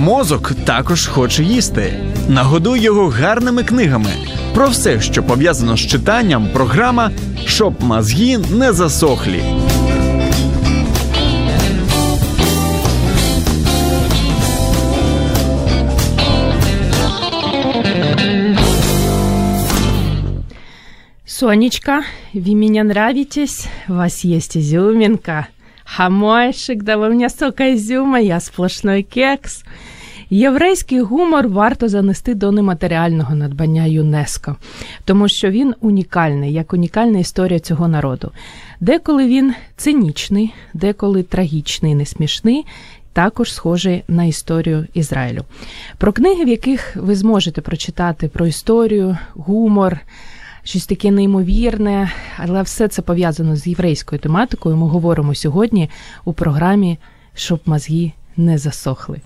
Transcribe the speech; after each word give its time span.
Мозок 0.00 0.52
також 0.64 1.06
хоче 1.06 1.42
їсти. 1.42 1.92
Нагодуй 2.28 2.80
його 2.80 3.08
гарними 3.08 3.64
книгами. 3.64 4.10
Про 4.54 4.68
все, 4.68 5.00
що 5.00 5.22
пов'язано 5.22 5.76
з 5.76 5.80
читанням, 5.80 6.48
програма 6.52 7.10
щоб 7.44 7.82
мозги 7.82 8.38
не 8.38 8.72
засохлі. 8.72 9.42
Сонечка, 21.26 22.02
вы 22.34 22.54
меня 22.54 22.84
нравитесь, 22.84 23.66
у 23.88 23.94
вас 23.94 24.24
есть 24.24 24.56
изюминка. 24.56 25.46
Хамойшик, 25.96 26.84
да 26.84 26.96
вы 26.96 27.08
у 27.08 27.12
меня 27.12 27.28
столько 27.28 27.64
я 27.64 28.40
сплошной 28.40 29.02
кекс. 29.02 29.64
Єврейський 30.30 31.00
гумор 31.00 31.48
варто 31.48 31.88
занести 31.88 32.34
до 32.34 32.52
нематеріального 32.52 33.34
надбання 33.34 33.86
ЮНЕСКО, 33.86 34.56
тому 35.04 35.28
що 35.28 35.50
він 35.50 35.74
унікальний, 35.80 36.52
як 36.52 36.72
унікальна 36.72 37.18
історія 37.18 37.60
цього 37.60 37.88
народу. 37.88 38.30
Деколи 38.80 39.26
він 39.26 39.54
цинічний, 39.76 40.54
деколи 40.74 41.22
трагічний, 41.22 41.94
несмішний. 41.94 42.66
Також 43.12 43.52
схожий 43.52 44.02
на 44.08 44.24
історію 44.24 44.86
Ізраїлю. 44.94 45.44
Про 45.98 46.12
книги, 46.12 46.44
в 46.44 46.48
яких 46.48 46.96
ви 46.96 47.14
зможете 47.14 47.60
прочитати 47.60 48.28
про 48.28 48.46
історію, 48.46 49.18
гумор, 49.34 50.00
щось 50.62 50.86
таке 50.86 51.10
неймовірне, 51.10 52.12
але 52.36 52.62
все 52.62 52.88
це 52.88 53.02
пов'язано 53.02 53.56
з 53.56 53.66
єврейською 53.66 54.18
тематикою. 54.20 54.76
Ми 54.76 54.86
говоримо 54.88 55.34
сьогодні 55.34 55.90
у 56.24 56.32
програмі, 56.32 56.98
щоб 57.34 57.60
мозги 57.66 58.12
не 58.36 58.58
засохли. 58.58 59.20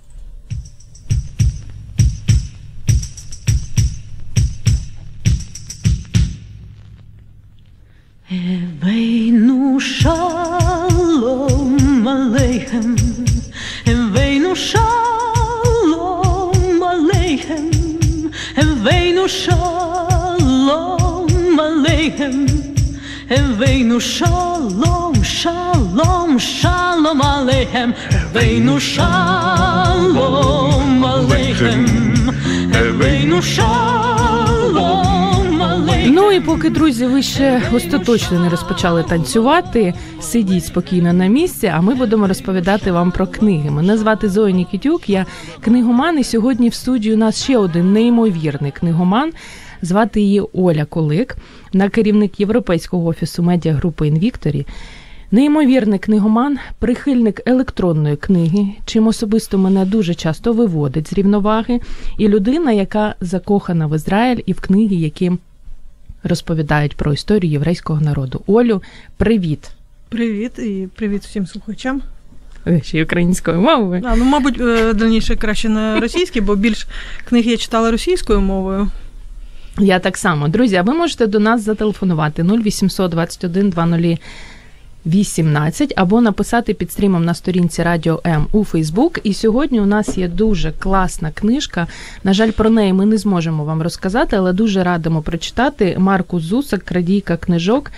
Eveinu 8.30 9.78
shalom 9.78 11.38
aleichem 12.08 12.96
Eveinu 13.86 14.52
shalom 14.68 16.02
aleichem 16.92 17.70
Eveinu 18.56 19.28
shalom 19.28 21.03
Eveinu 21.94 24.00
shalom 24.00 25.14
shalom 25.22 26.40
shalom 26.40 27.20
aleichem 27.20 27.94
Eveinu 28.10 28.80
shalom 28.80 31.04
aleichem 31.04 31.86
Eveinu 32.82 33.40
shalom 33.54 35.60
aleichem 35.60 36.14
Ну 36.14 36.32
і 36.32 36.40
поки 36.40 36.70
друзі, 36.70 37.06
ви 37.06 37.22
ще 37.22 37.62
остаточно 37.72 38.40
не 38.40 38.48
розпочали 38.48 39.02
танцювати, 39.02 39.94
сидіть 40.20 40.64
спокійно 40.64 41.12
на 41.12 41.26
місці. 41.26 41.72
А 41.74 41.80
ми 41.80 41.94
будемо 41.94 42.26
розповідати 42.26 42.92
вам 42.92 43.10
про 43.10 43.26
книги. 43.26 43.70
Мене 43.70 43.98
звати 43.98 44.28
Зоя 44.28 44.54
Нікітюк, 44.54 45.08
я 45.08 45.26
книгоман. 45.60 46.18
І 46.18 46.24
сьогодні 46.24 46.68
в 46.68 46.74
студії 46.74 47.14
у 47.14 47.18
нас 47.18 47.42
ще 47.42 47.58
один 47.58 47.92
неймовірний 47.92 48.70
книгоман. 48.70 49.32
Звати 49.82 50.20
її 50.20 50.42
Оля 50.52 50.84
Колик, 50.84 51.36
на 51.72 51.88
керівник 51.88 52.40
Європейського 52.40 53.06
офісу 53.06 53.42
медіагрупи 53.42 54.08
Інвікторі. 54.08 54.66
Неймовірний 55.30 55.98
книгоман, 55.98 56.58
прихильник 56.78 57.40
електронної 57.46 58.16
книги, 58.16 58.66
чим 58.84 59.06
особисто 59.06 59.58
мене 59.58 59.84
дуже 59.84 60.14
часто 60.14 60.52
виводить 60.52 61.08
з 61.08 61.12
рівноваги, 61.12 61.80
і 62.18 62.28
людина, 62.28 62.72
яка 62.72 63.14
закохана 63.20 63.86
в 63.86 63.96
Ізраїль 63.96 64.40
і 64.46 64.52
в 64.52 64.60
книги, 64.60 64.96
які 64.96 65.32
розповідають 66.22 66.96
про 66.96 67.12
історію 67.12 67.52
єврейського 67.52 68.00
народу. 68.00 68.40
Олю, 68.46 68.82
привіт! 69.16 69.70
Привіт 70.08 70.58
і 70.58 70.88
привіт 70.96 71.22
всім 71.22 71.46
слухачам. 71.46 72.02
Е, 72.66 72.80
Ще 72.82 72.98
й 72.98 73.02
українською 73.02 73.60
мовою. 73.60 74.02
А, 74.04 74.16
ну, 74.16 74.24
мабуть, 74.24 74.60
е, 74.60 74.92
дальніше 74.92 75.36
краще 75.36 75.68
на 75.68 76.00
російській, 76.00 76.40
бо 76.40 76.56
більш 76.56 76.86
книг 77.24 77.46
я 77.46 77.56
читала 77.56 77.90
російською 77.90 78.40
мовою. 78.40 78.90
Я 79.78 79.98
так 79.98 80.16
само. 80.16 80.48
Друзі, 80.48 80.76
а 80.76 80.82
ви 80.82 80.94
можете 80.94 81.26
до 81.26 81.38
нас 81.38 81.62
зателефонувати 81.62 82.42
0800 82.42 83.10
21 83.10 83.70
20 83.70 84.20
18 85.06 85.92
або 85.96 86.20
написати 86.20 86.74
під 86.74 86.92
стрімом 86.92 87.24
на 87.24 87.34
сторінці 87.34 87.82
Радіо 87.82 88.20
М 88.26 88.46
у 88.52 88.64
Фейсбук. 88.64 89.20
І 89.24 89.34
сьогодні 89.34 89.80
у 89.80 89.86
нас 89.86 90.18
є 90.18 90.28
дуже 90.28 90.72
класна 90.72 91.30
книжка. 91.30 91.86
На 92.24 92.32
жаль, 92.32 92.50
про 92.50 92.70
неї 92.70 92.92
ми 92.92 93.06
не 93.06 93.18
зможемо 93.18 93.64
вам 93.64 93.82
розказати, 93.82 94.36
але 94.36 94.52
дуже 94.52 94.84
радимо 94.84 95.22
прочитати 95.22 95.96
Марку 95.98 96.40
Зусак, 96.40 96.82
крадійка 96.82 97.36
книжок. 97.36 97.90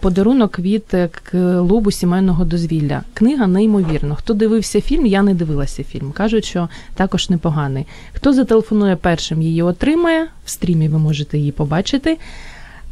Подарунок 0.00 0.58
від 0.58 0.84
е, 0.94 1.08
клубу 1.30 1.90
сімейного 1.90 2.44
дозвілля. 2.44 3.02
Книга 3.14 3.46
неймовірно. 3.46 4.14
Хто 4.14 4.34
дивився 4.34 4.80
фільм, 4.80 5.06
я 5.06 5.22
не 5.22 5.34
дивилася 5.34 5.84
фільм. 5.84 6.12
Кажуть, 6.12 6.44
що 6.44 6.68
також 6.94 7.30
непоганий. 7.30 7.86
Хто 8.12 8.32
зателефонує 8.32 8.96
першим, 8.96 9.42
її 9.42 9.62
отримає. 9.62 10.26
В 10.44 10.50
стрімі 10.50 10.88
ви 10.88 10.98
можете 10.98 11.38
її 11.38 11.52
побачити. 11.52 12.18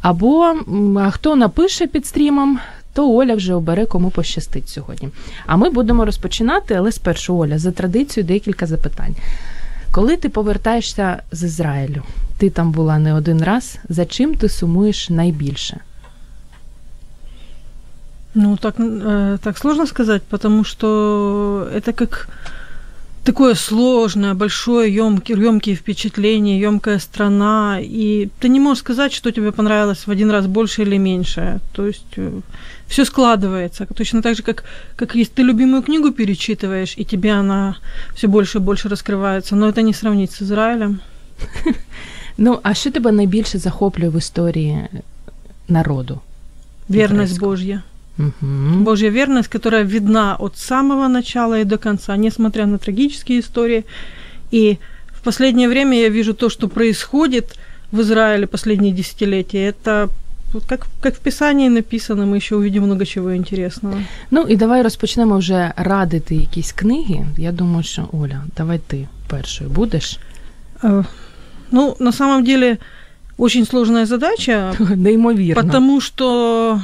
Або 0.01 0.55
а 0.99 1.11
хто 1.11 1.35
напише 1.35 1.87
під 1.87 2.05
стрімом, 2.05 2.59
то 2.93 3.15
Оля 3.15 3.35
вже 3.35 3.53
обере, 3.53 3.85
кому 3.85 4.09
пощастить 4.09 4.69
сьогодні. 4.69 5.09
А 5.45 5.55
ми 5.57 5.69
будемо 5.69 6.05
розпочинати, 6.05 6.73
але 6.73 6.91
спершу 6.91 7.37
Оля, 7.37 7.59
за 7.59 7.71
традицією 7.71 8.27
декілька 8.27 8.65
запитань. 8.65 9.15
Коли 9.91 10.17
ти 10.17 10.29
повертаєшся 10.29 11.21
з 11.31 11.43
Ізраїлю, 11.43 12.03
ти 12.37 12.49
там 12.49 12.71
була 12.71 12.99
не 12.99 13.13
один 13.13 13.43
раз. 13.43 13.77
За 13.89 14.05
чим 14.05 14.35
ти 14.35 14.49
сумуєш 14.49 15.09
найбільше? 15.09 15.79
Ну, 18.34 18.56
так, 18.56 18.74
э, 18.78 19.38
так 19.42 19.58
сложно 19.58 19.86
сказать, 19.86 20.22
потому 20.22 20.64
что 20.64 21.68
это 21.74 21.92
как 21.92 22.28
такое 23.24 23.54
сложное, 23.54 24.34
большое, 24.34 24.94
ёмкие, 24.94 25.38
ёмкие 25.38 25.74
впечатления, 25.74 26.60
ёмкая 26.60 26.98
страна, 26.98 27.78
и 27.80 28.28
ты 28.40 28.48
не 28.48 28.60
можешь 28.60 28.80
сказать, 28.80 29.12
что 29.12 29.30
тебе 29.30 29.52
понравилось 29.52 30.06
в 30.06 30.10
один 30.10 30.30
раз 30.30 30.46
больше 30.46 30.82
или 30.82 30.98
меньше. 30.98 31.60
То 31.72 31.86
есть 31.86 32.16
все 32.86 33.04
складывается. 33.04 33.86
Точно 33.94 34.22
так 34.22 34.36
же, 34.36 34.42
как, 34.42 34.64
как 34.96 35.14
если 35.14 35.34
ты 35.34 35.42
любимую 35.42 35.82
книгу 35.82 36.10
перечитываешь, 36.12 36.94
и 36.98 37.04
тебе 37.04 37.32
она 37.32 37.76
все 38.14 38.26
больше 38.28 38.58
и 38.58 38.60
больше 38.60 38.88
раскрывается, 38.88 39.56
но 39.56 39.68
это 39.68 39.82
не 39.82 39.94
сравнить 39.94 40.32
с 40.32 40.42
Израилем. 40.42 41.00
Ну, 42.42 42.58
а 42.62 42.74
що 42.74 42.90
тебе 42.90 43.12
найбільше 43.12 43.58
захоплює 43.58 44.08
в 44.08 44.18
історії 44.18 44.88
народу? 45.68 46.20
Верность 46.88 47.36
Еврейского. 47.36 47.50
Божья. 47.50 47.82
Угу. 48.18 48.84
Божья 48.84 49.10
верность, 49.10 49.48
которая 49.48 49.82
видна 49.84 50.36
от 50.38 50.56
самого 50.58 51.08
начала 51.08 51.60
и 51.60 51.64
до 51.64 51.78
конца, 51.78 52.16
несмотря 52.16 52.66
на 52.66 52.78
трагические 52.78 53.38
истории. 53.40 53.84
И 54.54 54.78
в 55.12 55.22
последнее 55.22 55.68
время 55.68 55.98
я 56.00 56.08
вижу 56.10 56.34
то, 56.34 56.50
что 56.50 56.68
происходит 56.68 57.56
в 57.92 58.00
Израиле 58.00 58.46
последние 58.46 58.92
десятилетия. 58.92 59.68
Это 59.68 60.08
вот 60.52 60.64
как, 60.66 60.86
как 61.00 61.14
в 61.14 61.18
Писании 61.18 61.68
написано, 61.68 62.26
мы 62.26 62.36
еще 62.36 62.56
увидим 62.56 62.82
много 62.82 63.06
чего 63.06 63.34
интересного. 63.36 63.96
Ну 64.30 64.40
і 64.48 64.56
давай 64.56 64.82
розпочнемо 64.82 65.38
вже 65.38 65.72
радити 65.76 66.34
якісь 66.34 66.72
книги. 66.72 67.26
Я 67.38 67.52
думаю, 67.52 67.82
що 67.82 68.08
Оля, 68.12 68.42
давай 68.56 68.78
ти 68.78 69.08
першою 69.28 69.70
будеш. 69.70 70.18
Э, 70.82 71.04
Ну, 71.72 71.96
на 72.00 72.12
самом 72.12 72.44
деле, 72.44 72.78
очень 73.38 73.64
сложная 73.66 74.06
задача, 74.06 74.74
Неймовірно. 74.96 75.62
потому 75.62 76.00
что 76.00 76.80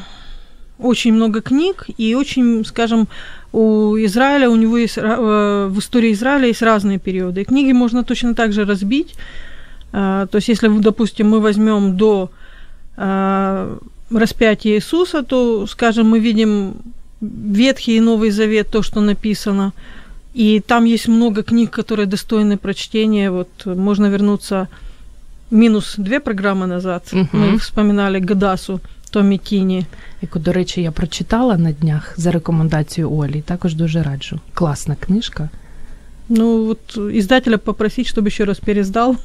очень 0.82 1.14
много 1.14 1.42
книг, 1.42 1.86
и 1.98 2.16
очень, 2.16 2.66
скажем, 2.66 3.08
у 3.54 3.96
Израиля, 3.98 4.50
у 4.50 4.56
него 4.56 4.78
есть, 4.78 4.98
э, 4.98 5.68
в 5.70 5.80
истории 5.80 6.14
Израиля 6.14 6.48
есть 6.48 6.62
разные 6.62 7.00
периоды. 7.00 7.42
И 7.42 7.46
книги 7.46 7.74
можно 7.74 8.04
точно 8.04 8.34
так 8.34 8.54
же 8.54 8.66
разбить. 8.66 9.16
А, 9.94 10.26
То 10.28 10.38
есть, 10.38 10.50
если, 10.50 10.70
допустим, 10.80 11.30
мы 11.30 11.40
возьмем 11.40 11.98
до 11.98 12.30
а, 12.98 13.78
распятия 14.10 14.76
Иисуса, 14.76 15.22
то, 15.24 15.68
скажем, 15.68 16.10
мы 16.10 16.20
видим 16.20 16.74
Ветхий 17.22 17.98
и 17.98 18.02
Новый 18.02 18.32
Завет, 18.32 18.70
то, 18.72 18.82
что 18.82 19.02
написано. 19.02 19.74
И 20.34 20.62
там 20.66 20.86
есть 20.86 21.08
много 21.08 21.44
книг, 21.44 21.72
которые 21.72 22.06
достойны 22.06 22.58
прочтения. 22.58 23.32
Вот 23.32 23.50
можно 23.66 24.08
вернуться 24.08 24.68
минус 25.52 25.96
две 25.98 26.20
программы 26.20 26.68
назад. 26.68 27.12
Мгм. 27.12 27.28
Мы 27.34 27.58
вспоминали 27.58 28.20
Гадасу, 28.20 28.80
Томі 29.11 29.39
Тіні. 29.39 29.87
яку, 30.23 30.39
до 30.39 30.53
речі, 30.53 30.83
я 30.83 30.91
прочитала 30.91 31.57
на 31.57 31.73
днях 31.73 32.15
за 32.17 32.31
рекомендацією 32.31 33.13
Олі. 33.13 33.41
Також 33.41 33.75
дуже 33.75 34.03
раджу. 34.03 34.41
Класна 34.55 34.95
книжка. 35.01 35.49
Ну, 36.29 36.65
вот 36.65 36.97
издателя 37.15 37.59
попросить, 37.59 38.07
чтобы 38.07 38.27
еще 38.29 38.45
раз 38.45 38.59
пересдал. 38.59 39.17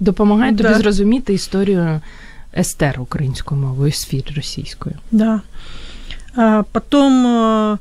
Допомагає 0.00 0.50
тобі 0.50 0.62
Да. 0.68 0.74
зрозуміти 0.74 1.34
історію 1.34 2.00
Естер 2.58 3.00
українською 3.00 3.60
мовою, 3.60 3.92
сфір 3.92 4.22
російською. 4.36 4.94
Да. 5.12 5.40
А 6.36 6.62
потом, 6.72 7.26
э, 7.26 7.78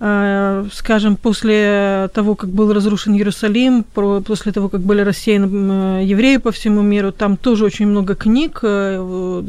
э, 0.00 0.70
скажем, 0.72 1.16
после 1.16 2.08
того, 2.14 2.34
как 2.34 2.50
был 2.50 2.72
разрушен 2.72 3.14
Иерусалим, 3.14 3.84
после 4.24 4.52
того, 4.52 4.68
как 4.68 4.80
были 4.80 5.04
рассеяны 5.04 5.46
э, 5.46 6.12
евреи 6.12 6.38
по 6.38 6.50
всему 6.50 6.82
миру, 6.82 7.10
там 7.12 7.36
тоже 7.36 7.64
очень 7.64 7.86
много 7.88 8.14
книг, 8.14 8.60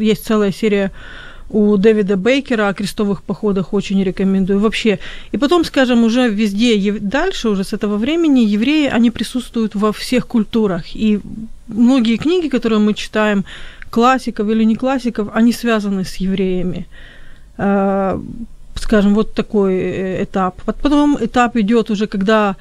есть 0.01 0.25
целая 0.25 0.51
серия 0.51 0.91
у 1.50 1.76
Дэвида 1.76 2.16
Бейкера 2.16 2.68
о 2.68 2.74
крестовых 2.74 3.22
походах 3.22 3.74
очень 3.74 4.02
рекомендую 4.02 4.60
вообще. 4.60 4.98
И 5.32 5.38
потом, 5.38 5.64
скажем, 5.64 6.04
уже 6.04 6.28
везде, 6.28 6.98
дальше 7.00 7.48
уже 7.48 7.64
с 7.64 7.72
этого 7.72 7.96
времени 7.96 8.40
евреи, 8.40 8.88
они 8.88 9.10
присутствуют 9.10 9.74
во 9.74 9.92
всех 9.92 10.26
культурах. 10.26 10.96
И 10.96 11.20
многие 11.68 12.16
книги, 12.16 12.48
которые 12.48 12.78
мы 12.78 12.94
читаем, 12.94 13.44
классиков 13.90 14.48
или 14.48 14.64
не 14.64 14.76
классиков, 14.76 15.28
они 15.34 15.52
связаны 15.52 16.04
с 16.04 16.16
евреями. 16.16 16.86
А, 17.58 18.20
скажем, 18.74 19.14
вот 19.14 19.34
такой 19.34 19.74
э, 19.74 20.24
этап. 20.24 20.62
Потом 20.64 21.18
этап 21.20 21.56
идет 21.56 21.90
уже, 21.90 22.06
когда 22.06 22.56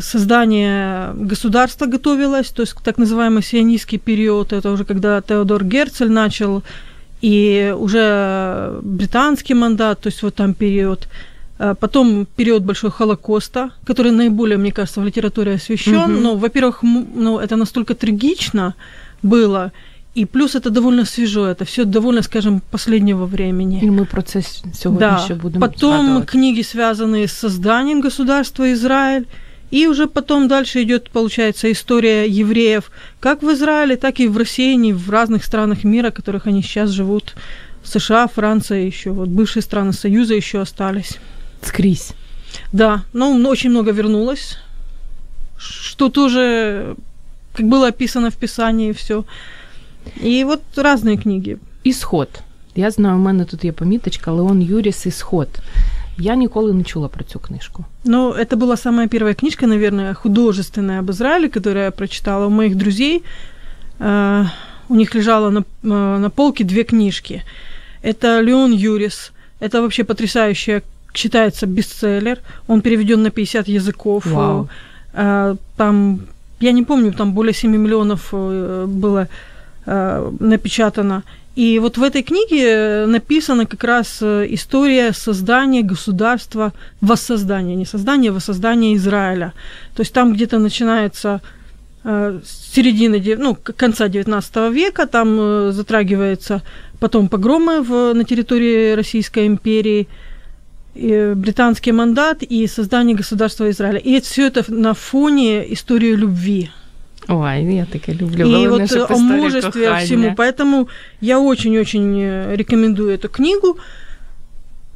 создание 0.00 1.12
государства 1.14 1.86
готовилось, 1.86 2.48
то 2.48 2.62
есть 2.62 2.74
так 2.82 2.98
называемый 2.98 3.42
сионистский 3.42 3.98
период, 3.98 4.52
это 4.52 4.72
уже 4.72 4.84
когда 4.84 5.20
Теодор 5.20 5.64
Герцель 5.64 6.10
начал, 6.10 6.62
и 7.20 7.74
уже 7.76 8.78
британский 8.82 9.54
мандат, 9.54 10.00
то 10.00 10.08
есть 10.08 10.22
вот 10.22 10.34
там 10.34 10.54
период, 10.54 11.08
а 11.58 11.74
Потом 11.74 12.26
период 12.36 12.62
Большого 12.62 12.92
Холокоста, 12.92 13.70
который 13.84 14.12
наиболее, 14.12 14.58
мне 14.58 14.70
кажется, 14.70 15.00
в 15.00 15.04
литературе 15.04 15.54
освещен. 15.54 16.14
Угу. 16.14 16.20
Но, 16.20 16.36
во-первых, 16.36 16.82
ну, 16.82 17.38
это 17.38 17.56
настолько 17.56 17.94
трагично 17.94 18.74
было, 19.22 19.72
и 20.14 20.24
плюс 20.24 20.54
это 20.54 20.70
довольно 20.70 21.04
свежо, 21.04 21.46
это 21.46 21.64
все 21.64 21.84
довольно, 21.84 22.22
скажем, 22.22 22.60
последнего 22.70 23.26
времени. 23.26 23.80
И 23.82 23.90
мы 23.90 24.04
процесс 24.04 24.62
сегодня 24.72 25.00
да. 25.00 25.20
еще 25.24 25.34
будем 25.34 25.60
Потом 25.60 26.04
згадывать. 26.04 26.28
книги, 26.28 26.62
связанные 26.62 27.26
с 27.26 27.32
созданием 27.32 28.00
государства 28.00 28.72
Израиль. 28.72 29.26
И 29.73 29.87
уже 29.87 30.07
потом 30.07 30.47
дальше 30.47 30.83
идет, 30.83 31.09
получается, 31.09 31.71
история 31.71 32.27
евреев 32.27 32.91
как 33.19 33.41
в 33.41 33.51
Израиле, 33.51 33.95
так 33.95 34.19
и 34.19 34.27
в 34.27 34.37
России, 34.37 34.91
в 34.91 35.09
разных 35.09 35.43
странах 35.43 35.83
мира, 35.83 36.09
в 36.11 36.13
которых 36.13 36.47
они 36.47 36.61
сейчас 36.61 36.89
живут. 36.89 37.35
США, 37.83 38.27
Франция 38.27 38.87
еще, 38.87 39.11
вот 39.11 39.29
бывшие 39.29 39.63
страны 39.63 39.93
Союза 39.93 40.35
еще 40.35 40.61
остались. 40.61 41.17
Скрізь. 41.61 42.13
Да, 42.71 43.03
но 43.13 43.49
очень 43.49 43.71
много 43.71 43.91
вернулось, 43.91 44.57
что 45.57 46.09
тоже, 46.09 46.95
как 47.53 47.65
было 47.65 47.87
описано 47.87 48.29
в 48.29 48.35
Писании, 48.35 48.91
все. 48.91 49.23
І 50.23 50.43
от 50.43 50.61
різні 50.77 51.17
книги. 51.17 51.57
Ісход. 51.83 52.29
Я 52.75 52.91
знаю, 52.91 53.15
у 53.15 53.19
мене 53.19 53.45
тут 53.45 53.63
є 53.63 53.71
поміточка 53.71 54.31
Леон 54.31 54.61
Юріс 54.61 55.05
Ісход. 55.05 55.49
Я 56.18 56.36
ніколи 56.36 56.72
не 56.72 56.84
чула 56.84 57.08
про 57.08 57.24
цю 57.24 57.38
книжку. 57.38 57.84
Ну, 58.04 58.32
это 58.32 58.56
была 58.56 58.76
самая 58.76 59.08
первая 59.08 59.34
книжка, 59.34 59.66
наверное, 59.66 60.14
художественная 60.14 61.00
об 61.00 61.10
Израиле, 61.10 61.48
которую 61.48 61.84
я 61.84 61.90
прочитала 61.90 62.46
у 62.46 62.50
моих 62.50 62.76
друзей. 62.76 63.22
Uh, 64.00 64.46
у 64.88 64.94
них 64.94 65.14
лежало 65.14 65.50
на, 65.50 65.64
uh, 65.82 66.18
на 66.18 66.30
полке 66.30 66.64
две 66.64 66.84
книжки. 66.84 67.42
Это 68.02 68.40
Леон 68.40 68.72
Юрис. 68.72 69.32
Это 69.60 69.80
вообще 69.80 70.04
потрясающая, 70.04 70.82
читается 71.12 71.66
бестселлер. 71.66 72.38
Он 72.68 72.80
переведен 72.80 73.22
на 73.22 73.30
50 73.30 73.68
языков. 73.68 74.26
Вау. 74.26 74.68
Uh, 75.14 75.56
там, 75.76 76.20
я 76.60 76.72
не 76.72 76.84
помню, 76.84 77.12
там 77.12 77.32
более 77.32 77.54
7 77.54 77.70
миллионов 77.70 78.32
было 78.32 79.28
Э, 79.90 80.30
напечатано. 80.40 81.22
И 81.58 81.80
вот 81.80 81.98
в 81.98 82.04
этой 82.04 82.22
книге 82.22 83.06
написана 83.06 83.66
как 83.66 83.82
раз 83.82 84.18
э, 84.20 84.46
история 84.50 85.12
создания 85.12 85.82
государства, 85.82 86.72
воссоздания, 87.00 87.74
не 87.74 87.84
создания, 87.84 88.30
а 88.30 88.32
воссоздания 88.32 88.94
Израиля. 88.94 89.52
То 89.96 90.02
есть 90.02 90.12
там 90.12 90.32
где-то 90.32 90.60
начинается 90.60 91.40
э, 92.04 92.38
середины, 92.44 93.20
ну, 93.36 93.56
конца 93.56 94.06
XIX 94.06 94.72
века, 94.72 95.08
там 95.08 95.72
затрагивается 95.72 96.62
потом 97.00 97.28
погромы 97.28 97.82
в, 97.82 98.14
на 98.14 98.22
территории 98.22 98.92
Российской 98.92 99.48
империи, 99.48 100.06
британский 100.94 101.90
мандат 101.90 102.44
и 102.44 102.68
создание 102.68 103.16
государства 103.16 103.68
Израиля. 103.68 103.98
И 103.98 104.20
все 104.20 104.46
это 104.46 104.64
на 104.72 104.94
фоне 104.94 105.72
истории 105.72 106.14
любви. 106.14 106.70
Ой, 107.28 107.74
я 107.74 107.84
таке 107.84 108.12
люблю. 108.14 108.46
И 108.46 108.68
вот 108.68 108.92
о 109.10 109.18
мужестве, 109.18 109.90
о 109.90 109.98
всему. 109.98 110.34
Поэтому 110.34 110.88
я 111.20 111.38
очень-очень 111.38 112.20
э, 112.20 112.56
рекомендую 112.56 113.10
эту 113.10 113.28
книгу. 113.28 113.78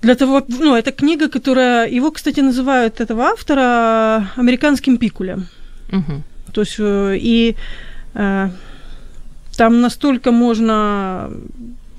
Для 0.02 0.14
того, 0.14 0.43
ну, 0.49 0.75
это 0.75 0.90
книга, 0.90 1.29
которая, 1.29 1.88
его, 1.88 2.11
кстати, 2.11 2.40
называют 2.40 3.00
этого 3.00 3.25
автора 3.25 4.26
американским 4.37 4.96
пикулем. 4.96 5.46
Угу. 5.93 6.23
То 6.52 6.61
есть, 6.62 6.76
э, 6.79 7.19
и 7.20 7.55
э, 8.14 8.50
там 9.56 9.81
настолько 9.81 10.32
можно 10.32 11.31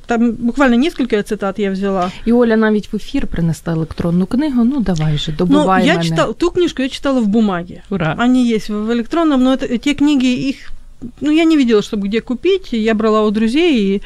там 0.09 0.33
буквально 0.33 0.77
несколько 0.77 1.23
цитат 1.23 1.59
я 1.59 1.71
взяла. 1.71 2.11
І 2.25 2.33
Оля 2.33 2.57
навіть 2.57 2.93
в 2.93 2.97
ефір 2.97 3.27
принесла 3.27 3.73
електронну 3.73 4.27
книгу. 4.27 4.65
Ну 4.65 4.81
давай 4.81 5.19
же, 5.19 5.33
добувай 5.33 5.81
ну, 5.83 5.87
я 5.87 5.93
мене. 5.95 6.09
читала, 6.09 6.33
ту 6.33 6.51
книжку 6.51 6.83
я 6.83 6.89
читала 6.89 7.21
в 7.21 7.27
бумаге. 7.27 7.83
Ура. 7.91 8.15
Они 8.19 8.49
есть 8.49 8.71
в 8.71 8.93
электронном, 8.93 9.43
но 9.43 9.53
это, 9.53 9.79
те 9.79 9.95
книги, 9.95 10.49
их, 10.49 10.73
ну, 11.21 11.31
я 11.31 11.45
не 11.45 11.57
видела, 11.57 11.83
чтобы 11.83 12.09
где 12.09 12.21
купить. 12.21 12.73
Я 12.73 12.95
брала 12.95 13.23
у 13.23 13.31
друзей 13.31 13.97
и 13.97 14.03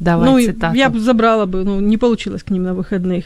Давай 0.00 0.30
ну, 0.30 0.40
цитату. 0.40 0.76
я 0.76 0.88
бы 0.88 1.00
забрала 1.00 1.46
бы, 1.46 1.64
ну, 1.64 1.80
не 1.80 1.96
получилось 1.96 2.42
к 2.42 2.50
ним 2.50 2.62
на 2.62 2.74
выходных. 2.74 3.24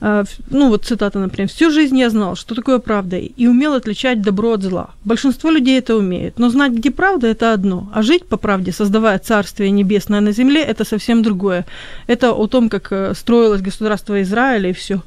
А, 0.00 0.24
ну 0.50 0.68
вот 0.68 0.84
цитата, 0.84 1.18
например. 1.18 1.48
«Всю 1.48 1.70
жизнь 1.70 1.98
я 1.98 2.10
знал, 2.10 2.36
что 2.36 2.54
такое 2.54 2.78
правда, 2.78 3.16
и 3.16 3.46
умел 3.46 3.74
отличать 3.74 4.22
добро 4.22 4.52
от 4.52 4.62
зла. 4.62 4.90
Большинство 5.04 5.50
людей 5.50 5.78
это 5.78 5.96
умеет, 5.96 6.38
но 6.38 6.50
знать, 6.50 6.72
где 6.72 6.90
правда, 6.90 7.26
это 7.28 7.52
одно, 7.52 7.90
а 7.94 8.02
жить 8.02 8.26
по 8.26 8.36
правде, 8.36 8.72
создавая 8.72 9.18
Царствие 9.18 9.70
Небесное 9.70 10.20
на 10.20 10.32
земле, 10.32 10.62
это 10.62 10.84
совсем 10.84 11.22
другое. 11.22 11.64
Это 12.06 12.32
о 12.32 12.46
том, 12.46 12.68
как 12.68 12.92
э, 12.92 13.14
строилось 13.14 13.62
государство 13.62 14.20
Израиля 14.22 14.70
и 14.70 14.72
все. 14.72 15.02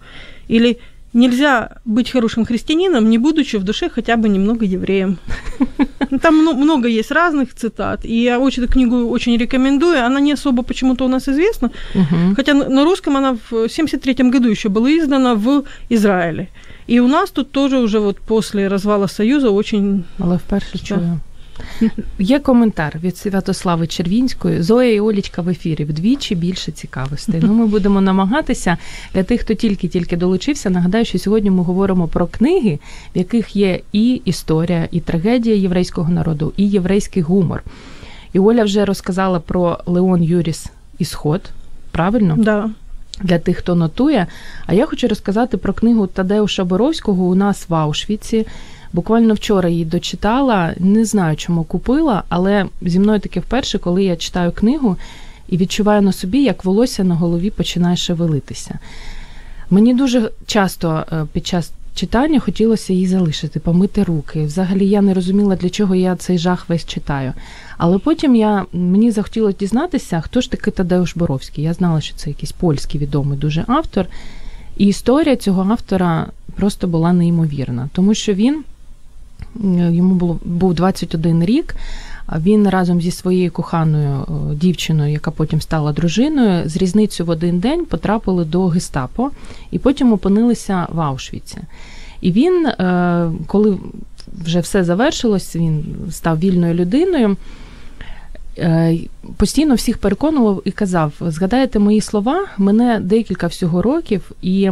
Или 0.48 0.80
нельзя 1.18 1.70
быть 1.86 2.12
хорошим 2.12 2.46
христианином, 2.46 3.10
не 3.10 3.18
будучи 3.18 3.58
в 3.58 3.64
душе 3.64 3.90
хотя 3.90 4.16
бы 4.16 4.30
немного 4.30 4.66
евреем. 4.66 5.18
Ну, 6.10 6.20
там 6.20 6.36
много 6.36 6.88
есть 6.88 7.12
разных 7.12 7.54
цитат, 7.54 8.06
и 8.06 8.24
я 8.24 8.40
очень 8.40 8.64
эту 8.64 8.72
книгу 8.72 9.10
очень 9.10 9.38
рекомендую. 9.38 10.06
Она 10.06 10.22
не 10.22 10.34
особо 10.34 10.64
почему-то 10.64 11.06
у 11.06 11.10
нас 11.10 11.28
известна, 11.28 11.70
хотя 12.36 12.54
на 12.54 12.84
русском 12.84 13.18
она 13.18 13.38
в 13.50 13.68
73 13.68 14.14
году 14.32 14.48
еще 14.50 14.70
была 14.70 14.90
издана 14.90 15.36
в 15.36 15.64
Израиле. 15.90 16.48
И 16.88 17.00
у 17.00 17.08
нас 17.08 17.32
тут 17.32 17.52
тоже 17.52 17.80
уже 17.80 18.00
вот 18.00 18.18
после 18.20 18.70
развала 18.70 19.08
Союза 19.08 19.52
очень... 19.52 20.04
Але 20.20 20.38
вперше 20.38 20.78
чую. 20.78 21.20
Є 22.20 22.40
коментар 22.40 23.00
від 23.04 23.18
Святослави 23.18 23.88
Червінської. 23.88 24.62
Зоя 24.62 24.94
і 24.94 25.00
Олічка 25.00 25.42
в 25.42 25.50
ефірі 25.50 25.84
вдвічі 25.84 26.36
більше 26.36 26.72
цікавостей. 26.72 27.42
Ну, 27.44 27.54
ми 27.54 27.66
будемо 27.66 28.02
намагатися 28.02 28.78
для 29.14 29.24
тих, 29.24 29.42
хто 29.42 29.54
тільки-тільки 29.54 30.18
долучився. 30.18 30.70
Нагадаю, 30.70 31.06
що 31.06 31.20
сьогодні 31.20 31.50
ми 31.52 31.64
говоримо 31.64 32.08
про 32.08 32.28
книги, 32.28 32.80
в 33.16 33.18
яких 33.18 33.56
є 33.56 33.80
і 33.92 34.22
історія, 34.26 34.88
і 34.92 35.00
трагедія 35.00 35.56
єврейського 35.56 36.12
народу, 36.12 36.54
і 36.58 36.70
єврейський 36.70 37.24
гумор. 37.24 37.64
І 38.34 38.40
Оля 38.40 38.64
вже 38.64 38.86
розказала 38.86 39.40
про 39.40 39.80
Леон 39.86 40.24
Юріс 40.24 40.70
Ісход. 41.00 41.42
Правильно? 41.92 42.36
Да. 42.38 42.70
Для 43.22 43.40
тих, 43.40 43.58
хто 43.58 43.76
нотує. 43.76 44.28
А 44.66 44.74
я 44.74 44.86
хочу 44.86 45.08
розказати 45.08 45.58
про 45.58 45.74
книгу 45.74 46.08
Тадеуша 46.08 46.64
Боровського 46.64 47.24
у 47.24 47.36
нас 47.36 47.70
в 47.70 47.76
Аушвіці. 47.76 48.46
Буквально 48.94 49.34
вчора 49.34 49.70
її 49.70 49.86
дочитала, 49.86 50.74
не 50.78 51.06
знаю, 51.06 51.36
чому 51.36 51.64
купила, 51.64 52.24
але 52.30 52.66
зі 52.82 53.00
мною 53.00 53.20
таке 53.20 53.40
вперше, 53.40 53.80
коли 53.80 54.04
я 54.04 54.16
читаю 54.16 54.52
книгу 54.52 54.96
і 55.50 55.58
відчуваю 55.58 56.02
на 56.02 56.12
собі, 56.12 56.44
як 56.44 56.66
волосся 56.66 57.04
на 57.04 57.16
голові 57.16 57.50
починає 57.50 57.98
шевелитися. 57.98 58.80
Мені 59.70 59.94
дуже 59.94 60.30
часто 60.46 61.06
е, 61.12 61.26
під 61.34 61.48
час 61.48 61.72
читання 61.96 62.40
хотілося 62.40 62.94
її 62.94 63.08
залишити, 63.08 63.60
помити 63.60 64.04
руки. 64.04 64.46
Взагалі 64.46 64.90
я 64.90 65.02
не 65.02 65.14
розуміла, 65.14 65.56
для 65.56 65.70
чого 65.70 65.96
я 65.96 66.16
цей 66.16 66.38
жах 66.38 66.70
весь 66.70 66.86
читаю. 66.86 67.34
Але 67.78 67.98
потім 67.98 68.36
я, 68.36 68.66
мені 68.74 69.12
захотілося 69.12 69.58
дізнатися, 69.58 70.22
хто 70.22 70.42
ж 70.42 70.52
такий 70.52 70.74
Тадеуш 70.74 71.16
Боровський. 71.16 71.64
Я 71.64 71.74
знала, 71.74 72.02
що 72.02 72.16
це 72.16 72.30
якийсь 72.30 72.52
польський 72.52 73.02
відомий 73.02 73.38
дуже 73.38 73.64
автор. 73.68 74.06
І 74.78 74.86
історія 74.86 75.36
цього 75.36 75.72
автора 75.72 76.28
просто 76.56 76.88
була 76.88 77.14
неймовірна, 77.14 77.90
тому 77.94 78.14
що 78.14 78.34
він 78.34 78.64
йому 79.92 80.16
було 80.16 80.40
був 80.46 80.74
21 80.74 81.44
рік. 81.44 81.76
Він 82.36 82.70
разом 82.70 83.02
зі 83.02 83.12
своєю 83.12 83.52
коханою 83.52 84.26
дівчиною, 84.54 85.12
яка 85.12 85.32
потім 85.32 85.62
стала 85.62 85.92
дружиною, 85.94 86.70
з 86.70 86.78
різницю 86.78 87.26
в 87.26 87.30
один 87.30 87.60
день 87.60 87.86
потрапили 87.86 88.46
до 88.46 88.68
гестапо 88.68 89.32
і 89.72 89.80
потім 89.80 90.14
опинилися 90.14 90.88
в 90.90 91.02
Аушвіці. 91.02 91.58
І 92.22 92.32
він, 92.32 92.66
е, 92.66 93.32
коли 93.48 93.78
вже 94.46 94.60
все 94.60 94.84
завершилось, 94.84 95.56
він 95.56 95.86
став 96.12 96.40
вільною 96.40 96.74
людиною. 96.74 97.38
Е, 98.58 98.98
постійно 99.38 99.76
всіх 99.76 99.98
переконував 99.98 100.62
і 100.66 100.72
казав: 100.72 101.14
згадаєте 101.22 101.80
мої 101.80 102.02
слова, 102.02 102.46
мене 102.58 103.00
декілька 103.00 103.48
всього 103.48 103.82
років, 103.82 104.32
і 104.42 104.72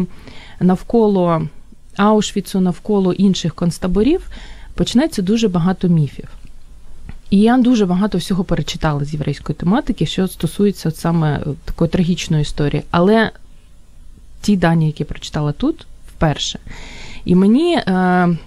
навколо 0.59 1.47
Аушвіцу, 1.95 2.61
навколо 2.61 3.13
інших 3.13 3.55
концтаборів 3.55 4.29
почнеться 4.75 5.21
дуже 5.21 5.47
багато 5.47 5.87
міфів. 5.87 6.27
І 7.29 7.39
я 7.39 7.57
дуже 7.57 7.85
багато 7.85 8.17
всього 8.17 8.43
перечитала 8.43 9.05
з 9.05 9.13
єврейської 9.13 9.55
тематики, 9.55 10.05
що 10.05 10.27
стосується 10.27 10.89
от 10.89 10.97
саме 10.97 11.43
такої 11.65 11.89
трагічної 11.89 12.41
історії. 12.41 12.83
Але 12.91 13.31
ті 14.41 14.57
дані, 14.57 14.85
які 14.85 15.03
прочитала 15.03 15.51
тут, 15.51 15.87
вперше. 16.07 16.59
І 17.25 17.35
мені 17.35 17.75
е, 17.75 18.37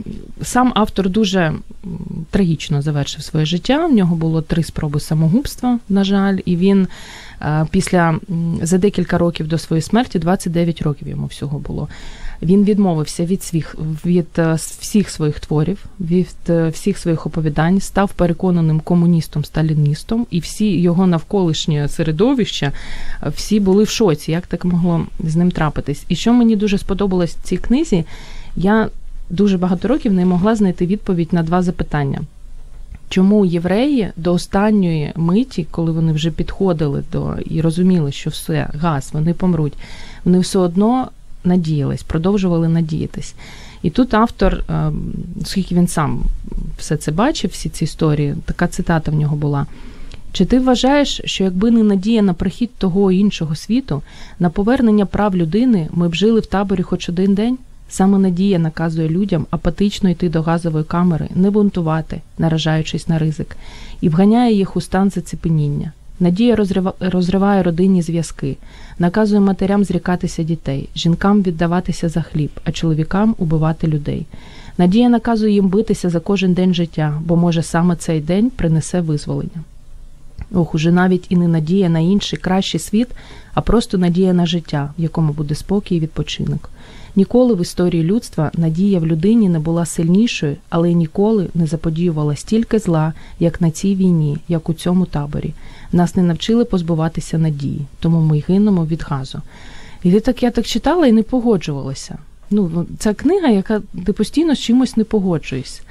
сам 0.42 0.73
автор 0.75 1.08
дуже 1.08 1.54
трагічно 2.30 2.82
завершив 2.82 3.23
своє 3.23 3.47
життя. 3.47 3.87
В 3.87 3.92
нього 3.92 4.16
було 4.16 4.42
три 4.42 4.62
спроби 4.62 5.00
самогубства, 5.00 5.78
на 5.88 6.04
жаль, 6.04 6.38
і 6.44 6.56
він 6.56 6.88
е, 7.42 7.66
після 7.70 8.20
за 8.62 8.78
декілька 8.78 9.18
років 9.18 9.49
до 9.49 9.58
своєї 9.58 9.82
смерті, 9.82 10.18
29 10.18 10.82
років 10.82 11.08
йому 11.08 11.26
всього 11.26 11.58
було. 11.58 11.88
Він 12.42 12.64
відмовився 12.64 13.25
від 13.25 13.42
свіх 13.42 13.76
від 14.04 14.26
е, 14.38 14.54
всіх 14.54 15.11
своїх 15.11 15.40
творів, 15.40 15.85
від 16.00 16.37
е, 16.49 16.68
всіх 16.68 16.99
своїх 16.99 17.26
оповідань, 17.26 17.80
став 17.80 18.12
переконаним 18.12 18.80
комуністом, 18.80 19.45
сталіністом, 19.45 20.26
і 20.30 20.40
всі 20.40 20.80
його 20.80 21.07
навколишнє 21.07 21.88
середовище 21.88 22.73
е, 23.23 23.28
всі 23.28 23.61
були 23.61 23.85
в 23.85 23.88
шоці, 23.88 24.33
як 24.33 24.47
так 24.47 24.64
могло 24.64 25.07
з 25.25 25.37
ним 25.37 25.50
трапитись. 25.50 26.04
І 26.09 26.16
що 26.16 26.33
мені 26.33 26.57
дуже 26.57 26.78
сподобалось 26.78 27.37
в 27.37 27.42
цій 27.42 27.57
книзі, 27.57 28.04
я 28.57 28.88
дуже 29.30 29.59
багато 29.59 29.88
років 29.88 30.12
не 30.12 30.26
могла 30.26 30.54
знайти 30.54 30.87
відповідь 30.87 31.33
на 31.33 31.42
два 31.42 31.62
запитання. 31.62 32.21
Чому 33.09 33.45
євреї 33.45 34.09
до 34.16 34.33
останньої 34.33 35.12
миті, 35.16 35.66
коли 35.71 35.92
вони 35.92 36.12
вже 36.12 36.30
підходили 36.30 37.02
до 37.12 37.37
і 37.45 37.61
розуміли, 37.61 38.12
що 38.12 38.30
все, 38.30 38.68
газ, 38.75 39.11
вони 39.12 39.35
помруть, 39.35 39.73
вони 40.25 40.38
все 40.38 40.59
одно 40.59 41.09
надіялись, 41.45 42.02
продовжували 42.02 42.68
надіятись. 42.68 43.35
І 43.83 43.90
тут 43.90 44.14
автор, 44.14 44.64
оскільки 45.42 45.75
він 45.75 45.88
сам 45.88 46.23
все 46.78 46.97
це 46.97 47.12
бачив, 47.12 47.50
всі 47.50 47.68
ці 47.68 47.85
історії, 47.85 48.35
така 48.45 48.66
цитата 48.66 49.11
в 49.11 49.14
нього 49.14 49.37
була. 49.37 49.66
Чи 50.33 50.45
ти 50.45 50.61
вважаєш, 50.61 51.21
що 51.25 51.45
якби 51.45 51.71
не 51.71 51.83
надія 51.83 52.23
на 52.23 52.35
прихід 52.35 52.71
того 52.78 53.12
іншого 53.12 53.54
світу, 53.54 54.02
на 54.38 54.50
повернення 54.50 55.07
прав 55.07 55.37
людини, 55.37 55.88
ми 55.92 56.09
б 56.09 56.14
жили 56.14 56.40
в 56.40 56.47
таборі 56.47 56.83
хоч 56.83 57.09
один 57.09 57.35
день? 57.35 57.59
Саме 57.90 58.18
надія 58.18 58.59
наказує 58.59 59.09
людям 59.09 59.47
апатично 59.50 60.11
йти 60.11 60.28
до 60.28 60.42
газової 60.42 60.85
камери, 60.85 61.28
не 61.35 61.50
бунтувати, 61.50 62.21
наражаючись 62.38 63.09
на 63.09 63.18
ризик, 63.18 63.57
і 64.00 64.09
вганяє 64.09 64.54
їх 64.54 64.76
у 64.76 64.80
стан 64.80 65.11
зацепеніння. 65.11 65.92
Надія 66.20 66.56
розриває 67.00 67.62
родинні 67.62 68.02
зв'язки, 68.02 68.56
наказує 68.98 69.40
матерям 69.40 69.84
зрікатися 69.84 70.42
дітей, 70.42 70.88
жінкам 70.96 71.42
віддаватися 71.42 72.08
за 72.08 72.22
хліб, 72.22 72.50
а 72.64 72.72
чоловікам 72.72 73.34
убивати 73.38 73.87
людей. 73.87 74.26
Надія 74.78 75.08
наказує 75.08 75.52
їм 75.52 75.68
битися 75.68 76.10
за 76.10 76.20
кожен 76.20 76.54
день 76.54 76.75
життя, 76.75 77.20
бо 77.25 77.37
може 77.37 77.62
саме 77.62 77.96
цей 77.96 78.20
день 78.20 78.50
принесе 78.50 79.00
визволення. 79.00 79.62
Ох, 80.52 80.75
уже 80.75 80.92
навіть 80.92 81.26
і 81.28 81.37
не 81.37 81.48
надія 81.48 81.88
на 81.88 81.98
інший 81.98 82.38
кращий 82.38 82.80
світ, 82.80 83.08
а 83.54 83.60
просто 83.60 83.98
надія 83.98 84.32
на 84.32 84.46
життя, 84.46 84.90
в 84.98 85.02
якому 85.02 85.32
буде 85.32 85.54
спокій 85.54 85.96
і 85.96 86.00
відпочинок. 86.00 86.70
Ніколи 87.16 87.54
в 87.54 87.60
історії 87.60 88.02
людства 88.02 88.50
надія 88.54 88.98
в 88.98 89.06
людині 89.06 89.48
не 89.48 89.58
була 89.58 89.86
сильнішою, 89.86 90.56
але 90.68 90.90
й 90.90 90.94
ніколи 90.94 91.46
не 91.54 91.66
заподіювала 91.66 92.36
стільки 92.36 92.78
зла, 92.78 93.12
як 93.40 93.60
на 93.60 93.70
цій 93.70 93.94
війні, 93.94 94.38
як 94.48 94.68
у 94.68 94.74
цьому 94.74 95.06
таборі. 95.06 95.54
Нас 95.92 96.16
не 96.16 96.22
навчили 96.22 96.64
позбуватися 96.64 97.38
надії, 97.38 97.80
тому 98.00 98.20
ми 98.20 98.42
гинемо 98.48 98.86
від 98.86 99.02
газу. 99.02 99.42
І 100.02 100.20
так 100.20 100.42
я 100.42 100.50
так 100.50 100.66
читала 100.66 101.06
і 101.06 101.12
не 101.12 101.22
погоджувалася. 101.22 102.18
Ну, 102.50 102.86
Ця 102.98 103.14
книга, 103.14 103.48
яка 103.48 103.82
ти 104.06 104.12
постійно 104.12 104.54
з 104.54 104.58
чимось 104.58 104.96
не 104.96 105.04
погоджуєшся. 105.04 105.82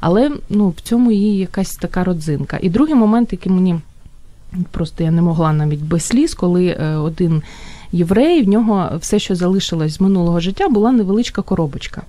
Але 0.00 0.30
ну, 0.50 0.68
в 0.68 0.80
цьому 0.80 1.12
її 1.12 1.38
якась 1.38 1.76
така 1.76 2.04
родзинка. 2.04 2.58
І 2.62 2.70
другий 2.70 2.94
момент, 2.94 3.32
який 3.32 3.52
мені 3.52 3.80
просто 4.70 5.04
я 5.04 5.10
не 5.10 5.22
могла 5.22 5.52
навіть 5.52 5.82
без 5.82 6.02
сліз, 6.02 6.34
коли 6.34 6.66
е, 6.66 6.96
один 6.96 7.42
єврей, 7.94 8.42
в 8.42 8.48
нього 8.48 8.90
все, 9.00 9.18
що 9.18 9.34
залишилось 9.34 9.92
з 9.92 10.00
минулого 10.00 10.40
життя, 10.40 10.68
була 10.68 10.92
невеличка 10.92 11.42
коробочка. 11.42 12.02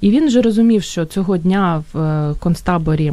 І 0.00 0.10
він 0.10 0.26
вже 0.26 0.42
розумів, 0.42 0.82
що 0.82 1.04
цього 1.04 1.36
дня 1.36 1.84
в 1.92 1.98
е, 1.98 2.34
концтаборі 2.38 3.12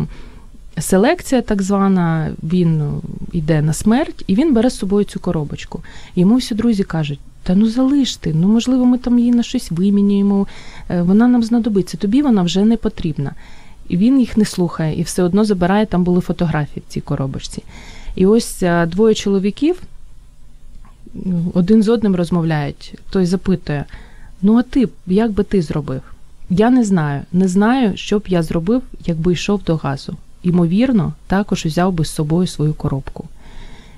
селекція, 0.79 1.41
так 1.41 1.61
звана, 1.61 2.31
він 2.43 3.01
йде 3.31 3.61
на 3.61 3.73
смерть, 3.73 4.23
і 4.27 4.35
він 4.35 4.53
бере 4.53 4.69
з 4.69 4.77
собою 4.77 5.05
цю 5.05 5.19
коробочку. 5.19 5.83
Йому 6.15 6.35
всі 6.35 6.55
друзі 6.55 6.83
кажуть: 6.83 7.19
та 7.43 7.55
ну 7.55 7.67
залиште, 7.67 8.33
ну 8.33 8.47
можливо, 8.47 8.85
ми 8.85 8.97
там 8.97 9.19
її 9.19 9.31
на 9.31 9.43
щось 9.43 9.71
вимінюємо, 9.71 10.47
е, 10.89 11.01
вона 11.01 11.27
нам 11.27 11.43
знадобиться, 11.43 11.97
тобі 11.97 12.21
вона 12.21 12.43
вже 12.43 12.65
не 12.65 12.77
потрібна. 12.77 13.31
І 13.89 13.97
він 13.97 14.19
їх 14.19 14.37
не 14.37 14.45
слухає 14.45 14.99
і 14.99 15.03
все 15.03 15.23
одно 15.23 15.45
забирає, 15.45 15.85
там 15.85 16.03
були 16.03 16.21
фотографії 16.21 16.83
в 16.87 16.93
цій 16.93 17.01
коробочці. 17.01 17.63
І 18.15 18.25
ось 18.25 18.63
е, 18.63 18.85
двоє 18.85 19.15
чоловіків 19.15 19.81
один 21.53 21.83
з 21.83 21.89
одним 21.89 22.15
розмовляють, 22.15 22.95
той 23.09 23.25
запитує: 23.25 23.85
Ну, 24.41 24.57
а 24.57 24.61
ти 24.61 24.89
як 25.07 25.31
би 25.31 25.43
ти 25.43 25.61
зробив? 25.61 26.01
Я 26.49 26.69
не 26.69 26.83
знаю, 26.83 27.21
не 27.31 27.47
знаю, 27.47 27.97
що 27.97 28.19
б 28.19 28.23
я 28.27 28.43
зробив, 28.43 28.81
якби 29.05 29.33
йшов 29.33 29.63
до 29.63 29.75
газу. 29.75 30.17
Ймовірно, 30.43 31.13
також 31.27 31.65
взяв 31.65 31.93
би 31.93 32.05
з 32.05 32.11
собою 32.11 32.47
свою 32.47 32.73
коробку. 32.73 33.27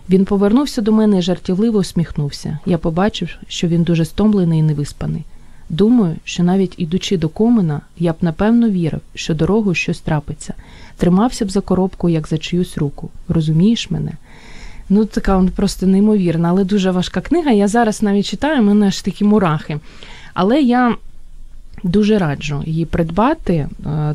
Він 0.09 0.25
повернувся 0.25 0.81
до 0.81 0.91
мене 0.91 1.19
і 1.19 1.21
жартівливо 1.21 1.79
усміхнувся. 1.79 2.59
Я 2.65 2.77
побачив, 2.77 3.29
що 3.47 3.67
він 3.67 3.83
дуже 3.83 4.05
стомлений 4.05 4.59
і 4.59 4.63
невиспаний. 4.63 5.23
Думаю, 5.69 6.15
що 6.23 6.43
навіть 6.43 6.73
ідучи 6.77 7.17
до 7.17 7.29
комина, 7.29 7.81
я 7.99 8.13
б 8.13 8.15
напевно 8.21 8.69
вірив, 8.69 9.01
що 9.15 9.33
дорогою 9.33 9.75
щось 9.75 9.99
трапиться, 9.99 10.53
тримався 10.97 11.45
б 11.45 11.51
за 11.51 11.61
коробку, 11.61 12.09
як 12.09 12.27
за 12.27 12.37
чиюсь 12.37 12.77
руку. 12.77 13.09
Розумієш 13.27 13.91
мене? 13.91 14.11
Ну, 14.89 15.05
така 15.05 15.43
просто 15.55 15.87
неймовірна, 15.87 16.49
але 16.49 16.63
дуже 16.63 16.91
важка 16.91 17.21
книга. 17.21 17.51
Я 17.51 17.67
зараз 17.67 18.01
навіть 18.01 18.25
читаю, 18.25 18.61
в 18.61 18.65
мене 18.65 18.87
аж 18.87 19.01
такі 19.01 19.23
мурахи. 19.23 19.79
Але 20.33 20.61
я 20.61 20.95
дуже 21.83 22.17
раджу 22.17 22.63
її 22.65 22.85
придбати. 22.85 23.53
Е, 23.53 23.69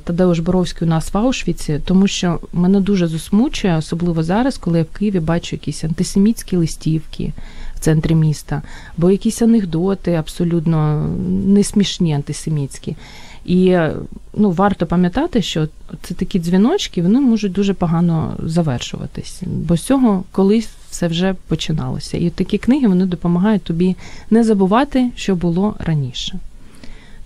Тадеуш 0.05 0.39
Боровський 0.39 0.89
у 0.89 0.91
нас 0.91 1.15
в 1.15 1.19
Аушвіці, 1.19 1.81
тому 1.85 2.07
що 2.07 2.41
мене 2.53 2.81
дуже 2.81 3.07
засмучує, 3.07 3.77
особливо 3.77 4.23
зараз, 4.23 4.59
коли 4.59 4.79
я 4.79 4.85
в 4.85 4.99
Києві 4.99 5.21
бачу 5.21 5.57
якісь 5.57 5.85
антисемітські 5.85 6.57
листівки 6.57 7.33
в 7.81 7.85
центрі 7.85 8.15
міста, 8.15 8.63
бо 8.97 9.11
якісь 9.11 9.43
анекдоти 9.43 10.13
абсолютно 10.13 11.09
несмішні 11.47 12.15
антисемітські. 12.15 12.97
І 13.45 13.79
ну, 14.35 14.51
варто 14.51 14.87
пам'ятати, 14.87 15.43
що 15.43 15.69
це 16.03 16.15
такі 16.15 16.39
дзвіночки 16.39 17.03
вони 17.03 17.21
можуть 17.21 17.53
дуже 17.53 17.75
погано 17.75 18.37
завершуватись, 18.43 19.43
бо 19.47 19.77
з 19.77 19.83
цього 19.83 20.25
колись 20.33 20.69
все 20.91 21.09
вже 21.09 21.35
починалося. 21.49 22.17
І 22.17 22.31
такі 22.31 22.59
книги 22.59 22.89
вони 22.89 23.07
допомагають 23.07 23.63
тобі 23.63 23.97
не 24.31 24.45
забувати, 24.45 25.11
що 25.17 25.37
було 25.37 25.77
раніше. 25.79 26.39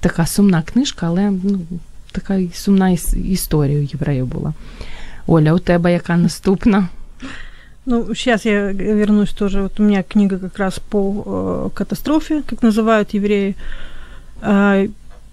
Така 0.00 0.26
сумна 0.26 0.62
книжка, 0.62 1.06
але 1.06 1.30
ну, 1.42 1.61
така 2.12 2.40
сумна 2.52 2.90
історія 3.25 3.78
у 3.78 3.82
євреїв 3.82 4.26
була. 4.26 4.54
Оля, 5.26 5.52
у 5.52 5.58
тебе 5.58 5.92
яка 5.92 6.16
наступна? 6.16 6.88
Ну, 7.87 8.14
сейчас 8.14 8.47
я 8.47 8.73
вернусь 8.73 9.31
тоже. 9.31 9.62
Вот 9.62 9.79
у 9.79 9.83
меня 9.83 10.03
книга 10.03 10.38
как 10.38 10.59
раз 10.59 10.81
по 10.81 11.23
э, 11.26 11.69
катастрофе, 11.75 12.43
как 12.47 12.62
называют 12.62 13.12
евреи. 13.12 13.57
Э, 14.41 14.88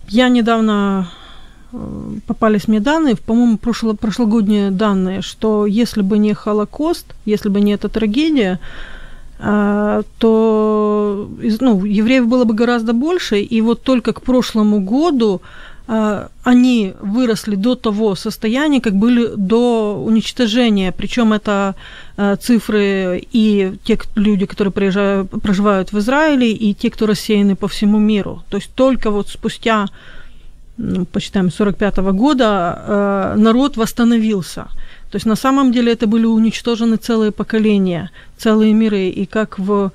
я 0.10 0.29
недавно 0.29 1.10
э, 1.72 1.77
попались 2.27 2.67
мне 2.67 2.81
данные, 2.81 3.15
по-моему, 3.15 3.58
прошло, 3.58 3.93
прошлогодние 3.93 4.70
данные, 4.70 5.22
что 5.22 5.65
если 5.65 6.01
бы 6.01 6.17
не 6.17 6.34
Холокост, 6.34 7.05
если 7.24 7.48
бы 7.48 7.62
не 7.62 7.72
эта 7.72 7.88
трагедия, 7.88 8.60
э, 9.39 10.03
то 10.17 11.29
ну, 11.62 11.86
евреев 11.86 12.27
было 12.27 12.43
бы 12.43 12.53
гораздо 12.53 12.91
больше, 12.91 13.39
и 13.39 13.62
вот 13.62 13.84
только 13.84 14.12
к 14.12 14.22
прошлому 14.22 14.81
году 14.81 15.41
они 16.43 16.93
выросли 17.01 17.55
до 17.55 17.75
того 17.75 18.15
состояния, 18.15 18.79
как 18.79 18.93
были 18.93 19.36
до 19.36 20.01
уничтожения. 20.05 20.91
Причем 20.91 21.33
это 21.33 21.75
цифры 22.39 23.21
и 23.33 23.74
те 23.83 23.98
люди, 24.15 24.45
которые 24.45 24.71
проживают 24.71 25.91
в 25.91 25.98
Израиле, 25.98 26.51
и 26.51 26.74
те, 26.74 26.89
кто 26.89 27.07
рассеяны 27.07 27.55
по 27.55 27.67
всему 27.67 28.00
миру. 28.00 28.41
То 28.50 28.57
есть 28.57 28.71
только 28.74 29.12
вот 29.12 29.27
спустя, 29.29 29.88
ну, 30.77 31.05
почитаем, 31.05 31.51
45 31.51 31.98
-го 31.98 32.13
года 32.13 33.33
народ 33.38 33.77
восстановился. 33.77 34.67
То 35.10 35.17
есть 35.17 35.25
на 35.25 35.36
самом 35.36 35.71
деле 35.71 35.91
это 35.91 36.07
были 36.07 36.25
уничтожены 36.25 36.95
целые 36.95 37.31
поколения, 37.31 38.12
целые 38.38 38.74
миры. 38.74 39.10
И 39.10 39.25
как 39.25 39.60
в 39.60 39.91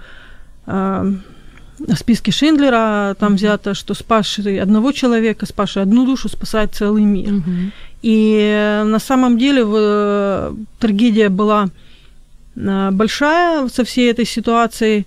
списке 1.97 2.33
Шиндлера 2.33 3.17
там 3.19 3.37
взято, 3.37 3.75
что 3.75 3.95
спасший 3.95 4.61
одного 4.61 4.93
человека, 4.93 5.47
спасший 5.47 5.83
одну 5.83 6.07
душу, 6.07 6.29
спасает 6.29 6.75
целый 6.75 7.05
мир. 7.05 7.31
Mm-hmm. 7.31 7.71
И 8.03 8.83
на 8.85 8.99
самом 8.99 9.39
деле 9.39 9.65
трагедия 10.79 11.29
была 11.29 11.69
большая 12.55 13.69
со 13.69 13.85
всей 13.85 14.11
этой 14.11 14.25
ситуацией. 14.25 15.07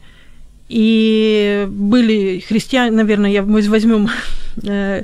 И 0.70 1.66
были 1.68 2.44
христиане, 2.48 2.92
наверное, 2.96 3.32
я, 3.32 3.42
мы 3.42 3.62
возьмем 3.62 4.08
э, 4.64 5.04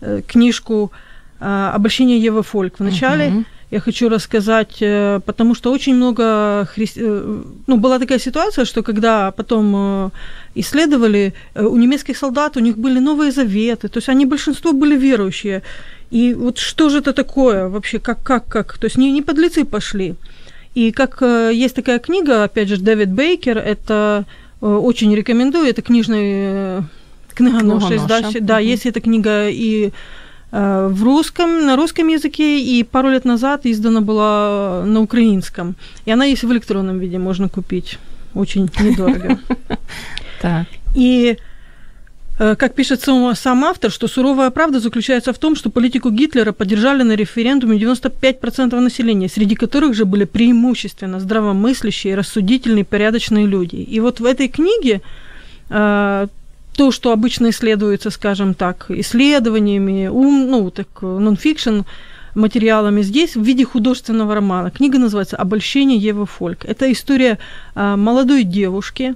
э, 0.00 0.22
книжку 0.26 0.92
э, 1.40 1.70
«Обольщение 1.74 2.18
Евы 2.18 2.44
Фольк» 2.44 2.78
в 2.78 2.84
начале. 2.84 3.28
Uh-huh. 3.28 3.44
Я 3.70 3.80
хочу 3.80 4.08
рассказать, 4.08 4.82
э, 4.82 5.20
потому 5.24 5.54
что 5.54 5.72
очень 5.72 5.94
много 5.94 6.66
христи... 6.74 7.00
Э, 7.04 7.42
ну, 7.68 7.76
была 7.76 7.98
такая 7.98 8.18
ситуация, 8.18 8.64
что 8.64 8.82
когда 8.82 9.30
потом 9.30 9.74
э, 9.76 10.10
исследовали, 10.56 11.32
у 11.54 11.76
немецких 11.76 12.16
солдат 12.16 12.56
у 12.56 12.60
них 12.60 12.76
были 12.76 12.98
новые 12.98 13.30
заветы, 13.30 13.88
то 13.88 13.98
есть 13.98 14.08
они 14.08 14.26
большинство 14.26 14.72
были 14.72 14.96
верующие. 14.96 15.62
И 16.10 16.34
вот 16.34 16.58
что 16.58 16.88
же 16.88 16.98
это 16.98 17.12
такое 17.12 17.68
вообще, 17.68 18.00
как, 18.00 18.22
как, 18.24 18.46
как? 18.46 18.78
То 18.78 18.86
есть 18.86 18.98
не, 18.98 19.12
не 19.12 19.22
подлецы 19.22 19.64
пошли. 19.64 20.14
И 20.74 20.90
как 20.90 21.22
есть 21.52 21.76
такая 21.76 21.98
книга, 22.00 22.44
опять 22.44 22.68
же, 22.68 22.76
Дэвид 22.76 23.10
Бейкер, 23.10 23.58
это 23.58 24.24
очень 24.60 25.14
рекомендую, 25.14 25.68
это 25.68 25.82
книжный 25.82 26.82
книгоноша, 27.34 28.06
да, 28.08 28.30
да, 28.40 28.58
есть 28.58 28.86
эта 28.86 29.00
книга 29.00 29.48
и 29.48 29.92
в 30.52 31.02
русском, 31.02 31.66
на 31.66 31.76
русском 31.76 32.08
языке, 32.08 32.60
и 32.60 32.82
пару 32.82 33.10
лет 33.10 33.24
назад 33.24 33.66
издана 33.66 34.00
была 34.00 34.84
на 34.84 35.00
украинском. 35.00 35.76
И 36.06 36.10
она 36.10 36.24
есть 36.24 36.42
в 36.42 36.52
электронном 36.52 36.98
виде, 36.98 37.18
можно 37.18 37.48
купить. 37.48 37.98
Очень 38.34 38.70
недорого. 38.80 39.38
Так. 40.42 40.66
И 40.94 41.36
как 42.38 42.74
пишет 42.74 43.02
сам, 43.02 43.34
сам 43.34 43.64
автор, 43.64 43.90
что 43.90 44.08
суровая 44.08 44.48
правда 44.48 44.80
заключается 44.80 45.34
в 45.34 45.38
том, 45.38 45.54
что 45.54 45.68
политику 45.68 46.10
Гитлера 46.10 46.52
поддержали 46.52 47.02
на 47.02 47.12
референдуме 47.12 47.76
95% 47.76 48.80
населения, 48.80 49.28
среди 49.28 49.54
которых 49.54 49.92
же 49.92 50.06
были 50.06 50.24
преимущественно 50.24 51.20
здравомыслящие, 51.20 52.14
рассудительные, 52.14 52.86
порядочные 52.86 53.46
люди. 53.46 53.76
И 53.76 54.00
вот 54.00 54.20
в 54.20 54.24
этой 54.24 54.48
книге 54.48 55.02
то, 56.80 56.90
что 56.90 57.12
обычно 57.12 57.50
исследуется, 57.50 58.08
скажем 58.08 58.54
так, 58.54 58.86
исследованиями, 58.88 60.06
ум, 60.06 60.46
ну, 60.50 60.70
так, 60.70 61.02
нонфикшн 61.02 61.80
материалами 62.34 63.02
здесь 63.02 63.36
в 63.36 63.42
виде 63.42 63.66
художественного 63.66 64.34
романа. 64.34 64.70
Книга 64.70 64.98
называется 64.98 65.36
«Обольщение 65.36 65.98
Евы 65.98 66.24
Фольк». 66.24 66.64
Это 66.64 66.90
история 66.90 67.38
а, 67.74 67.98
молодой 67.98 68.44
девушки, 68.44 69.14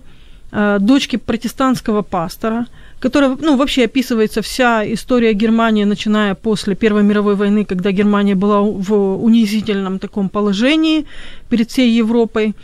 а, 0.52 0.78
дочки 0.78 1.16
протестантского 1.16 2.02
пастора, 2.02 2.66
которая, 2.98 3.34
ну, 3.40 3.56
вообще 3.56 3.84
описывается 3.84 4.42
вся 4.42 4.84
история 4.92 5.32
Германии, 5.32 5.84
начиная 5.84 6.34
после 6.34 6.74
Первой 6.74 7.02
мировой 7.02 7.34
войны, 7.34 7.64
когда 7.64 7.92
Германия 7.92 8.34
была 8.34 8.60
в 8.60 8.92
унизительном 9.24 9.98
таком 9.98 10.28
положении 10.28 11.06
перед 11.48 11.70
всей 11.70 11.90
Европой. 11.96 12.54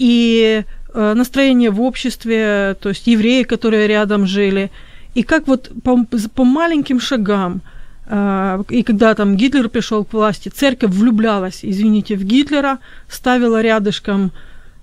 И 0.00 0.64
настроение 0.94 1.70
в 1.70 1.80
обществе, 1.80 2.76
то 2.80 2.90
есть 2.90 3.06
евреи, 3.06 3.42
которые 3.42 3.86
рядом 3.86 4.26
жили, 4.26 4.70
и 5.14 5.22
как 5.22 5.46
вот 5.46 5.70
по, 5.82 6.04
по 6.34 6.44
маленьким 6.44 7.00
шагам, 7.00 7.62
э, 8.06 8.62
и 8.68 8.82
когда 8.82 9.14
там 9.14 9.36
Гитлер 9.36 9.68
пришел 9.68 10.04
к 10.04 10.12
власти, 10.12 10.48
церковь 10.48 10.90
влюблялась, 10.90 11.60
извините, 11.62 12.16
в 12.16 12.24
Гитлера, 12.24 12.78
ставила 13.08 13.60
рядышком 13.60 14.32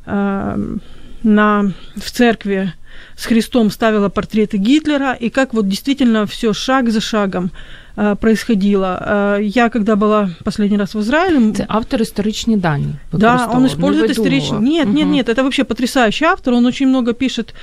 э, 0.06 0.78
на, 1.24 1.72
в 1.96 2.12
церкви 2.12 2.74
с 3.16 3.26
Христом 3.26 3.72
ставила 3.72 4.10
портреты 4.10 4.58
Гитлера, 4.58 5.14
и 5.14 5.30
как 5.30 5.54
вот 5.54 5.68
действительно 5.68 6.26
все 6.26 6.54
шаг 6.54 6.90
за 6.90 7.02
шагом 7.02 7.52
Э, 7.52 7.56
происходило. 7.96 9.38
Э, 9.38 9.40
я 9.42 9.70
когда 9.70 9.96
была 9.96 10.30
последний 10.44 10.78
раз 10.78 10.96
в 10.96 11.00
Израиле... 11.00 11.38
Это 11.38 11.66
автор 11.68 12.02
историчні 12.02 12.58
дані. 12.58 12.96
Да, 13.12 13.50
он 13.54 13.66
использует 13.66 14.12
историчные... 14.12 14.62
Нет, 14.62 14.88
угу. 14.88 14.98
нет, 14.98 15.08
нет, 15.08 15.30
это 15.30 15.44
вообще 15.44 15.64
потрясающий 15.64 16.26
автор, 16.26 16.54
он 16.54 16.66
очень 16.66 16.88
много 16.88 17.14
пишет 17.14 17.54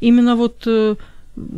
именно 0.00 0.36
вот 0.36 0.66
э, 0.66 0.96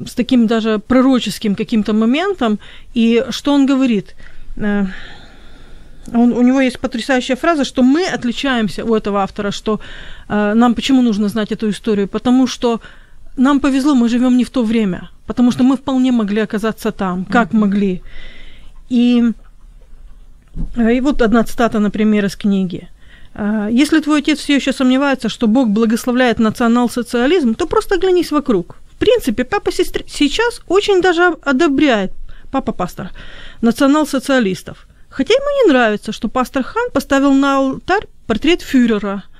с 0.06 0.14
таким 0.14 0.46
даже 0.46 0.78
пророческим 0.78 1.54
каким-то 1.54 1.92
моментом. 1.92 2.58
И 2.96 3.24
что 3.30 3.52
он 3.52 3.66
говорит? 3.66 4.14
Он, 6.14 6.32
у 6.32 6.42
него 6.42 6.60
есть 6.60 6.78
потрясающая 6.78 7.36
фраза, 7.36 7.64
что 7.64 7.82
мы 7.82 8.14
отличаемся 8.14 8.84
у 8.84 8.94
этого 8.94 9.20
автора, 9.22 9.50
что 9.50 9.80
э, 10.28 10.54
нам 10.54 10.74
почему 10.74 11.02
нужно 11.02 11.28
знать 11.28 11.52
эту 11.52 11.68
историю? 11.68 12.08
Потому 12.08 12.46
что 12.46 12.80
нам 13.36 13.60
повезло, 13.60 13.94
мы 13.94 14.08
живем 14.08 14.36
не 14.36 14.44
в 14.44 14.50
то 14.50 14.62
время, 14.62 15.10
потому 15.28 15.52
что 15.52 15.62
мы 15.62 15.76
вполне 15.76 16.10
могли 16.10 16.40
оказаться 16.40 16.90
там, 16.90 17.24
как 17.24 17.50
mm-hmm. 17.50 17.60
могли. 17.60 18.02
И, 18.88 19.22
э, 20.76 20.94
и 20.94 21.00
вот 21.00 21.22
одна 21.22 21.44
цитата, 21.44 21.78
например, 21.78 22.24
из 22.24 22.34
книги. 22.34 22.88
«А, 23.34 23.68
Если 23.68 24.00
твой 24.00 24.20
отец 24.20 24.38
все 24.38 24.56
еще 24.56 24.72
сомневается, 24.72 25.28
что 25.28 25.46
Бог 25.46 25.68
благословляет 25.68 26.38
национал-социализм, 26.38 27.54
то 27.54 27.66
просто 27.66 27.96
оглянись 27.96 28.32
вокруг. 28.32 28.76
В 28.90 28.96
принципе, 28.96 29.44
папа 29.44 29.70
сестр... 29.70 30.02
сейчас 30.08 30.62
очень 30.66 31.02
даже 31.02 31.36
одобряет, 31.42 32.12
папа 32.50 32.72
пастор, 32.72 33.10
национал-социалистов. 33.60 34.88
Хотя 35.10 35.34
ему 35.34 35.64
не 35.64 35.72
нравится, 35.72 36.12
что 36.12 36.28
пастор 36.28 36.62
Хан 36.62 36.90
поставил 36.92 37.34
на 37.34 37.56
алтарь 37.58 38.06
портрет 38.26 38.62
фюрера– 38.62 39.24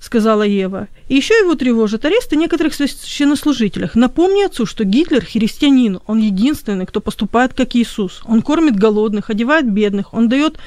сказала 0.00 0.42
Ева. 0.42 0.88
И 1.08 1.16
еще 1.16 1.34
его 1.34 1.54
тревожит 1.54 2.04
аресты 2.04 2.36
некоторых 2.36 2.74
священнослужителей. 2.74 3.88
Напомни 3.94 4.44
отцу, 4.44 4.66
что 4.66 4.84
Гитлер 4.84 5.24
христианин, 5.24 6.00
он 6.06 6.18
единственный, 6.18 6.86
кто 6.86 7.00
поступает 7.00 7.54
как 7.54 7.74
Иисус. 7.74 8.22
Он 8.24 8.42
кормит 8.42 8.76
голодных, 8.76 9.30
одевает 9.30 9.70
бедных, 9.70 10.14
он 10.14 10.28
дает 10.28 10.58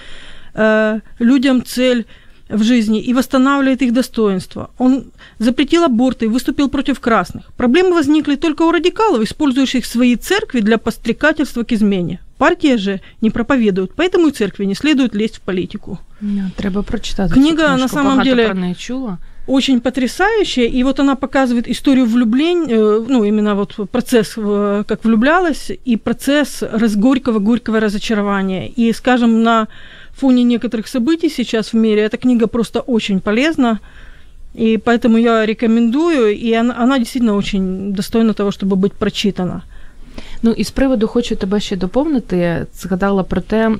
э, 0.53 0.99
людям 1.19 1.63
цель 1.65 2.05
в 2.49 2.63
жизни 2.63 2.99
и 2.99 3.13
восстанавливает 3.13 3.81
их 3.81 3.93
достоинство. 3.93 4.71
Он 4.77 5.11
запретил 5.37 5.83
аборты 5.83 6.25
и 6.25 6.29
выступил 6.29 6.69
против 6.69 6.99
красных. 6.99 7.53
Проблемы 7.53 7.93
возникли 7.93 8.35
только 8.35 8.63
у 8.63 8.71
радикалов, 8.71 9.21
использующих 9.21 9.85
свои 9.85 10.15
церкви 10.15 10.61
для 10.61 10.77
подстрекательства 10.77 11.63
к 11.63 11.71
измене. 11.71 12.19
Партия 12.39 12.77
же 12.77 13.01
не 13.21 13.29
проповедует, 13.31 13.91
поэтому 13.95 14.27
и 14.27 14.31
церкви 14.31 14.65
не 14.65 14.73
следует 14.73 15.13
лезть 15.13 15.35
в 15.35 15.41
политику. 15.41 15.99
Yeah, 16.21 16.45
треба 16.55 16.83
прочитать. 16.83 17.33
Книга 17.33 17.75
на 17.75 17.89
самом 17.89 18.23
деле 18.23 18.75
чула. 18.77 19.19
очень 19.45 19.81
потрясающая, 19.81 20.65
и 20.65 20.83
вот 20.83 20.99
она 20.99 21.15
показывает 21.15 21.67
историю 21.67 22.05
влюбления, 22.05 22.75
э, 22.75 23.05
ну, 23.09 23.25
именно 23.25 23.55
вот 23.55 23.89
процесс, 23.91 24.35
как 24.87 25.03
влюблялась, 25.03 25.71
и 25.85 25.97
процесс 25.97 26.61
раз, 26.61 26.95
горького-горького 26.95 27.81
разочарования. 27.81 28.69
И, 28.69 28.93
скажем, 28.93 29.43
на 29.43 29.67
фоне 30.13 30.43
некоторых 30.43 30.87
событий 30.87 31.29
сейчас 31.29 31.73
в 31.73 31.75
мире 31.75 32.03
эта 32.03 32.17
книга 32.17 32.47
просто 32.47 32.79
очень 32.79 33.19
полезна, 33.19 33.81
и 34.53 34.77
поэтому 34.77 35.17
я 35.17 35.45
рекомендую, 35.45 36.37
и 36.37 36.53
она, 36.53 36.73
она 36.83 36.99
действительно 36.99 37.35
очень 37.35 37.93
достойна 37.93 38.33
того, 38.33 38.51
чтобы 38.51 38.77
быть 38.77 38.93
прочитана. 38.93 39.63
Ну 40.41 40.51
і 40.51 40.63
з 40.63 40.71
приводу 40.71 41.07
хочу 41.07 41.35
тебе 41.35 41.59
ще 41.59 41.75
доповнити. 41.75 42.65
Згадала 42.75 43.23
про 43.23 43.41
те, 43.41 43.75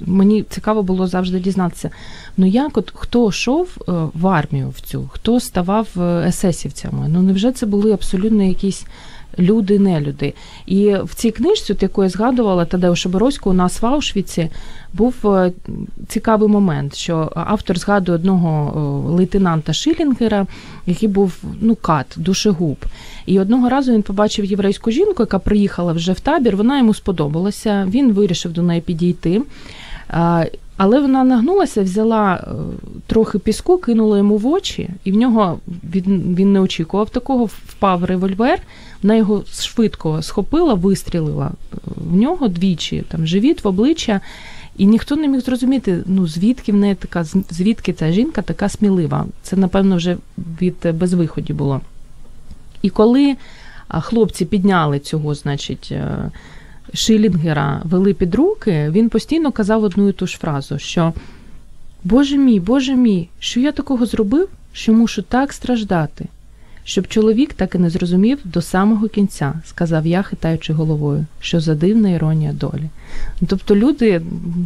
мені 0.00 0.42
цікаво 0.42 0.82
було 0.82 1.06
завжди 1.06 1.40
дізнатися. 1.40 1.90
Ну 2.36 2.46
як 2.46 2.76
от 2.76 2.92
хто 2.94 3.28
йшов 3.28 3.68
е, 3.80 3.92
в 4.14 4.26
армію 4.26 4.70
в 4.76 4.80
цю, 4.80 5.10
хто 5.12 5.40
ставав 5.40 5.88
е, 5.96 6.28
есесівцями? 6.28 7.08
Ну 7.08 7.22
невже 7.22 7.52
це 7.52 7.66
були 7.66 7.92
абсолютно 7.92 8.42
якісь 8.42 8.86
люди, 9.38 9.78
нелюди? 9.78 10.34
І 10.66 10.94
в 11.04 11.14
цій 11.14 11.30
книжці, 11.30 11.72
от 11.72 11.82
яку 11.82 12.02
я 12.02 12.08
згадувала 12.08 12.64
Тадеуша 12.64 13.08
Боровського, 13.08 13.54
у 13.54 13.56
нас 13.56 13.82
в 13.82 13.86
Аушвіці 13.86 14.50
був 14.92 15.14
е, 15.24 15.52
цікавий 16.08 16.48
момент, 16.48 16.94
що 16.94 17.32
автор 17.34 17.78
згадує 17.78 18.16
одного 18.16 18.72
лейтенанта 19.10 19.72
Шилінгера, 19.72 20.46
який 20.86 21.08
був 21.08 21.42
ну 21.60 21.74
кат, 21.74 22.06
душегуб. 22.16 22.76
І 23.26 23.40
одного 23.40 23.68
разу 23.68 23.92
він 23.92 24.02
побачив 24.02 24.44
єврейську 24.44 24.90
жінку, 24.90 25.22
яка 25.22 25.38
приїхала 25.38 25.92
вже 25.92 26.12
в 26.12 26.20
табір. 26.20 26.56
Вона 26.56 26.78
йому 26.78 26.94
сподобалася. 26.94 27.86
Він 27.90 28.12
вирішив 28.12 28.52
до 28.52 28.62
неї 28.62 28.80
підійти. 28.80 29.42
Але 30.82 31.00
вона 31.00 31.24
нагнулася, 31.24 31.82
взяла 31.82 32.34
е, 32.34 32.52
трохи 33.06 33.38
піску, 33.38 33.78
кинула 33.78 34.18
йому 34.18 34.36
в 34.36 34.46
очі, 34.46 34.88
і 35.04 35.12
в 35.12 35.16
нього 35.16 35.58
він 35.94 36.34
він 36.38 36.52
не 36.52 36.60
очікував 36.60 37.10
такого. 37.10 37.44
Впав 37.44 38.04
револьвер. 38.04 38.62
Вона 39.02 39.14
його 39.14 39.44
швидко 39.52 40.22
схопила, 40.22 40.74
вистрілила 40.74 41.50
е, 41.72 41.76
в 41.96 42.16
нього 42.16 42.48
двічі, 42.48 43.04
там 43.08 43.26
живіт 43.26 43.64
в 43.64 43.68
обличчя. 43.68 44.20
І 44.76 44.86
ніхто 44.86 45.16
не 45.16 45.28
міг 45.28 45.40
зрозуміти, 45.40 46.02
ну 46.06 46.26
звідки 46.26 46.72
в 46.72 46.76
неї 46.76 46.94
така, 46.94 47.24
звідки 47.50 47.92
ця 47.92 48.12
жінка 48.12 48.42
така 48.42 48.68
смілива. 48.68 49.26
Це, 49.42 49.56
напевно, 49.56 49.96
вже 49.96 50.16
від 50.60 50.94
безвиході 50.94 51.52
було. 51.52 51.80
І 52.82 52.90
коли 52.90 53.36
хлопці 53.88 54.44
підняли 54.44 54.98
цього, 54.98 55.34
значить, 55.34 55.88
е, 55.92 56.30
Шилінгера, 56.93 57.81
вели 57.83 58.13
під 58.13 58.35
руки, 58.35 58.89
він 58.91 59.09
постійно 59.09 59.51
казав 59.51 59.83
одну 59.83 60.09
і 60.09 60.11
ту 60.13 60.27
ж 60.27 60.37
фразу, 60.37 60.79
що 60.79 61.13
Боже 62.03 62.37
мій, 62.37 62.59
Боже 62.59 62.95
мій, 62.95 63.29
що 63.39 63.59
я 63.59 63.71
такого 63.71 64.05
зробив, 64.05 64.47
що 64.73 64.93
мушу 64.93 65.21
так 65.21 65.53
страждати, 65.53 66.25
щоб 66.83 67.07
чоловік 67.07 67.53
так 67.53 67.75
і 67.75 67.77
не 67.77 67.89
зрозумів 67.89 68.39
до 68.43 68.61
самого 68.61 69.07
кінця, 69.07 69.53
сказав 69.65 70.07
я, 70.07 70.21
хитаючи 70.23 70.73
головою, 70.73 71.25
що 71.39 71.59
за 71.59 71.75
дивна 71.75 72.09
іронія 72.09 72.53
долі. 72.53 72.89
Тобто 73.47 73.75
люди, 73.75 74.21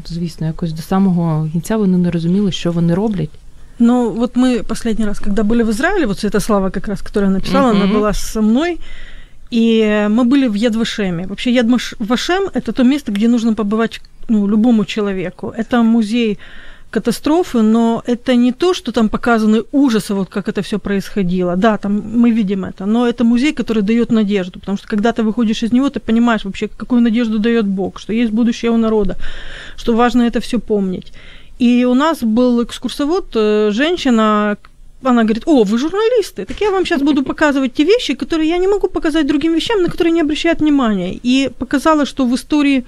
звісно, 0.06 0.48
якось 0.48 0.74
до 0.74 0.82
самого 0.82 1.50
кінця 1.52 1.78
вони 1.78 1.98
не 1.98 2.12
розуміли, 2.12 2.52
що 2.52 2.72
вони 2.72 2.94
роблять. 2.96 3.30
Ну, 3.82 4.12
вот 4.12 4.36
мы 4.36 4.64
последний 4.64 5.08
раз, 5.08 5.20
когда 5.20 5.44
были 5.44 5.64
в 5.64 5.70
Израиле, 5.70 6.06
вот 6.06 6.20
Святослава 6.20 6.70
как 6.70 6.88
раз, 6.88 7.02
которая 7.02 7.32
написала, 7.32 7.74
Мгм. 7.74 7.82
она 7.82 8.00
была 8.00 8.14
со 8.14 8.42
мной, 8.42 8.78
и 9.55 10.09
мы 10.11 10.25
были 10.25 10.49
в 10.49 10.55
Ядвашеме. 10.55 11.27
Вообще 11.27 11.53
Ядвашем– 11.53 12.51
это 12.55 12.73
то 12.73 12.83
место, 12.83 13.13
где 13.13 13.29
нужно 13.29 13.55
побывать 13.55 14.01
ну, 14.29 14.49
любому 14.49 14.85
человеку. 14.85 15.55
Это 15.57 15.83
музей 15.83 16.39
катастрофы, 16.91 17.63
но 17.63 18.03
это 18.07 18.35
не 18.35 18.53
то, 18.53 18.75
что 18.75 18.91
там 18.91 19.09
показаны 19.09 19.63
ужасы, 19.73 20.15
вот 20.15 20.29
как 20.29 20.49
это 20.49 20.61
все 20.63 20.79
происходило. 20.79 21.57
Да, 21.57 21.79
там 21.79 22.03
мы 22.21 22.33
видим 22.33 22.65
это, 22.65 22.87
но 22.87 23.07
это 23.07 23.23
музей, 23.25 23.53
который 23.53 23.83
дает 23.83 24.11
надежду, 24.11 24.59
потому 24.59 24.77
что 24.79 24.89
когда 24.89 25.13
ты 25.13 25.23
выходишь 25.23 25.63
из 25.63 25.73
него, 25.73 25.89
ты 25.89 26.01
понимаешь 26.01 26.45
вообще, 26.45 26.67
какую 26.67 27.01
надежду 27.01 27.39
дает 27.39 27.67
Бог, 27.67 28.01
что 28.01 28.13
есть 28.13 28.33
будущее 28.33 28.73
у 28.73 28.77
народа, 28.77 29.17
что 29.77 29.95
важно 29.95 30.23
это 30.23 30.41
все 30.41 30.59
помнить. 30.59 31.13
И 31.61 31.85
у 31.85 31.95
нас 31.95 32.25
был 32.25 32.61
экскурсовод, 32.63 33.37
э, 33.37 33.71
женщина, 33.73 34.57
она 35.11 35.25
говорит, 35.25 35.45
о, 35.47 35.65
вы 35.65 35.79
журналисты, 35.79 36.45
так 36.45 36.61
я 36.61 36.71
вам 36.71 36.85
сейчас 36.85 37.03
буду 37.03 37.23
показывать 37.23 37.75
те 37.75 37.85
вещи, 37.85 38.15
которые 38.15 38.49
я 38.49 38.59
не 38.59 38.69
могу 38.69 38.89
показать 38.89 39.27
другим 39.27 39.55
вещам, 39.55 39.83
на 39.83 39.89
которые 39.89 40.13
не 40.13 40.21
обращают 40.21 40.61
внимания. 40.61 41.19
И 41.23 41.51
показала, 41.59 42.07
что 42.07 42.27
в 42.27 42.35
истории 42.35 42.85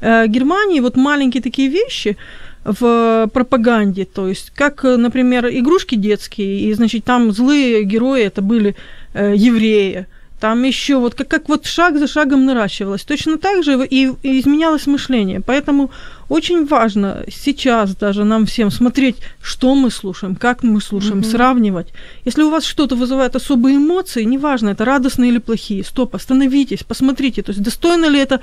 э, 0.00 0.26
Германии 0.26 0.80
вот 0.80 0.96
маленькие 0.96 1.42
такие 1.42 1.68
вещи 1.68 2.16
в 2.64 3.28
пропаганде, 3.32 4.04
то 4.04 4.28
есть 4.28 4.50
как, 4.50 4.84
э, 4.84 4.96
например, 4.96 5.46
игрушки 5.46 5.96
детские, 5.96 6.60
и, 6.60 6.74
значит, 6.74 7.04
там 7.04 7.32
злые 7.32 7.84
герои 7.84 8.22
это 8.22 8.42
были 8.42 8.74
э, 9.12 9.34
евреи, 9.36 10.06
там 10.40 10.62
еще 10.62 10.96
вот 10.96 11.14
как, 11.14 11.28
как 11.28 11.48
вот 11.48 11.64
шаг 11.64 11.98
за 11.98 12.06
шагом 12.06 12.44
наращивалось. 12.44 13.04
Точно 13.04 13.38
так 13.38 13.64
же 13.64 13.82
и, 13.86 14.10
и 14.22 14.40
изменялось 14.40 14.86
мышление. 14.86 15.40
Поэтому 15.40 15.90
очень 16.28 16.66
важно 16.66 17.24
сейчас 17.30 17.94
даже 17.96 18.24
нам 18.24 18.46
всем 18.46 18.70
смотреть, 18.70 19.16
что 19.42 19.74
мы 19.74 19.90
слушаем, 19.90 20.36
как 20.36 20.62
мы 20.62 20.80
слушаем, 20.80 21.18
Мгм. 21.18 21.24
сравнивать. 21.24 21.88
Если 22.24 22.42
у 22.42 22.50
вас 22.50 22.64
что-то 22.64 22.96
вызывает 22.96 23.36
особые 23.36 23.76
эмоции, 23.76 24.24
неважно, 24.24 24.70
это 24.70 24.84
радостные 24.84 25.30
или 25.30 25.38
плохие, 25.38 25.84
стоп, 25.84 26.14
остановитесь, 26.14 26.82
посмотрите, 26.84 27.42
то 27.42 27.50
есть 27.52 27.62
достойно 27.62 28.06
ли 28.06 28.18
это, 28.18 28.40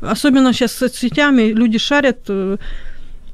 особенно 0.00 0.52
сейчас 0.52 0.72
с 0.72 0.78
соцсетями 0.78 1.52
люди 1.52 1.78
шарят, 1.78 2.28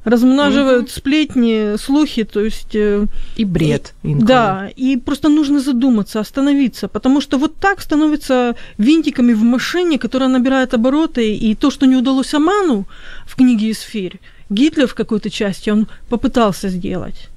э, 0.06 0.10
размноживают 0.10 0.82
Мгм. 0.82 0.88
сплетни, 0.88 1.78
слухи, 1.78 2.24
то 2.24 2.40
есть... 2.40 2.74
э, 2.74 3.06
І 3.36 3.44
бред. 3.44 3.94
інколи. 4.04 4.26
да, 4.26 4.70
и 4.80 4.96
просто 4.96 5.28
нужно 5.28 5.60
задуматься, 5.60 6.20
остановиться, 6.20 6.88
потому 6.88 7.20
что 7.20 7.38
вот 7.38 7.56
так 7.60 7.80
становится 7.80 8.54
винтиками 8.78 9.34
в 9.34 9.42
машине, 9.42 9.98
которая 9.98 10.28
набирает 10.28 10.74
обороты, 10.74 11.50
и 11.50 11.54
то, 11.54 11.70
что 11.70 11.86
не 11.86 11.96
удалось 11.96 12.34
Аману 12.34 12.84
в 13.26 13.34
книге 13.36 13.70
«Эсфирь», 13.70 14.18
Гитлер 14.50 14.86
в 14.86 14.94
какой-то 14.94 15.30
части, 15.30 15.70
он 15.70 15.86
попытался 16.10 16.68
сделать. 16.68 17.28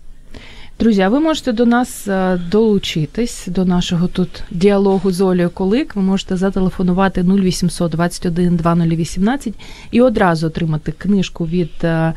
Друзі, 0.80 1.02
а 1.02 1.10
ви 1.10 1.20
можете 1.20 1.52
до 1.52 1.66
нас 1.66 2.08
е, 2.08 2.42
долучитись 2.52 3.48
до 3.48 3.66
нашого 3.66 4.08
тут 4.08 4.44
діалогу 4.52 5.12
з 5.12 5.22
Олею 5.22 5.50
Колик. 5.50 5.96
Ви 5.96 6.02
можете 6.02 6.38
зателефонувати 6.38 7.22
0800 7.24 7.92
21 7.92 8.56
2018 8.56 9.54
і 9.92 10.02
одразу 10.02 10.48
отримати 10.48 10.92
книжку 10.92 11.46
від 11.46 11.72
е, 11.84 11.88
е, 11.88 12.14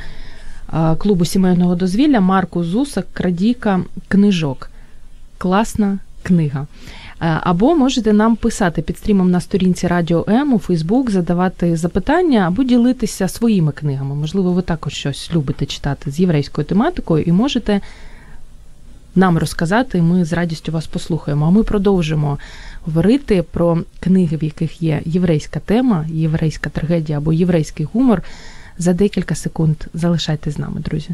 клубу 0.97 1.25
сімейного 1.25 1.75
дозвілля 1.75 2.21
Марку 2.21 2.63
Зуса 2.63 3.03
Крадіка 3.13 3.79
книжок. 4.07 4.69
Класна 5.37 5.99
книга. 6.23 6.67
Е, 7.21 7.39
Або 7.43 7.75
можете 7.75 8.13
нам 8.13 8.35
писати 8.35 8.81
під 8.81 8.97
стрімом 8.97 9.31
на 9.31 9.41
сторінці 9.41 9.87
Радіо 9.87 10.25
М 10.29 10.53
у 10.53 10.59
Фейсбук, 10.59 11.11
задавати 11.11 11.77
запитання 11.77 12.47
або 12.47 12.63
ділитися 12.63 13.27
своїми 13.27 13.71
книгами. 13.71 14.15
Можливо, 14.15 14.51
ви 14.51 14.61
також 14.61 14.93
щось 14.93 15.29
любите 15.33 15.65
читати 15.65 16.11
з 16.11 16.19
єврейською 16.19 16.65
тематикою 16.65 17.23
і 17.23 17.31
можете 17.31 17.81
нам 19.15 19.37
розказати, 19.37 20.01
ми 20.01 20.25
з 20.25 20.33
радістю 20.33 20.71
вас 20.71 20.87
послухаємо. 20.87 21.45
А 21.45 21.49
ми 21.49 21.63
продовжимо 21.63 22.37
говорити 22.85 23.43
про 23.51 23.77
книги, 23.99 24.37
в 24.37 24.43
яких 24.43 24.81
є 24.81 25.01
єврейська 25.05 25.59
тема, 25.59 26.05
єврейська 26.09 26.69
трагедія 26.69 27.17
або 27.17 27.33
єврейський 27.33 27.87
гумор. 27.93 28.21
За 28.77 28.93
декілька 28.93 29.35
секунд 29.35 29.77
залишайтесь 29.93 30.53
з 30.53 30.57
нами, 30.57 30.81
друзі. 30.81 31.09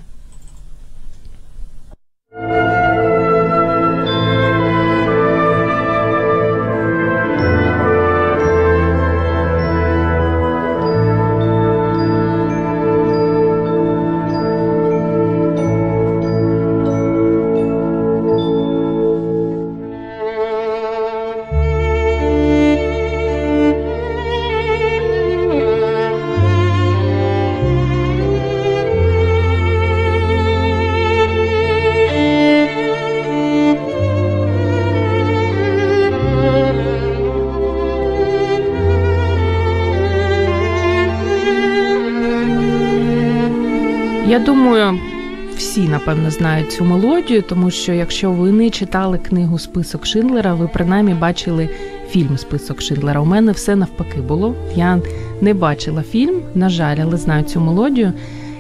Напевно 46.10 46.32
знають 46.32 46.72
цю 46.72 46.86
мелодію, 46.86 47.42
тому 47.42 47.72
що 47.72 47.94
якщо 47.94 48.32
ви 48.32 48.52
не 48.52 48.70
читали 48.70 49.18
книгу 49.18 49.60
Список 49.60 50.06
Шиндлера, 50.06 50.54
ви 50.54 50.68
принаймні 50.74 51.14
бачили 51.14 51.70
фільм 52.10 52.38
Список 52.38 52.82
Шиндлера. 52.82 53.22
У 53.22 53.26
мене 53.26 53.52
все 53.52 53.76
навпаки 53.76 54.22
було. 54.22 54.56
Я 54.76 55.00
не 55.42 55.54
бачила 55.54 56.02
фільм, 56.02 56.42
на 56.56 56.70
жаль, 56.70 56.98
але 57.04 57.18
знаю 57.18 57.44
цю 57.44 57.60
мелодію 57.60 58.14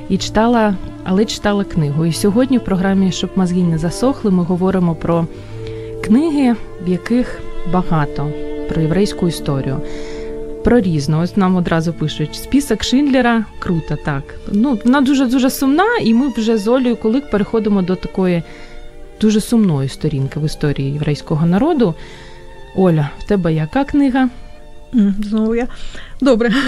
і 0.10 0.18
читала, 0.18 0.76
але 1.04 1.26
читала 1.26 1.64
книгу. 1.64 2.06
І 2.06 2.14
сьогодні 2.14 2.58
в 2.58 2.66
програмі 2.66 3.12
Щоб 3.12 3.30
мозги 3.36 3.64
не 3.64 3.78
засохли, 3.78 4.32
ми 4.32 4.44
говоримо 4.44 4.96
про 4.96 5.28
книги, 6.04 6.56
в 6.86 6.90
яких 6.90 7.42
багато 7.74 8.32
про 8.70 8.82
єврейську 8.82 9.28
історію 9.28 9.78
Про 10.69 10.81
різну. 10.81 11.21
Ось 11.21 11.37
нам 11.37 11.57
одразу 11.57 11.93
пишуть 11.93 12.35
список 12.35 12.83
Шиндлера. 12.85 13.45
Круто, 13.59 13.97
так. 14.05 14.23
Ну, 14.53 14.79
вона 14.85 15.01
дуже 15.01 15.27
дуже 15.27 15.51
сумна, 15.51 15.85
і 16.03 16.14
ми 16.14 16.29
вже 16.37 16.59
з 16.59 16.69
Олею 16.69 16.97
Колик 16.97 17.31
переходимо 17.31 17.83
до 17.83 17.97
такої 17.97 18.43
дуже 19.21 19.40
сумної 19.40 19.88
сторінки 19.88 20.40
в 20.40 20.45
історії 20.45 20.93
єврейського 20.93 21.47
народу. 21.47 21.95
Оля, 22.77 23.11
в 23.19 23.25
тебе 23.25 23.55
яка 23.55 23.85
книга? 23.85 24.29
М, 24.95 25.14
Знову 25.25 25.55
я. 25.55 25.67
Добре. 26.21 26.51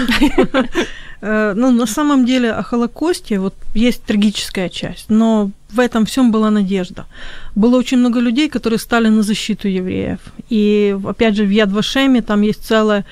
Э, 1.21 1.53
Ну, 1.55 1.71
на 1.71 1.87
самом 1.87 2.25
деле 2.25 2.51
о 2.51 2.63
Холокосте 2.63 3.39
вот 3.39 3.53
есть 3.75 4.03
трагическая 4.03 4.69
часть, 4.69 5.09
но 5.09 5.49
в 5.73 5.79
этом 5.79 6.05
всем 6.05 6.31
была 6.31 6.51
надежда. 6.51 7.05
Было 7.55 7.77
очень 7.77 7.97
много 7.99 8.21
людей, 8.21 8.49
которые 8.49 8.77
стали 8.77 9.09
на 9.09 9.23
защиту 9.23 9.67
евреев. 9.67 10.19
И, 10.51 10.95
опять 11.05 11.35
же, 11.35 11.43
в 11.45 11.49
Ядвашеме 11.51 12.21
там 12.21 12.43
есть 12.43 12.63
целая 12.65 12.99
э, 12.99 13.03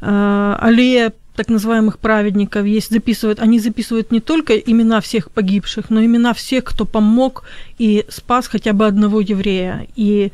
аллея 0.00 1.12
так 1.36 1.48
называемых 1.48 1.98
праведников 1.98 2.66
есть, 2.66 2.90
записывают, 2.90 3.40
они 3.40 3.60
записывают 3.60 4.12
не 4.12 4.20
только 4.20 4.52
имена 4.56 5.00
всех 5.00 5.30
погибших, 5.30 5.90
но 5.90 6.04
имена 6.04 6.32
всех, 6.32 6.64
кто 6.64 6.84
помог 6.84 7.44
и 7.78 8.04
спас 8.08 8.48
хотя 8.48 8.72
бы 8.72 8.86
одного 8.86 9.20
еврея. 9.20 9.86
И 9.96 10.32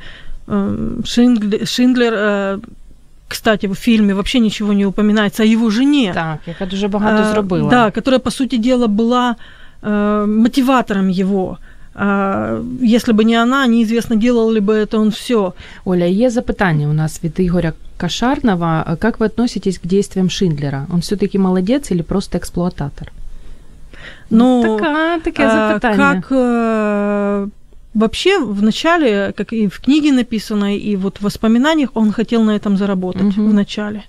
э, 0.49 1.01
Шиндлер, 1.05 1.67
Шиндлер 1.67 2.15
э, 2.17 2.59
кстати, 3.29 3.67
в 3.67 3.75
фильме 3.75 4.15
вообще 4.15 4.41
ничего 4.41 4.73
не 4.73 4.87
упоминается 4.87 5.43
о 5.43 5.47
его 5.47 5.71
жене. 5.71 6.13
Так, 6.15 6.41
яка 6.47 6.67
дуже 6.67 6.89
багато 6.89 7.23
Э, 7.23 7.33
зробила. 7.33 7.71
Да, 7.71 7.91
которая, 7.91 8.21
по 8.21 8.31
сути 8.31 8.57
дела, 8.57 8.87
была 8.87 9.37
э, 9.83 10.27
мотиватором 10.27 11.09
его. 11.09 11.59
А, 11.96 12.62
Если 12.82 13.14
бы 13.14 13.24
не 13.26 13.36
она, 13.36 13.68
неизвестно, 13.68 14.16
делал 14.16 14.52
ли 14.52 14.60
бы 14.62 14.74
это 14.74 14.98
он 15.00 15.10
все. 15.10 15.52
Оля, 15.86 16.06
є 16.06 16.30
запитання 16.30 16.88
у 16.88 16.94
нас 16.94 17.24
від 17.24 17.40
Ігоря 17.40 17.74
Кашарнова. 17.98 18.98
Как 19.02 19.20
вы 19.20 19.26
относитесь 19.26 19.78
к 19.78 19.88
действиям 19.88 20.30
Шиндлера? 20.30 20.88
Он 20.94 21.00
все-таки 21.00 21.40
молодец 21.40 21.92
или 21.92 22.02
просто 22.04 22.38
эксплуататор? 22.38 23.12
Но 24.30 24.62
Така, 24.64 25.20
таке 25.20 25.44
а, 25.46 25.68
запитання. 25.68 26.22
как 26.22 26.32
э, 26.32 27.48
вообще 27.94 28.40
в 28.40 28.64
начале, 28.64 29.34
как 29.38 29.54
и 29.54 29.68
в 29.68 29.80
книге 29.80 30.12
написано, 30.12 30.76
и 30.76 30.96
вот 30.96 31.20
в 31.20 31.24
воспоминаниях, 31.24 31.90
он 31.94 32.12
хотел 32.12 32.44
на 32.44 32.56
этом 32.56 32.78
заработать 32.78 33.38
Мгм. 33.38 33.50
в 33.50 33.54
начале. 33.54 34.02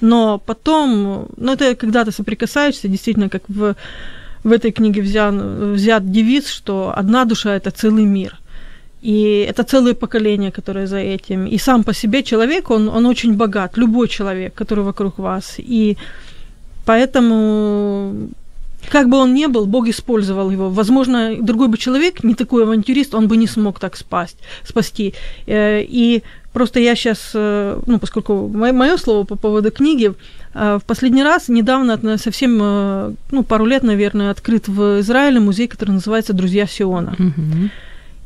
Но 0.00 0.38
потом, 0.46 1.26
ну 1.36 1.52
это 1.52 1.74
когда 1.74 2.04
ты 2.04 2.12
соприкасаешься, 2.12 2.88
действительно, 2.88 3.28
как 3.28 3.42
в, 3.48 3.74
в 4.43 4.51
этой 4.51 4.71
книге 4.71 5.01
взят, 5.01 5.33
взят 5.33 6.11
девиз, 6.11 6.47
что 6.47 6.93
одна 6.95 7.25
душа– 7.25 7.55
это 7.55 7.71
целый 7.71 8.05
мир. 8.05 8.39
И 9.01 9.45
это 9.49 9.63
целое 9.63 9.93
поколение, 9.93 10.51
которое 10.51 10.87
за 10.87 10.97
этим. 10.97 11.45
И 11.45 11.57
сам 11.57 11.83
по 11.83 11.93
себе 11.93 12.23
человек, 12.23 12.71
он, 12.71 12.87
он 12.87 13.05
очень 13.05 13.33
богат, 13.35 13.77
любой 13.77 14.07
человек, 14.07 14.53
который 14.53 14.83
вокруг 14.83 15.19
вас. 15.19 15.55
И 15.57 15.97
поэтому 16.85 18.29
Как 18.89 19.07
бы 19.07 19.17
он 19.17 19.33
ни 19.33 19.47
был, 19.47 19.65
Бог 19.65 19.87
использовал 19.87 20.51
его. 20.51 20.69
Возможно, 20.69 21.35
другой 21.41 21.67
бы 21.67 21.77
человек, 21.77 22.23
не 22.23 22.33
такой 22.33 22.63
авантюрист, 22.63 23.15
он 23.15 23.27
бы 23.27 23.37
не 23.37 23.47
смог 23.47 23.79
так 23.79 23.95
спасть, 23.97 24.37
спасти. 24.63 25.13
Э, 25.47 25.81
и 25.81 26.23
просто 26.53 26.79
я 26.79 26.95
сейчас, 26.95 27.31
э, 27.33 27.81
ну, 27.85 27.99
поскольку 27.99 28.47
мое 28.47 28.97
слово 28.97 29.25
по 29.25 29.35
поводу 29.35 29.71
книги, 29.71 30.13
э, 30.53 30.79
в 30.81 30.85
последний 30.85 31.23
раз, 31.23 31.49
недавно, 31.49 32.17
совсем, 32.17 32.57
ну, 32.57 33.43
пару 33.43 33.65
лет, 33.65 33.83
наверное, 33.83 34.31
открыт 34.31 34.67
в 34.67 34.99
Израиле 34.99 35.39
музей, 35.39 35.67
который 35.67 35.91
называется 35.91 36.33
«Друзья 36.33 36.67
Сиона». 36.67 37.15
Угу. 37.19 37.69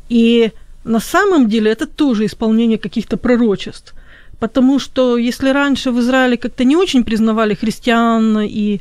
И 0.08 0.50
на 0.84 1.00
самом 1.00 1.48
деле 1.48 1.70
это 1.70 1.86
тоже 1.86 2.24
исполнение 2.24 2.78
каких-то 2.78 3.16
пророчеств. 3.16 3.94
Потому 4.38 4.78
что 4.78 5.16
если 5.16 5.50
раньше 5.50 5.90
в 5.90 5.98
Израиле 6.00 6.36
как-то 6.36 6.64
не 6.64 6.76
очень 6.76 7.04
признавали 7.04 7.54
христиан 7.54 8.38
и 8.40 8.80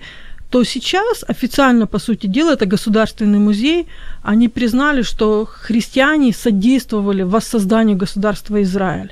то 0.49 0.63
сейчас 0.63 1.25
официально, 1.27 1.87
по 1.87 1.99
сути 1.99 2.27
дела, 2.27 2.53
это 2.53 2.65
государственный 2.65 3.39
музей, 3.39 3.87
они 4.23 4.47
признали, 4.47 5.01
что 5.01 5.45
христиане 5.45 6.33
содействовали 6.33 7.23
воссозданию 7.23 7.97
государства 7.97 8.61
Израиль. 8.61 9.11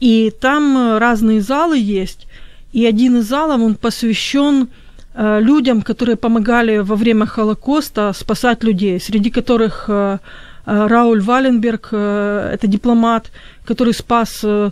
И 0.00 0.32
там 0.40 0.98
разные 0.98 1.40
залы 1.40 1.78
есть, 1.78 2.26
и 2.72 2.86
один 2.86 3.18
из 3.18 3.28
залов, 3.28 3.60
он 3.60 3.74
посвящен 3.74 4.68
э, 5.14 5.40
людям, 5.40 5.82
которые 5.82 6.16
помогали 6.16 6.78
во 6.78 6.94
время 6.94 7.26
Холокоста 7.26 8.12
спасать 8.12 8.62
людей, 8.62 9.00
среди 9.00 9.30
которых 9.30 9.86
э, 9.88 10.18
э, 10.66 10.86
Рауль 10.86 11.20
Валенберг, 11.20 11.88
э, 11.92 12.50
это 12.54 12.66
дипломат, 12.66 13.32
который 13.64 13.92
спас 13.92 14.40
э, 14.44 14.70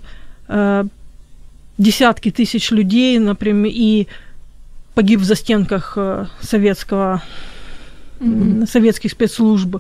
э, 0.49 0.85
десятки 1.79 2.31
тысяч 2.31 2.71
людей, 2.71 3.19
например, 3.19 3.73
и 3.75 4.07
погиб 4.99 5.21
в 5.21 5.25
застенках 5.25 5.93
э, 5.95 6.27
советского, 6.41 7.23
mm-hmm. 8.19 8.67
советских 8.67 9.13
спецслужб. 9.13 9.77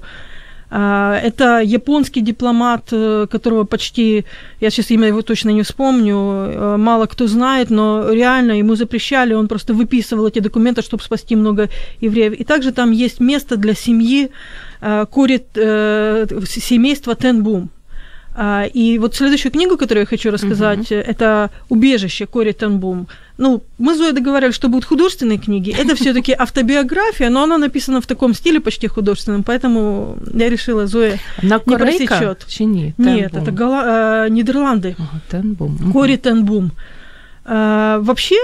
А, 0.70 1.18
это 1.18 1.58
японский 1.58 2.20
дипломат, 2.20 2.92
э, 2.92 3.26
которого 3.28 3.64
почти, 3.64 4.24
я 4.60 4.70
сейчас 4.70 4.92
имя 4.92 5.08
его 5.08 5.22
точно 5.22 5.50
не 5.50 5.62
вспомню, 5.62 6.14
э, 6.14 6.76
мало 6.76 7.06
кто 7.06 7.26
знает, 7.26 7.70
но 7.70 8.12
реально 8.12 8.52
ему 8.58 8.76
запрещали, 8.76 9.34
он 9.34 9.48
просто 9.48 9.74
выписывал 9.74 10.28
эти 10.28 10.38
документы, 10.38 10.82
чтобы 10.82 11.02
спасти 11.02 11.34
много 11.34 11.68
евреев. 12.00 12.34
И 12.34 12.44
также 12.44 12.70
там 12.70 12.92
есть 12.92 13.18
место 13.18 13.56
для 13.56 13.74
семьи, 13.74 14.30
курит 15.10 15.46
семейства 15.54 17.16
Тенбум. 17.16 17.70
А, 18.40 18.66
и 18.66 18.98
вот 19.00 19.16
следующую 19.16 19.50
книгу, 19.50 19.76
которую 19.76 20.02
я 20.02 20.06
хочу 20.06 20.30
рассказать, 20.30 20.92
uh-huh. 20.92 21.10
это 21.10 21.50
«Убежище» 21.68 22.24
Кори 22.26 22.52
Тенбум. 22.52 23.08
Ну, 23.36 23.62
мы 23.78 23.94
с 23.94 23.98
Зоей 23.98 24.12
договаривались, 24.12 24.54
что 24.54 24.68
будут 24.68 24.84
художественные 24.84 25.38
книги. 25.38 25.74
Это 25.76 25.96
все 25.96 26.12
таки 26.12 26.32
автобиография, 26.38 27.30
но 27.30 27.42
она 27.42 27.58
написана 27.58 28.00
в 28.00 28.06
таком 28.06 28.34
стиле 28.34 28.60
почти 28.60 28.86
художественном, 28.86 29.42
поэтому 29.42 30.18
я 30.34 30.48
решила, 30.50 30.86
Зоя 30.86 31.18
на 31.42 31.60
не 31.66 31.76
просечет. 31.76 32.46
Ні, 32.60 32.94
Нет, 32.98 33.34
это 33.34 33.50
Гала... 33.50 34.26
э, 34.26 34.30
Нидерланды. 34.30 34.94
Ага, 34.98 35.20
Тенбум. 35.30 35.92
Кори 35.92 36.16
Тенбум. 36.16 36.70
Э, 37.44 37.98
вообще, 38.00 38.36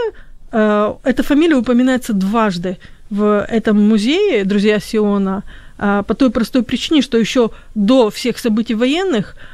э, 0.50 0.94
эта 1.04 1.22
фамилия 1.22 1.54
упоминается 1.54 2.12
дважды 2.12 2.78
в 3.10 3.46
этом 3.48 3.88
музее 3.88 4.44
«Друзья 4.44 4.80
Сиона», 4.80 5.42
э, 5.78 6.02
по 6.04 6.14
той 6.14 6.30
простой 6.30 6.62
причине, 6.64 7.00
что 7.00 7.16
еще 7.16 7.50
до 7.76 8.10
всех 8.10 8.38
событий 8.38 8.74
военных– 8.74 9.36
а, 9.46 9.53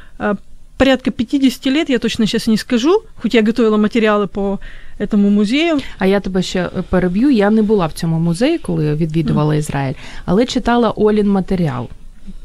порядка 0.77 1.11
50 1.11 1.65
лет, 1.67 1.89
я 1.89 1.99
точно 1.99 2.25
сейчас 2.25 2.47
не 2.47 2.57
скажу, 2.57 3.03
хоч 3.15 3.33
я 3.35 3.43
готувала 3.43 3.77
матеріали 3.77 4.27
по 4.27 4.59
этому 4.99 5.29
музею. 5.29 5.79
А 5.99 6.07
я 6.07 6.19
тебе 6.19 6.41
ще 6.41 6.69
переб'ю. 6.89 7.29
Я 7.29 7.49
не 7.49 7.61
була 7.61 7.87
в 7.87 7.93
цьому 7.93 8.19
музеї, 8.19 8.57
коли 8.57 8.95
відвідувала 8.95 9.55
Ізраїль, 9.55 9.93
але 10.25 10.45
читала 10.45 10.91
Олін 10.91 11.29
матеріал 11.29 11.87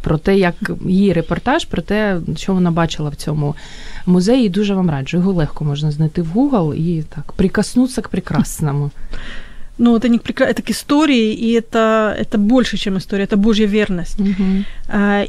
про 0.03 0.19
те, 0.19 0.39
як 0.39 0.55
її 0.87 1.12
репортаж, 1.12 1.65
про 1.65 1.83
те, 1.83 2.21
що 2.37 2.55
вона 2.55 2.71
бачила 2.71 3.11
в 3.11 3.15
цьому 3.15 3.55
музеї. 4.07 4.47
І 4.47 4.49
дуже 4.49 4.75
вам 4.75 4.91
раджу. 4.91 5.17
Його 5.17 5.33
легко 5.33 5.65
можна 5.65 5.91
знайти 5.91 6.23
в 6.23 6.37
Google 6.37 6.75
і 6.75 7.03
так 7.03 7.33
прикоснутися 7.33 8.03
к 8.03 8.09
прекрасному. 8.09 8.91
Ну, 9.79 9.97
это 9.97 10.09
не 10.09 10.19
это 10.19 10.62
к 10.62 10.71
истории, 10.71 11.35
и 11.35 11.53
это, 11.53 12.17
это 12.19 12.39
больше, 12.39 12.77
чем 12.79 12.97
история, 12.97 13.25
это 13.25 13.37
Божья 13.37 13.67
верность. 13.67 14.19
Угу. 14.19 14.65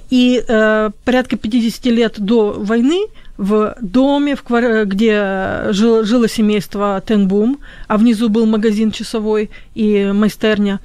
И 0.10 0.44
э, 0.48 0.90
порядка 1.04 1.36
50 1.38 1.86
лет 1.86 2.16
до 2.18 2.54
войны 2.54 3.08
в 3.38 3.76
доме, 3.82 4.36
в 4.36 4.44
квар... 4.44 4.86
где 4.86 5.72
жил, 5.72 6.04
жило 6.04 6.28
семейство 6.28 7.02
Тенбум, 7.06 7.60
а 7.88 7.98
внизу 7.98 8.30
был 8.30 8.46
магазин 8.46 8.92
часовой 8.92 9.50
и 9.76 10.12
майстерня, 10.14 10.80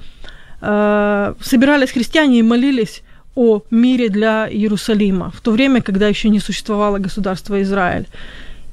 э, 0.61 1.33
собирались 1.41 1.91
христиане 1.91 2.39
и 2.39 2.43
молились 2.43 3.01
о 3.35 3.61
мире 3.71 4.09
для 4.09 4.47
Иерусалима, 4.47 5.31
в 5.31 5.41
то 5.41 5.51
время, 5.51 5.81
когда 5.81 6.07
еще 6.07 6.29
не 6.29 6.39
существовало 6.39 6.99
государство 6.99 7.61
Израиль. 7.61 8.05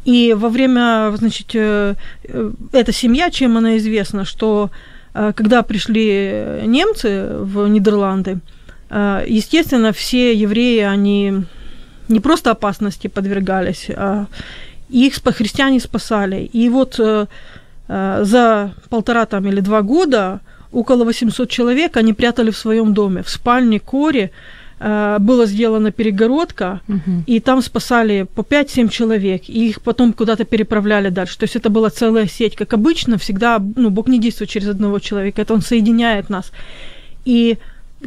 И 0.05 0.35
во 0.37 0.49
время, 0.49 1.15
значит, 1.17 1.49
э, 1.55 1.95
э, 2.25 2.51
эта 2.73 2.93
семья, 2.93 3.31
чем 3.31 3.57
она 3.57 3.77
известна, 3.77 4.25
что 4.25 4.71
э, 5.15 5.33
когда 5.37 5.63
пришли 5.63 6.63
немцы 6.65 7.29
в 7.39 7.69
Нидерланды, 7.69 8.39
естественно, 8.91 9.93
все 9.93 10.35
евреи, 10.35 10.81
они 10.81 11.45
не 12.09 12.19
просто 12.19 12.51
опасности 12.51 13.07
подвергались, 13.07 13.89
а 13.97 14.27
их 14.89 15.15
христиане 15.15 15.79
спасали. 15.79 16.51
И 16.53 16.69
вот 16.69 17.01
за 17.87 18.75
полтора 18.89 19.27
там 19.27 19.47
или 19.47 19.61
два 19.61 19.83
года 19.83 20.41
около 20.73 21.05
800 21.05 21.49
человек 21.49 21.97
они 21.97 22.13
прятали 22.13 22.51
в 22.51 22.57
своем 22.57 22.93
доме, 22.93 23.23
в 23.23 23.29
спальне 23.29 23.79
Кори, 23.79 24.33
Э, 24.33 24.35
была 24.81 25.45
сделана 25.45 25.93
перегородка, 25.93 26.81
угу. 26.89 27.23
и 27.27 27.41
там 27.41 27.61
спасали 27.61 28.27
по 28.35 28.41
5-7 28.41 28.89
человек, 28.89 29.43
и 29.47 29.69
их 29.69 29.83
потом 29.83 30.15
куда-то 30.15 30.45
переправляли 30.45 31.11
дальше. 31.11 31.39
То 31.39 31.45
есть 31.45 31.57
это 31.57 31.69
была 31.69 31.91
целая 31.91 32.27
сеть. 32.27 32.57
Как 32.57 32.73
обычно, 32.73 33.19
всегда, 33.19 33.63
ну, 33.77 33.91
Бог 33.91 34.09
не 34.09 34.19
действует 34.19 34.51
через 34.51 34.69
одного 34.69 34.99
человека, 34.99 35.43
это 35.43 35.53
Он 35.53 35.61
соединяет 35.61 36.31
нас. 36.31 36.51
И 37.27 37.59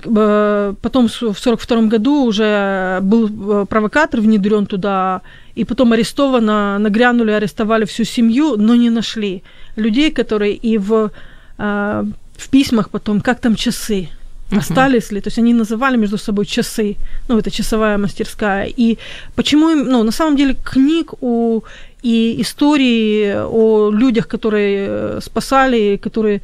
э, 0.04 0.74
потом 0.82 1.08
в 1.08 1.38
42 1.38 1.82
году 1.84 2.24
уже 2.24 3.00
был 3.04 3.28
э, 3.28 3.66
провокатор 3.68 4.22
внедрен 4.22 4.66
туда, 4.66 5.22
и 5.54 5.66
потом 5.66 5.94
арестовано, 5.94 6.80
нагрянули, 6.80 7.32
арестовали 7.32 7.86
всю 7.86 8.04
семью, 8.04 8.56
но 8.58 8.74
не 8.74 8.90
нашли 8.90 9.44
людей, 9.76 10.12
которые 10.12 10.56
и 10.56 10.80
в, 10.80 11.12
в 11.58 12.50
письмах 12.50 12.90
потом, 12.90 13.22
как 13.22 13.40
там 13.40 13.56
часы, 13.56 14.10
uh-huh. 14.54 14.60
остались 14.60 15.12
ли, 15.12 15.22
то 15.22 15.28
есть 15.28 15.40
они 15.40 15.54
называли 15.54 15.98
между 15.98 16.18
собой 16.18 16.46
часы, 16.46 16.96
ну, 17.28 17.38
это 17.38 17.52
часовая 17.52 17.98
мастерская, 17.98 18.66
и 18.66 18.98
почему 19.36 19.70
им, 19.70 19.86
ну, 19.86 20.04
на 20.04 20.12
самом 20.12 20.36
деле 20.36 20.56
книг 20.64 21.14
у 21.22 21.64
и 22.04 22.42
истории 22.42 23.34
о 23.34 23.90
людях, 23.92 24.28
которые 24.28 24.88
э, 24.90 25.20
спасали, 25.22 25.98
которые 26.04 26.42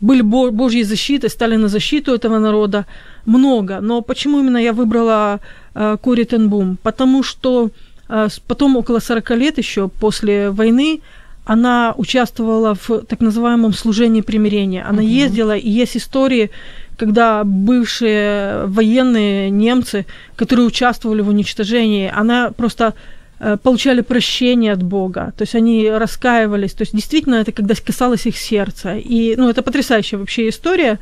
были 0.00 0.22
Божьей 0.22 0.84
защитой, 0.84 1.28
стали 1.28 1.56
на 1.56 1.68
защиту 1.68 2.12
этого 2.12 2.38
народа, 2.38 2.84
много. 3.26 3.80
Но 3.80 4.02
почему 4.02 4.40
именно 4.40 4.58
я 4.58 4.72
выбрала 4.72 5.40
э, 5.74 5.96
Кори 6.02 6.24
Тенбум? 6.24 6.76
Потому 6.82 7.22
что 7.22 7.70
э, 8.08 8.28
потом 8.46 8.76
около 8.76 9.00
40 9.00 9.30
лет 9.30 9.58
еще 9.58 9.88
после 9.88 10.50
войны 10.50 11.00
она 11.46 11.94
участвовала 11.96 12.74
в 12.74 13.00
так 13.06 13.20
называемом 13.20 13.74
служении 13.74 14.22
примирения. 14.22 14.88
Она 14.88 15.02
uh-huh. 15.02 15.24
ездила, 15.24 15.56
и 15.56 15.68
есть 15.68 15.96
истории, 15.96 16.50
когда 16.97 17.43
бывшие 17.43 18.65
военные 18.65 19.49
немцы, 19.49 20.05
которые 20.35 20.67
участвовали 20.67 21.21
в 21.21 21.29
уничтожении, 21.29 22.11
она 22.21 22.51
просто 22.51 22.93
э, 23.39 23.57
получали 23.63 24.01
прощение 24.01 24.73
от 24.73 24.83
Бога, 24.83 25.33
то 25.37 25.43
есть 25.43 25.55
они 25.55 25.89
раскаивались, 25.89 26.73
то 26.73 26.83
есть 26.83 26.95
действительно 26.95 27.35
это 27.35 27.51
когда 27.51 27.75
касалось 27.75 28.27
их 28.27 28.37
сердца. 28.37 28.95
И, 28.97 29.35
ну, 29.37 29.49
это 29.49 29.61
потрясающая 29.61 30.19
вообще 30.19 30.49
история, 30.49 30.99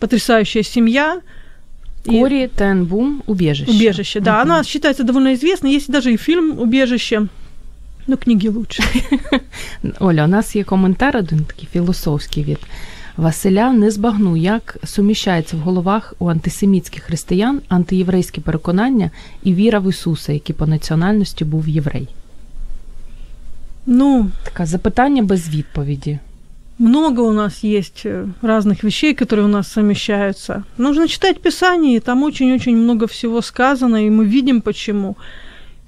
потрясающая 0.00 0.62
семья. 0.62 1.20
Кори 2.06 2.44
и... 2.44 2.48
Тенбум 2.48 3.22
«Убежище». 3.26 3.70
«Убежище», 3.70 4.20
да. 4.20 4.32
Угу. 4.32 4.42
Она 4.42 4.64
считается 4.64 5.04
довольно 5.04 5.34
известной. 5.34 5.72
Есть 5.72 5.90
даже 5.90 6.12
и 6.12 6.16
фильм 6.16 6.58
«Убежище». 6.58 7.28
Ну, 8.06 8.16
книги 8.16 8.48
лучше. 8.48 8.82
Оля, 10.00 10.24
у 10.24 10.28
нас 10.28 10.56
є 10.56 10.64
коментар 10.64 11.16
один 11.16 11.44
такий 11.44 11.68
філософський 11.72 12.44
від 12.44 12.58
Василя 13.16 13.72
не 13.72 13.90
збагну, 13.90 14.36
як 14.36 14.76
суміщається 14.84 15.56
в 15.56 15.60
головах 15.60 16.14
у 16.18 16.28
антисемітських 16.28 17.02
християн 17.02 17.60
антиєврейські 17.68 18.40
переконання 18.40 19.10
і 19.42 19.54
віра 19.54 19.78
в 19.78 19.90
Ісуса, 19.90 20.32
який 20.32 20.56
по 20.56 20.66
національності 20.66 21.44
був 21.44 21.68
єврей. 21.68 22.08
Ну, 23.86 24.30
Таке 24.44 24.66
запитання 24.66 25.22
без 25.22 25.48
відповіді. 25.48 26.18
Много 26.78 27.22
у 27.22 27.32
нас 27.32 27.64
есть 27.64 28.06
э, 28.06 28.26
разных 28.42 28.82
вещей, 28.82 29.14
которые 29.14 29.44
у 29.44 29.48
нас 29.48 29.68
совмещаются. 29.68 30.64
Нужно 30.78 31.06
читать 31.06 31.40
Писание, 31.40 31.96
и 31.96 32.00
там 32.00 32.22
очень-очень 32.22 32.76
много 32.76 33.06
всего 33.06 33.42
сказано, 33.42 34.06
и 34.06 34.10
мы 34.10 34.24
видим 34.24 34.60
почему. 34.60 35.16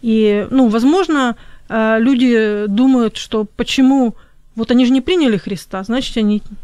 И, 0.03 0.47
ну, 0.51 0.69
возможно, 0.69 1.37
э, 1.69 1.99
люди 2.01 2.67
думают, 2.69 3.17
что 3.17 3.47
почему... 3.57 4.15
Вот 4.57 4.71
они 4.71 4.85
же 4.87 4.93
не 4.93 5.01
приняли 5.01 5.37
Христа, 5.37 5.83
значит, 5.83 6.17
они 6.17 6.37
э, 6.37 6.55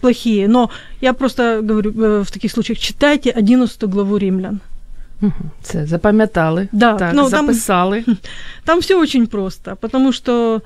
плохие. 0.00 0.48
Но 0.48 0.70
я 1.00 1.12
просто 1.12 1.60
говорю 1.62 1.90
э, 1.90 2.22
в 2.22 2.30
таких 2.30 2.52
случаях, 2.52 2.78
читайте 2.78 3.30
11 3.30 3.84
главу 3.84 4.18
римлян. 4.18 4.60
Це 5.62 5.86
запам'ятали, 5.86 6.68
Да, 6.72 6.94
так, 6.94 7.14
ну, 7.14 7.30
там- 7.30 7.46
записали. 7.46 8.04
Там 8.64 8.80
все 8.80 8.94
очень 9.00 9.26
просто, 9.26 9.76
потому 9.80 10.12
что 10.12 10.60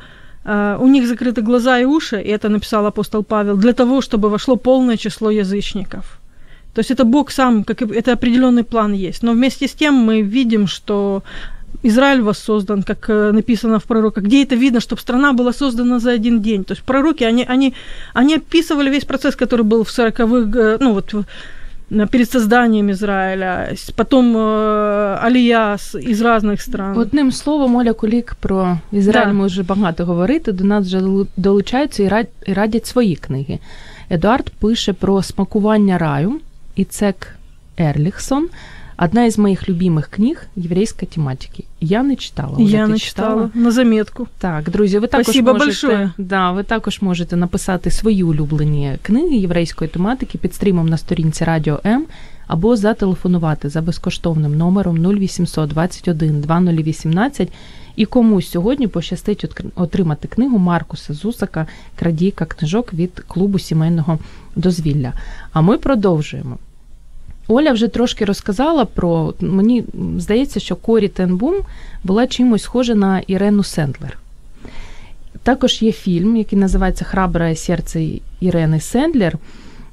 э, 0.45 0.77
у 0.81 0.89
них 0.89 1.07
закрыты 1.07 1.43
глаза 1.43 1.79
и 1.79 1.85
уши, 1.85 2.21
и 2.21 2.29
это 2.29 2.49
написал 2.49 2.87
апостол 2.87 3.23
Павел, 3.23 3.57
для 3.57 3.73
того, 3.73 4.01
чтобы 4.01 4.29
вошло 4.29 4.57
полное 4.57 4.97
число 4.97 5.31
язычников. 5.31 6.05
То 6.75 6.81
есть 6.81 6.91
это 6.91 7.05
Бог 7.05 7.31
сам, 7.31 7.65
как 7.65 7.83
это 7.83 8.13
определенный 8.13 8.63
план 8.63 8.93
есть. 8.93 9.23
Но 9.23 9.33
вместе 9.33 9.67
с 9.67 9.73
тем 9.73 9.95
мы 9.95 10.23
видим, 10.23 10.67
что 10.67 11.23
Израиль 11.84 12.22
воссоздан, 12.22 12.84
как 12.84 13.10
э, 13.10 13.32
написано 13.32 13.78
в 13.80 13.84
пророках. 13.84 14.24
Где 14.24 14.44
это 14.44 14.56
видно, 14.56 14.80
чтобы 14.80 15.02
страна 15.02 15.34
была 15.34 15.54
создана 15.54 16.00
за 16.00 16.12
один 16.12 16.42
день? 16.42 16.64
То 16.64 16.74
есть 16.74 16.84
пророки, 16.84 17.24
они, 17.26 17.46
они, 17.50 17.74
они 18.14 18.36
описывали 18.36 18.90
весь 18.90 19.06
процесс, 19.06 19.36
который 19.36 19.64
был 19.64 19.84
в 19.84 19.90
40-х, 20.00 20.24
э, 20.60 20.78
ну 20.82 20.94
вот 20.94 21.14
в- 21.14 21.26
на- 21.90 22.08
перед 22.08 22.32
созданием 22.32 22.90
Израиля, 22.90 23.70
с- 23.76 23.92
потом 23.92 24.36
э, 24.38 25.20
Алия 25.28 25.74
с- 25.78 26.00
из 26.00 26.22
разных 26.22 26.62
стран. 26.62 26.98
Одним 26.98 27.32
словом, 27.32 27.76
Оля 27.76 27.94
Кулік 27.94 28.36
про 28.40 28.80
Ізраїль 28.92 29.28
Да. 29.28 29.34
може 29.34 29.64
багато 29.64 30.06
говорити. 30.06 30.52
До 30.52 30.64
нас 30.64 30.86
вже 30.86 31.00
долу- 31.00 31.28
долучаються 31.38 32.04
і 32.04 32.08
рад- 32.08 32.28
і 32.48 32.54
радять 32.54 32.86
свої 32.88 33.16
книги. 33.16 33.60
Едуард 34.10 34.50
пише 34.50 34.94
про 34.94 35.24
смакування 35.24 35.98
раю 35.98 36.40
і 36.76 36.84
Цек 36.86 37.28
Ерліхсон. 37.78 38.48
Одна 39.03 39.25
із 39.25 39.39
моїх 39.39 39.69
любимих 39.69 40.09
книг 40.09 40.47
єврейської 40.57 41.09
тематики. 41.15 41.65
Я 41.81 42.03
не 42.03 42.17
читала. 42.17 42.57
Оля, 42.57 42.65
Я 42.65 42.87
не 42.87 42.99
читала. 42.99 43.51
На 43.55 43.71
заметку. 43.71 44.27
Так, 44.39 44.71
друзі, 44.71 44.99
ви 44.99 45.07
також 45.07 45.27
Спасибо 45.27 45.53
можете, 45.53 45.67
большое. 45.67 46.11
да, 46.19 46.51
ви 46.53 46.63
також 46.63 47.03
можете 47.03 47.37
написати 47.37 47.91
свої 47.91 48.23
улюблені 48.23 48.99
книги 49.03 49.37
єврейської 49.37 49.91
тематики 49.91 50.39
під 50.39 50.55
стрімом 50.55 50.89
на 50.89 50.99
сторінці 50.99 51.45
Радіо 51.45 51.81
М 51.87 52.07
або 52.47 52.77
зателефонувати 52.77 53.69
за 53.69 53.83
безкоштовним 53.83 54.57
номером 54.57 55.07
0800 55.07 55.69
21 55.69 56.41
2018 56.41 57.53
і 57.97 58.05
комусь 58.05 58.51
сьогодні 58.51 58.87
пощастить 58.89 59.65
отримати 59.75 60.29
книгу 60.29 60.59
Маркуса 60.59 61.15
Зусака 61.15 61.67
Крадійка 61.99 62.45
книжок 62.45 62.95
від 62.95 63.21
клубу 63.29 63.59
сімейного 63.59 64.19
дозвілля. 64.57 65.13
А 65.53 65.61
ми 65.61 65.79
продовжуємо. 65.79 66.59
Оля 67.51 67.73
вже 67.73 67.89
трошки 67.89 68.25
розказала 68.25 68.85
про 68.85 69.35
мені 69.41 69.85
здається, 70.19 70.61
що 70.61 70.77
Корі 70.77 71.09
Тенбум 71.09 71.55
була 72.05 72.27
чимось 72.27 72.63
схожа 72.63 72.95
на 72.95 73.21
Ірену 73.21 73.63
Сендлер. 73.63 74.19
Також 75.43 75.83
є 75.83 75.93
фільм, 75.93 76.37
який 76.37 76.59
називається 76.59 77.05
Храбре 77.05 77.57
серце 77.57 78.07
Ірени 78.41 78.81
Сендлер. 78.81 79.39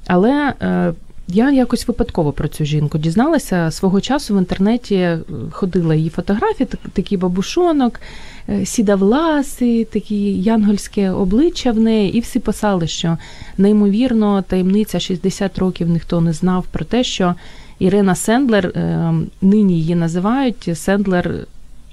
Але 0.06 0.54
е, 0.62 0.92
я 1.28 1.50
якось 1.52 1.88
випадково 1.88 2.32
про 2.32 2.48
цю 2.48 2.64
жінку 2.64 2.98
дізналася. 2.98 3.70
Свого 3.70 4.00
часу 4.00 4.34
в 4.34 4.38
інтернеті 4.38 4.94
е, 4.94 5.18
ходила 5.50 5.94
її 5.94 6.10
фотографії, 6.10 6.66
так- 6.66 6.90
такий 6.92 7.18
бабушонок, 7.18 8.00
е, 8.48 8.66
сідавласи, 8.66 9.84
такі 9.84 10.32
янгольське 10.42 11.10
обличчя 11.10 11.72
в 11.72 11.78
неї, 11.78 12.16
і 12.16 12.20
всі 12.20 12.38
писали, 12.38 12.86
що 12.86 13.18
неймовірно 13.58 14.42
таємниця 14.42 15.00
60 15.00 15.58
років 15.58 15.88
ніхто 15.88 16.20
не 16.20 16.32
знав 16.32 16.66
про 16.72 16.84
те, 16.84 17.04
що 17.04 17.34
Ірина 17.78 18.14
Сендлер, 18.14 18.66
е, 18.66 19.12
нині 19.42 19.78
її 19.78 19.94
називають 19.94 20.70
Сендлер 20.74 21.46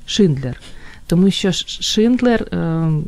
Шиндлер. 0.06 0.62
Тому 1.08 1.32
що 1.32 1.52
Шиндлер 1.66 2.48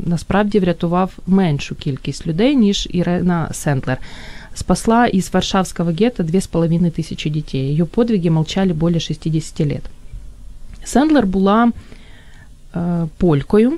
насправді 0.06 0.60
врятував 0.60 1.12
меншу 1.28 1.76
кількість 1.76 2.28
людей, 2.28 2.56
ніж 2.56 2.88
Ірина 2.92 3.50
Сендлер. 3.52 3.98
Спасла 4.58 5.06
из 5.06 5.32
Варшавского 5.34 5.94
гетто 5.94 6.24
две 6.24 6.40
с 6.40 6.48
половиной 6.48 6.90
тысячи 6.90 7.30
детей. 7.30 7.70
Ее 7.70 7.86
подвиги 7.86 8.30
молчали 8.30 8.74
более 8.74 9.00
60 9.00 9.60
лет. 9.60 9.84
Сендлер 10.84 11.28
була 11.28 11.72
е, 12.76 13.08
полькою, 13.18 13.74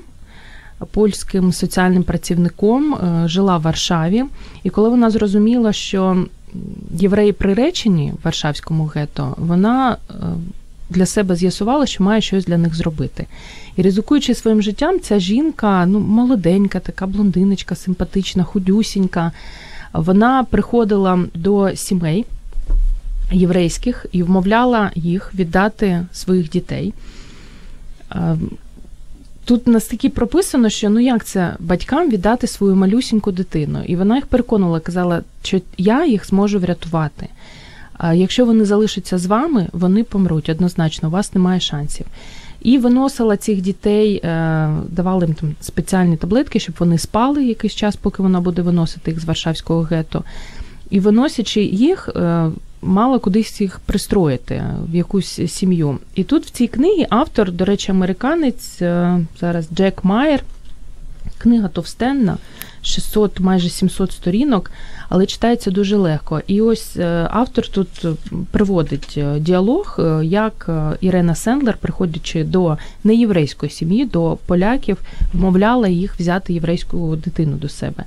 польським 0.90 1.52
соціальним 1.52 2.02
працівником, 2.02 2.94
е, 2.94 3.28
жила 3.28 3.58
в 3.58 3.62
Варшаві. 3.62 4.24
І 4.62 4.70
коли 4.70 4.88
вона 4.88 5.10
зрозуміла, 5.10 5.72
що 5.72 6.26
євреї 6.98 7.32
приречені 7.32 8.12
в 8.12 8.24
Варшавському 8.24 8.84
гетто, 8.84 9.34
вона 9.38 9.96
е, 10.10 10.14
для 10.90 11.06
себе 11.06 11.36
з'ясувала, 11.36 11.86
що 11.86 12.04
має 12.04 12.20
щось 12.20 12.44
для 12.44 12.58
них 12.58 12.74
зробити. 12.74 13.26
І 13.76 13.82
ризикуючи 13.82 14.34
своїм 14.34 14.62
життям, 14.62 15.00
ця 15.00 15.18
жінка, 15.18 15.86
ну, 15.86 16.00
молоденька, 16.00 16.80
така 16.80 17.06
блондиночка, 17.06 17.74
симпатична, 17.74 18.44
худюсінька, 18.44 19.32
вона 19.92 20.44
приходила 20.44 21.24
до 21.34 21.76
сімей 21.76 22.26
єврейських 23.32 24.06
і 24.12 24.22
вмовляла 24.22 24.90
їх 24.94 25.34
віддати 25.34 26.06
своїх 26.12 26.50
дітей. 26.50 26.94
Е, 28.12 28.36
Тут 29.44 29.66
настільки 29.66 30.08
прописано, 30.08 30.68
що 30.68 30.90
ну 30.90 31.00
як 31.00 31.24
це 31.24 31.56
батькам 31.58 32.10
віддати 32.10 32.46
свою 32.46 32.76
малюсіньку 32.76 33.32
дитину. 33.32 33.82
І 33.86 33.96
вона 33.96 34.16
їх 34.16 34.26
переконувала, 34.26 34.80
казала, 34.80 35.22
що 35.42 35.60
я 35.78 36.06
їх 36.06 36.26
зможу 36.26 36.58
врятувати. 36.58 37.28
Якщо 38.14 38.46
вони 38.46 38.64
залишаться 38.64 39.18
з 39.18 39.26
вами, 39.26 39.66
вони 39.72 40.04
помруть 40.04 40.48
однозначно, 40.48 41.08
у 41.08 41.12
вас 41.12 41.34
немає 41.34 41.60
шансів. 41.60 42.06
І 42.62 42.78
виносила 42.78 43.36
цих 43.36 43.60
дітей, 43.60 44.20
е, 44.24 44.70
давали 44.88 45.26
їм 45.26 45.34
там 45.34 45.54
спеціальні 45.60 46.16
таблетки, 46.16 46.60
щоб 46.60 46.74
вони 46.78 46.98
спали 46.98 47.44
якийсь 47.44 47.74
час, 47.74 47.96
поки 47.96 48.22
вона 48.22 48.40
буде 48.40 48.62
виносити 48.62 49.10
їх 49.10 49.20
з 49.20 49.24
Варшавського 49.24 49.82
гетто. 49.82 50.24
І 50.90 51.00
виносячи 51.00 51.62
їх, 51.62 52.08
е, 52.16 52.50
мала 52.82 53.18
кудись 53.18 53.60
їх 53.60 53.80
пристроїти 53.80 54.64
в 54.88 54.94
якусь 54.94 55.40
сім'ю. 55.46 55.98
І 56.14 56.24
тут 56.24 56.46
в 56.46 56.50
цій 56.50 56.66
книгі 56.66 57.06
автор, 57.10 57.52
до 57.52 57.64
речі, 57.64 57.92
американець, 57.92 58.82
е, 58.82 59.20
зараз 59.40 59.68
Джек 59.74 60.04
Майер, 60.04 60.42
книга 61.38 61.68
товстенна, 61.68 62.36
600, 62.81 63.39
майже 63.39 63.69
700 63.69 64.11
сторінок, 64.11 64.71
але 65.09 65.25
читається 65.25 65.71
дуже 65.71 65.97
легко. 65.97 66.41
І 66.47 66.61
ось 66.61 66.97
е, 66.97 67.27
автор 67.31 67.67
тут 67.67 67.87
е, 68.05 68.09
приводить 68.51 69.13
е, 69.17 69.39
діалог, 69.39 69.99
е, 69.99 70.25
як 70.25 70.65
е, 70.69 70.97
Ірена 71.01 71.35
Сендлер, 71.35 71.77
приходячи 71.77 72.43
до 72.43 72.77
неєврейської 73.03 73.71
сім'ї, 73.71 74.05
до 74.05 74.37
поляків, 74.45 74.97
вмовляла 75.33 75.87
їх 75.87 76.19
взяти 76.19 76.53
єврейську 76.53 77.15
дитину 77.15 77.57
до 77.57 77.69
себе. 77.69 78.03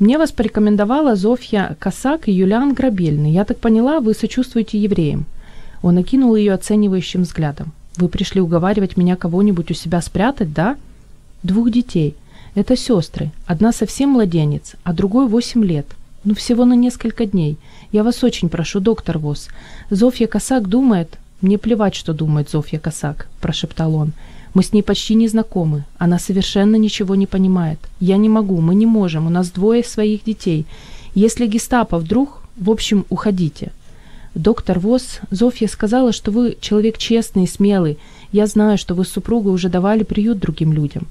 Мне 0.00 0.18
вас 0.18 0.30
порекомендовала 0.30 1.16
Зофья 1.16 1.74
Косак 1.80 2.28
и 2.28 2.32
Юлиан 2.32 2.74
Грабельный. 2.74 3.32
Я 3.32 3.44
так 3.44 3.58
поняла, 3.58 3.98
вы 3.98 4.14
сочувствуете 4.14 4.78
евреям. 4.78 5.26
Он 5.82 5.98
окинул 5.98 6.36
ее 6.36 6.54
оценивающим 6.54 7.22
взглядом. 7.22 7.72
Вы 7.96 8.08
пришли 8.08 8.40
уговаривать 8.40 8.96
меня 8.96 9.16
кого-нибудь 9.16 9.70
у 9.72 9.74
себя 9.74 10.00
спрятать, 10.00 10.52
да? 10.52 10.76
Двух 11.42 11.70
детей. 11.72 12.14
Это 12.55 12.75
сестры. 12.75 13.31
Одна 13.45 13.71
совсем 13.71 14.11
младенец, 14.11 14.73
а 14.83 14.93
другой 14.93 15.27
восемь 15.27 15.63
лет. 15.63 15.87
Ну, 16.23 16.35
всего 16.35 16.65
на 16.65 16.73
несколько 16.73 17.25
дней. 17.25 17.57
Я 17.91 18.03
вас 18.03 18.23
очень 18.23 18.49
прошу, 18.49 18.79
доктор 18.79 19.17
Вос. 19.17 19.47
Зофья 19.89 20.27
Косак 20.27 20.67
думает... 20.67 21.17
Мне 21.41 21.57
плевать, 21.57 21.93
что 21.93 22.13
думает 22.13 22.49
Зофья 22.49 22.79
Косак, 22.79 23.27
прошептал 23.41 23.95
он. 23.95 24.13
Мы 24.53 24.63
с 24.63 24.71
ней 24.71 24.81
почти 24.81 25.13
не 25.13 25.27
знакомы. 25.27 25.83
Она 25.97 26.17
совершенно 26.17 26.77
ничего 26.77 27.15
не 27.15 27.27
понимает. 27.27 27.79
Я 27.99 28.15
не 28.15 28.29
могу, 28.29 28.61
мы 28.61 28.75
не 28.75 28.85
можем. 28.85 29.27
У 29.27 29.29
нас 29.29 29.51
двое 29.51 29.83
своих 29.83 30.23
детей. 30.23 30.65
Если 31.15 31.47
гестапо 31.47 31.97
вдруг... 31.97 32.41
В 32.55 32.69
общем, 32.69 33.05
уходите. 33.09 33.71
Доктор 34.35 34.79
Вос, 34.79 35.21
Зофья 35.31 35.67
сказала, 35.67 36.11
что 36.11 36.31
вы 36.31 36.55
человек 36.61 36.99
честный 36.99 37.45
и 37.45 37.47
смелый. 37.47 37.97
Я 38.31 38.45
знаю, 38.45 38.77
что 38.77 38.93
вы 38.93 39.05
с 39.05 39.09
супругой 39.09 39.51
уже 39.53 39.69
давали 39.69 40.03
приют 40.03 40.37
другим 40.37 40.71
людям. 40.71 41.07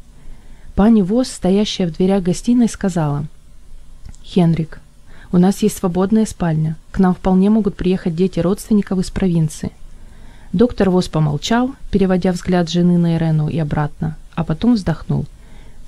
Пани 0.75 1.03
Вос, 1.03 1.29
стоящая 1.29 1.87
в 1.87 1.93
дверях 1.93 2.23
гостиной, 2.23 2.69
сказала. 2.69 3.27
Хенрик, 4.25 4.81
у 5.31 5.37
нас 5.37 5.63
есть 5.63 5.77
свободная 5.77 6.25
спальня. 6.25 6.77
К 6.93 6.99
нам 6.99 7.15
вполне 7.15 7.51
могут 7.51 7.77
приехать 7.77 8.17
дети 8.17 8.41
родственников 8.41 8.99
из 8.99 9.11
провинции. 9.11 9.73
Доктор 10.55 10.89
Вос 10.89 11.09
помолчал, 11.09 11.73
переводя 11.91 12.33
взгляд 12.33 12.71
жены 12.71 12.97
на 12.97 13.17
Ирену 13.17 13.49
и 13.49 13.59
обратно, 13.59 14.17
а 14.35 14.45
потом 14.45 14.75
вздохнул. 14.75 15.27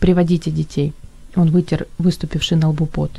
«Приводите 0.01 0.51
детей». 0.51 0.93
Он 1.35 1.51
вытер 1.51 1.87
выступивший 1.97 2.59
на 2.59 2.69
лбу 2.69 2.85
пот. 2.85 3.11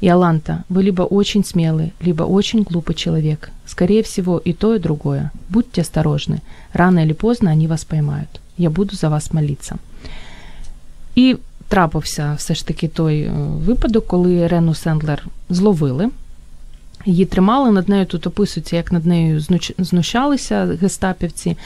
«Иоланта, 0.00 0.64
вы 0.68 0.84
либо 0.84 1.02
очень 1.02 1.44
смелый, 1.44 1.92
либо 2.00 2.22
очень 2.22 2.62
глупый 2.62 2.94
человек. 2.94 3.50
Скорее 3.66 4.02
всего, 4.04 4.38
и 4.38 4.52
то, 4.52 4.74
и 4.74 4.78
другое. 4.78 5.32
Будьте 5.48 5.80
осторожны. 5.80 6.40
Рано 6.72 7.00
или 7.04 7.12
поздно 7.12 7.50
они 7.50 7.66
вас 7.66 7.84
поймают. 7.84 8.40
Я 8.56 8.70
буду 8.70 8.94
за 8.94 9.10
вас 9.10 9.32
молиться». 9.32 9.78
І 11.14 11.36
трапився 11.68 12.34
все 12.38 12.54
ж 12.54 12.66
таки 12.66 12.88
той 12.88 13.20
е, 13.20 13.32
випадок, 13.66 14.06
коли 14.06 14.46
Рену 14.46 14.74
Сендлер 14.74 15.26
зловили. 15.50 16.10
Її 17.06 17.24
тримали, 17.24 17.70
над 17.70 17.88
нею 17.88 18.06
тут 18.06 18.26
описується, 18.26 18.76
як 18.76 18.92
над 18.92 19.06
нею 19.06 19.40
знущалися 19.78 20.78
гестапівці. 20.80 21.56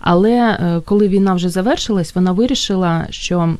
Але 0.00 0.30
е, 0.32 0.80
коли 0.84 1.08
війна 1.08 1.34
вже 1.34 1.48
завершилась, 1.48 2.14
вона 2.14 2.32
вирішила, 2.32 3.06
що 3.10 3.54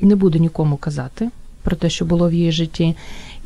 не 0.00 0.16
буде 0.16 0.38
нікому 0.38 0.76
казати 0.76 1.30
про 1.62 1.76
те, 1.76 1.90
що 1.90 2.04
було 2.04 2.28
в 2.28 2.32
її 2.32 2.52
житті. 2.52 2.94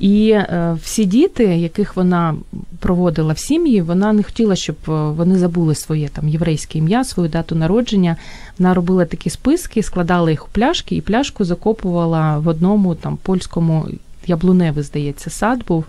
І 0.02 0.30
е, 0.30 0.76
всі 0.82 1.04
діти, 1.04 1.44
яких 1.44 1.96
вона 1.96 2.34
проводила 2.78 3.32
в 3.32 3.38
сім'ї, 3.38 3.82
вона 3.82 4.12
не 4.12 4.22
хотіла, 4.22 4.56
щоб 4.56 4.76
е, 4.88 4.90
вони 4.92 5.38
забули 5.38 5.74
своє 5.74 6.08
там 6.08 6.28
єврейське 6.28 6.78
ім'я, 6.78 7.04
свою 7.04 7.28
дату 7.28 7.54
народження. 7.54 8.16
Вона 8.58 8.74
робила 8.74 9.04
такі 9.04 9.30
списки, 9.30 9.82
складала 9.82 10.30
їх 10.30 10.46
у 10.46 10.48
пляшки, 10.52 10.96
і 10.96 11.00
пляшку 11.00 11.44
закопувала 11.44 12.38
в 12.38 12.48
одному 12.48 12.94
там 12.94 13.16
польському 13.16 13.88
яблуневий, 14.26 14.84
здається, 14.84 15.30
сад 15.30 15.64
був, 15.68 15.84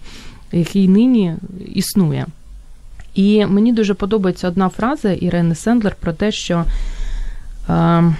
який 0.51 0.87
нині 0.87 1.35
існує. 1.75 2.25
І 3.15 3.45
мені 3.45 3.73
дуже 3.73 3.93
подобається 3.93 4.47
одна 4.47 4.69
фраза 4.69 5.11
Ірени 5.11 5.55
Сендлер 5.55 5.95
про 5.99 6.13
те, 6.13 6.31
що 6.31 6.65
э, 7.67 8.13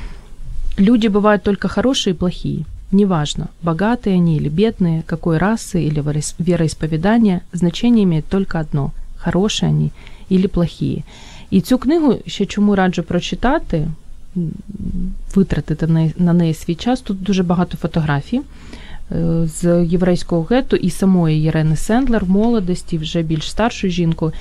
люди 0.79 1.07
бывают 1.07 1.43
только 1.43 1.67
хорошие 1.67 2.13
и 2.13 2.17
плохие. 2.17 2.65
Неважно, 2.92 3.48
богатые 3.62 4.16
они 4.16 4.36
или 4.36 4.48
бедные, 4.48 5.02
какой 5.02 5.38
расы 5.38 5.82
или 5.82 6.02
вероисповедания, 6.38 7.42
значение 7.52 8.04
имеет 8.04 8.26
только 8.26 8.58
одно – 8.60 9.16
хорошие 9.16 9.68
они 9.68 9.90
или 10.30 10.46
плохие. 10.46 11.02
І 11.50 11.60
цю 11.60 11.78
книгу 11.78 12.14
ще 12.26 12.46
чому 12.46 12.74
раджу 12.74 13.02
прочитати, 13.02 13.88
витратити 15.34 16.12
на 16.18 16.32
неї 16.32 16.54
свій 16.54 16.74
час. 16.74 17.00
Тут 17.00 17.22
дуже 17.22 17.42
багато 17.42 17.76
фотографій 17.76 18.40
з 19.44 19.84
єврейського 19.84 20.42
гету 20.42 20.76
і 20.76 20.90
самої 20.90 21.42
Єрени 21.42 21.76
Сендлер 21.76 22.24
в 22.24 22.30
молодості, 22.30 22.98
вже 22.98 23.22
більш 23.22 23.50
старшою 23.50 23.92
жінкою. 23.92 24.32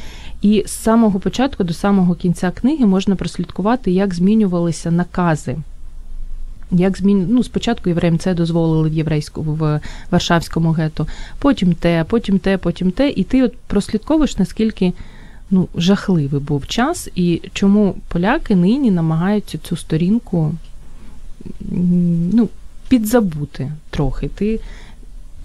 І 0.41 0.63
з 0.67 0.71
самого 0.71 1.19
початку 1.19 1.63
до 1.63 1.73
самого 1.73 2.15
кінця 2.15 2.51
книги 2.51 2.85
можна 2.85 3.15
прослідкувати, 3.15 3.91
як 3.91 4.13
змінювалися 4.13 4.91
накази. 4.91 5.55
Як 6.72 6.98
змін... 6.98 7.26
ну, 7.30 7.44
Спочатку 7.44 7.88
євреям 7.88 8.18
це 8.18 8.34
дозволили 8.34 8.88
в 8.88 8.92
єврейську 8.92 9.42
в 9.42 9.80
Варшавському 10.10 10.70
гету, 10.70 11.06
потім 11.38 11.74
те, 11.74 12.04
потім 12.04 12.38
те, 12.38 12.58
потім 12.58 12.90
те. 12.90 13.10
І 13.10 13.24
ти 13.24 13.42
от 13.42 13.56
прослідковуєш, 13.56 14.38
наскільки 14.38 14.92
ну, 15.50 15.68
жахливий 15.76 16.40
був 16.40 16.66
час, 16.66 17.08
і 17.14 17.42
чому 17.52 17.94
поляки 18.08 18.56
нині 18.56 18.90
намагаються 18.90 19.58
цю 19.58 19.76
сторінку 19.76 20.54
ну, 22.32 22.48
підзабути 22.88 23.72
трохи. 23.90 24.28
Ти 24.28 24.60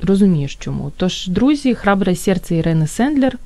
розумієш 0.03 0.55
чому. 0.55 0.91
Тож, 0.97 1.28
друзі, 1.28 1.75
храбре 1.75 2.15
серце 2.15 2.55
Ірени 2.55 2.88
Сендлер. 2.88 3.38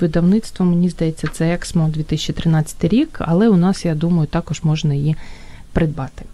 Видавництво, 0.00 0.66
мені 0.66 0.88
здається, 0.88 1.28
це 1.32 1.54
Ексмо 1.54 1.88
2013 1.88 2.84
рік, 2.84 3.18
але 3.20 3.48
у 3.48 3.56
нас, 3.56 3.84
я 3.84 3.94
думаю, 3.94 4.26
також 4.26 4.62
можна 4.62 4.94
її 4.94 5.16
придбати. 5.72 6.24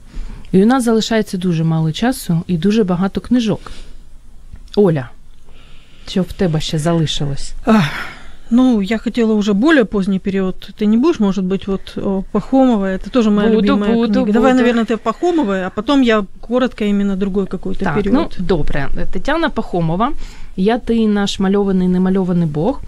І 0.55 0.63
у 0.63 0.65
нас 0.65 0.83
залишається 0.83 1.37
дуже 1.37 1.63
мало 1.63 1.91
часу 1.91 2.41
і 2.47 2.57
дуже 2.57 2.83
багато 2.83 3.21
книжок. 3.21 3.71
Оля, 4.75 5.09
що 6.07 6.21
в 6.21 6.33
тебе 6.33 6.59
ще 6.61 6.79
залишилось? 6.79 7.53
Ну, 8.53 8.81
я 8.81 8.97
хотела 8.97 9.33
уже 9.33 9.53
более 9.53 9.85
поздний 9.85 10.19
период. 10.19 10.73
Ты 10.77 10.85
не 10.85 10.97
будешь, 10.97 11.19
может 11.19 11.45
быть, 11.45 11.67
вот 11.67 12.25
Пахомова, 12.31 12.85
это 12.85 13.09
тоже 13.09 13.29
моя 13.29 13.47
буду, 13.47 13.61
любимая 13.61 13.93
буду, 13.93 14.07
книга. 14.07 14.25
Буду. 14.25 14.33
Давай, 14.33 14.53
наверное, 14.53 14.83
ты 14.83 14.97
Пахомова, 14.97 15.65
а 15.65 15.69
потом 15.69 16.01
я 16.01 16.25
коротко 16.41 16.83
именно 16.83 17.15
другой 17.15 17.47
какой-то 17.47 17.85
так, 17.85 17.95
период. 17.95 18.13
Ну, 18.13 18.45
добре. 18.45 18.89
Тетяна 19.13 19.49
Пахомова, 19.49 20.11
Я 20.57 20.79
ти 20.79 21.07
наш 21.07 21.39
мальований, 21.39 21.87
немальований 21.87 22.45
Бог. 22.45 22.81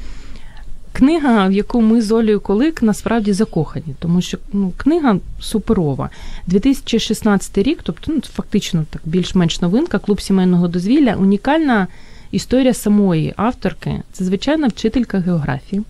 Книга, 0.99 1.49
в 1.49 1.53
яку 1.53 1.80
ми 1.80 2.03
з 2.03 2.12
Олею 2.12 2.40
Колик 2.40 2.82
насправді 2.82 3.32
закохані, 3.32 3.94
тому 3.99 4.20
що 4.20 4.38
ну, 4.53 4.72
книга 4.76 5.16
суперова. 5.40 6.11
2016 6.46 7.59
рік, 7.59 7.78
тобто 7.82 8.12
ну, 8.12 8.20
фактично 8.34 8.84
так 8.90 9.03
більш-менш 9.05 9.61
новинка, 9.61 9.99
клуб 9.99 10.20
сімейного 10.20 10.68
дозвілля, 10.68 11.14
унікальна 11.14 11.86
історія 12.30 12.74
самої 12.74 13.34
авторки. 13.36 14.03
Це 14.12 14.24
звичайна 14.24 14.66
вчителька 14.66 15.18
географії, 15.18 15.82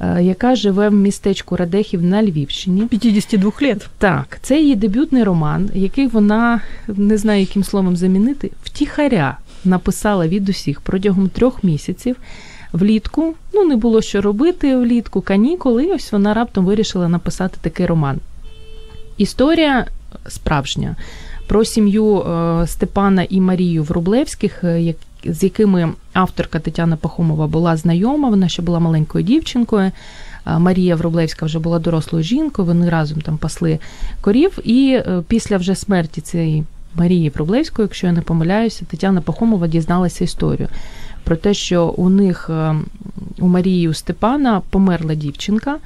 е, 0.00 0.22
яка 0.22 0.56
живе 0.56 0.88
в 0.88 0.92
містечку 0.94 1.56
Радехів 1.56 2.02
на 2.02 2.22
Львівщині. 2.22 2.86
52 2.86 3.52
лет. 3.62 3.88
Так, 3.98 4.38
це 4.42 4.60
її 4.60 4.76
дебютний 4.76 5.24
роман, 5.24 5.70
який 5.74 6.06
вона 6.06 6.60
не 6.88 7.18
знаю, 7.18 7.40
яким 7.40 7.64
словом 7.64 7.96
замінити, 7.96 8.50
втіхаря 8.62 9.38
написала 9.64 10.28
від 10.28 10.48
усіх 10.48 10.80
протягом 10.80 11.28
трьох 11.28 11.64
місяців 11.64 12.16
влітку. 12.74 13.34
Ну, 13.52 13.64
не 13.64 13.76
було 13.76 14.02
що 14.02 14.20
робити 14.20 14.76
влітку, 14.76 15.20
канікули, 15.20 15.84
і 15.84 15.92
ось 15.92 16.12
вона 16.12 16.34
раптом 16.34 16.64
вирішила 16.64 17.08
написати 17.08 17.58
такий 17.60 17.86
роман. 17.86 18.18
Історія 19.16 19.86
справжня 20.28 20.96
про 21.46 21.64
сім'ю 21.64 22.20
е, 22.20 22.66
Степана 22.66 23.26
і 23.28 23.40
Марію 23.40 23.82
Врублевських, 23.82 24.64
е, 24.64 24.94
з 25.24 25.42
якими 25.42 25.92
авторка 26.12 26.58
Тетяна 26.58 26.96
Пахомова 26.96 27.46
була 27.46 27.76
знайома, 27.76 28.28
вона 28.28 28.48
ще 28.48 28.62
була 28.62 28.80
маленькою 28.80 29.24
дівчинкою. 29.24 29.90
Е, 30.46 30.58
Марія 30.58 30.96
Врублевська 30.96 31.46
вже 31.46 31.58
була 31.58 31.78
дорослою 31.78 32.24
жінкою, 32.24 32.66
вони 32.66 32.90
разом 32.90 33.20
там 33.20 33.38
пасли 33.38 33.78
корів. 34.20 34.58
І 34.64 35.00
після 35.28 35.56
вже 35.56 35.74
смерті 35.74 36.20
цієї 36.20 36.64
Марії 36.94 37.30
Врублевської, 37.30 37.84
якщо 37.84 38.06
я 38.06 38.12
не 38.12 38.20
помиляюся, 38.20 38.84
Тетяна 38.84 39.20
Пахомова 39.20 39.66
дізналася 39.66 40.24
історію 40.24 40.68
про 41.24 41.36
те, 41.36 41.54
що 41.54 41.86
у 41.86 42.08
них 42.08 42.50
е, 42.50 42.74
у 43.38 43.48
Марії 43.48 43.88
у 43.88 43.94
Степана 43.94 44.62
померла 44.70 45.14
дівчинка, 45.14 45.78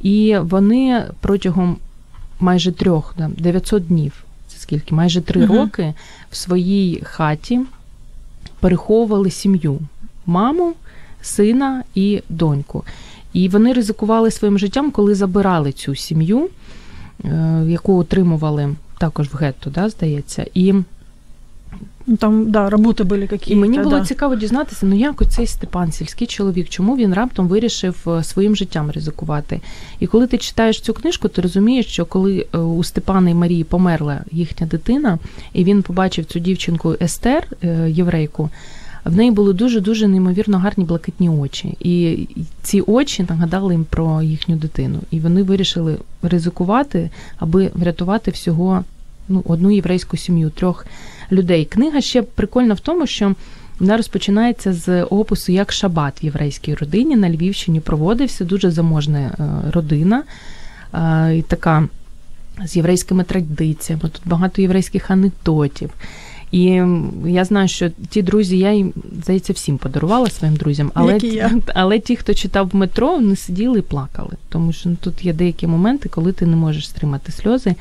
і 0.00 0.36
вони 0.40 1.04
протягом 1.20 1.76
майже 2.40 2.72
трьох 2.72 3.14
900 3.18 3.86
днів, 3.86 4.24
це 4.48 4.58
скільки, 4.58 4.94
майже 4.94 5.20
три 5.20 5.44
угу. 5.44 5.54
роки 5.54 5.94
в 6.30 6.36
своїй 6.36 7.00
хаті 7.04 7.60
переховували 8.60 9.30
сім'ю, 9.30 9.78
маму, 10.26 10.74
сина 11.22 11.82
і 11.94 12.22
доньку. 12.28 12.84
І 13.32 13.48
вони 13.48 13.72
ризикували 13.72 14.30
своїм 14.30 14.58
життям, 14.58 14.90
коли 14.90 15.14
забирали 15.14 15.72
цю 15.72 15.94
сім'ю, 15.94 16.48
е, 17.24 17.64
яку 17.68 17.96
отримували 17.96 18.74
також 18.98 19.28
в 19.28 19.36
гетто, 19.36 19.70
да, 19.70 19.88
здається. 19.88 20.46
І 20.54 20.74
там, 22.18 22.50
да, 22.50 22.70
роботи 22.70 23.04
були 23.04 23.20
якісь. 23.20 23.50
І 23.50 23.56
мені 23.56 23.78
було 23.78 23.98
да. 23.98 24.04
цікаво 24.04 24.36
дізнатися, 24.36 24.86
ну 24.86 24.96
як 24.96 25.20
оцей 25.20 25.46
Степан, 25.46 25.92
сільський 25.92 26.26
чоловік, 26.26 26.68
чому 26.68 26.96
він 26.96 27.14
раптом 27.14 27.48
вирішив 27.48 27.96
е, 28.06 28.24
своїм 28.24 28.56
життям 28.56 28.90
ризикувати. 28.90 29.60
І 30.00 30.06
коли 30.06 30.26
ти 30.26 30.38
читаєш 30.38 30.80
цю 30.80 30.94
книжку, 30.94 31.28
ти 31.28 31.42
розумієш, 31.42 31.86
що 31.86 32.06
коли 32.06 32.46
е, 32.54 32.58
у 32.58 32.84
Степана 32.84 33.30
і 33.30 33.34
Марії 33.34 33.64
померла 33.64 34.20
їхня 34.32 34.66
дитина, 34.66 35.18
і 35.52 35.64
він 35.64 35.82
побачив 35.82 36.24
цю 36.24 36.38
дівчинку 36.38 36.94
Естер, 37.00 37.46
е, 37.62 37.90
єврейку, 37.90 38.50
в 39.04 39.16
неї 39.16 39.30
були 39.30 39.52
дуже-дуже 39.52 40.08
неймовірно 40.08 40.58
гарні 40.58 40.84
блакитні 40.84 41.28
очі. 41.28 41.76
І 41.80 42.26
ці 42.62 42.80
очі 42.80 43.26
нагадали 43.28 43.74
їм 43.74 43.84
про 43.84 44.22
їхню 44.22 44.56
дитину. 44.56 44.98
І 45.10 45.20
вони 45.20 45.42
вирішили 45.42 45.96
ризикувати, 46.22 47.10
аби 47.38 47.70
врятувати 47.74 48.30
всього 48.30 48.84
ну, 49.28 49.42
одну 49.46 49.70
єврейську 49.70 50.16
сім'ю, 50.16 50.50
трьох 50.50 50.86
людей. 51.32 51.64
Книга 51.64 52.00
ще 52.00 52.22
прикольна 52.22 52.74
в 52.74 52.80
тому, 52.80 53.06
що 53.06 53.34
вона 53.80 53.96
розпочинається 53.96 54.72
з 54.72 55.02
опису, 55.02 55.52
як 55.52 55.72
шабат 55.72 56.22
в 56.22 56.24
єврейській 56.24 56.74
родині 56.74 57.16
на 57.16 57.30
Львівщині 57.30 57.80
проводився. 57.80 58.44
Дуже 58.44 58.70
заможна 58.70 59.18
е, 59.18 59.70
родина 59.72 60.22
і 61.34 61.42
така 61.42 61.88
з 62.64 62.76
єврейськими 62.76 63.24
традиціями. 63.24 64.02
Тут 64.02 64.20
багато 64.24 64.62
єврейських 64.62 65.10
анекдотів. 65.10 65.90
І 66.50 66.82
я 67.26 67.44
знаю, 67.44 67.68
що 67.68 67.90
ті 68.08 68.22
друзі, 68.22 68.58
я 68.58 68.72
їм 68.72 68.92
здається, 69.22 69.52
всім 69.52 69.78
подарувала 69.78 70.30
своїм 70.30 70.56
друзям, 70.56 70.90
але 70.94 71.20
але 71.74 71.98
ті, 71.98 72.16
хто 72.16 72.34
читав 72.34 72.68
в 72.68 72.76
метро, 72.76 73.12
вони 73.12 73.36
сиділи 73.36 73.78
і 73.78 73.82
плакали. 73.82 74.32
Тому 74.48 74.72
що 74.72 74.88
ну, 74.88 74.96
тут 75.00 75.24
є 75.24 75.32
деякі 75.32 75.66
моменти, 75.66 76.08
коли 76.08 76.32
ти 76.32 76.46
не 76.46 76.56
можеш 76.56 76.88
стримати 76.88 77.32
сльози. 77.32 77.74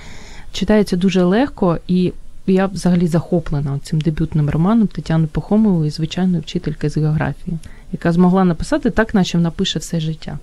Читається 0.51 0.95
дуже 0.95 1.23
легко, 1.23 1.77
і 1.87 2.13
я 2.47 2.65
взагалі 2.65 3.07
захоплена 3.07 3.79
цим 3.83 4.01
дебютним 4.01 4.49
романом 4.49 4.87
Тетяни 4.87 5.27
Похомової, 5.27 5.91
звичайної 5.91 6.41
вчительки 6.41 6.89
з 6.89 6.97
географії, 6.97 7.57
яка 7.91 8.11
змогла 8.11 8.43
написати 8.43 8.89
так, 8.89 9.13
наче 9.13 9.37
напише 9.37 9.79
все 9.79 9.99
життя. 9.99 10.39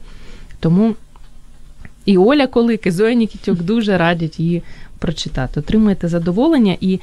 Тому 0.60 0.94
і 2.04 2.18
Оля 2.18 2.46
Колик, 2.46 2.86
і 2.86 2.90
Зоя 2.90 3.14
Нікітюк 3.14 3.62
дуже 3.62 3.98
радять 3.98 4.40
її 4.40 4.62
прочитати. 4.98 5.60
Отримуєте 5.60 6.08
задоволення, 6.08 6.76
і 6.80 7.00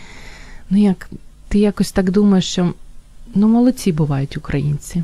ну 0.69 0.77
як 0.77 1.09
ти 1.47 1.59
якось 1.59 1.91
так 1.91 2.11
думаєш, 2.11 2.45
що 2.45 2.73
ну 3.35 3.47
молодці 3.47 3.91
бувають 3.91 4.37
українці. 4.37 5.03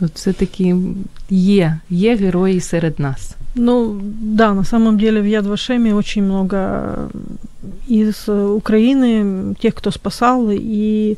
От 0.00 0.12
все-таки 0.14 0.76
є, 1.30 1.78
є 1.90 2.16
герої 2.16 2.60
серед 2.60 3.00
нас. 3.00 3.36
Ну, 3.54 4.00
да, 4.20 4.54
на 4.54 4.64
самом 4.64 4.98
деле 4.98 5.20
в 5.20 5.26
Яд 5.26 5.46
Вашеме 5.46 5.94
очень 5.94 6.24
много 6.24 7.10
из 7.87 8.29
Украины, 8.29 9.55
тех, 9.55 9.75
кто 9.75 9.91
спасал, 9.91 10.51
и 10.51 11.17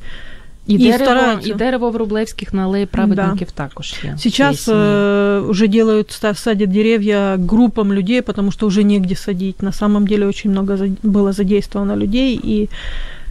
і, 0.67 0.73
і 0.73 0.77
дерево, 0.77 1.39
і 1.43 1.53
дерево 1.53 1.89
в 1.89 1.95
Рублевських 1.95 2.53
на 2.53 2.63
алеї 2.63 2.85
праведників 2.85 3.47
да. 3.57 3.67
також 3.67 3.95
є. 4.03 4.15
Сейчас 4.17 4.67
э, 4.67 5.49
уже 5.49 5.67
делают, 5.67 6.21
садят 6.33 6.71
деревья 6.71 7.37
группам 7.37 7.93
людей, 7.93 8.21
потому 8.21 8.51
что 8.51 8.67
уже 8.67 8.83
негде 8.83 9.15
садить. 9.15 9.63
На 9.63 9.71
самом 9.71 10.07
деле 10.07 10.27
очень 10.27 10.51
много 10.51 10.77
было 11.03 11.33
задействовано 11.33 11.95
людей, 11.95 12.39
и 12.43 12.69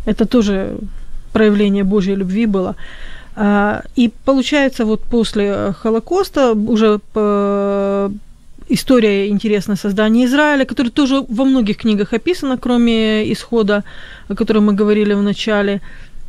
это 0.07 0.27
тоже 0.27 0.71
проявление 1.33 1.85
Божьей 1.85 2.17
любви 2.17 2.47
было. 2.47 2.75
А, 3.37 3.83
И 3.97 4.11
получается, 4.25 4.85
вот 4.85 5.01
после 5.03 5.73
Холокоста 5.83 6.55
уже 6.55 6.99
э, 7.15 8.11
история 8.70 9.28
интересная 9.28 9.76
создания 9.78 10.26
Израиля, 10.26 10.66
которая 10.66 10.92
тоже 10.92 11.24
во 11.30 11.46
многих 11.46 11.78
книгах 11.78 12.14
описана, 12.14 12.58
кроме 12.58 13.32
исхода, 13.32 13.84
о 14.30 14.36
котором 14.36 14.66
мы 14.66 14.74
говорили 14.74 15.14
в 15.14 15.22
начале. 15.22 15.82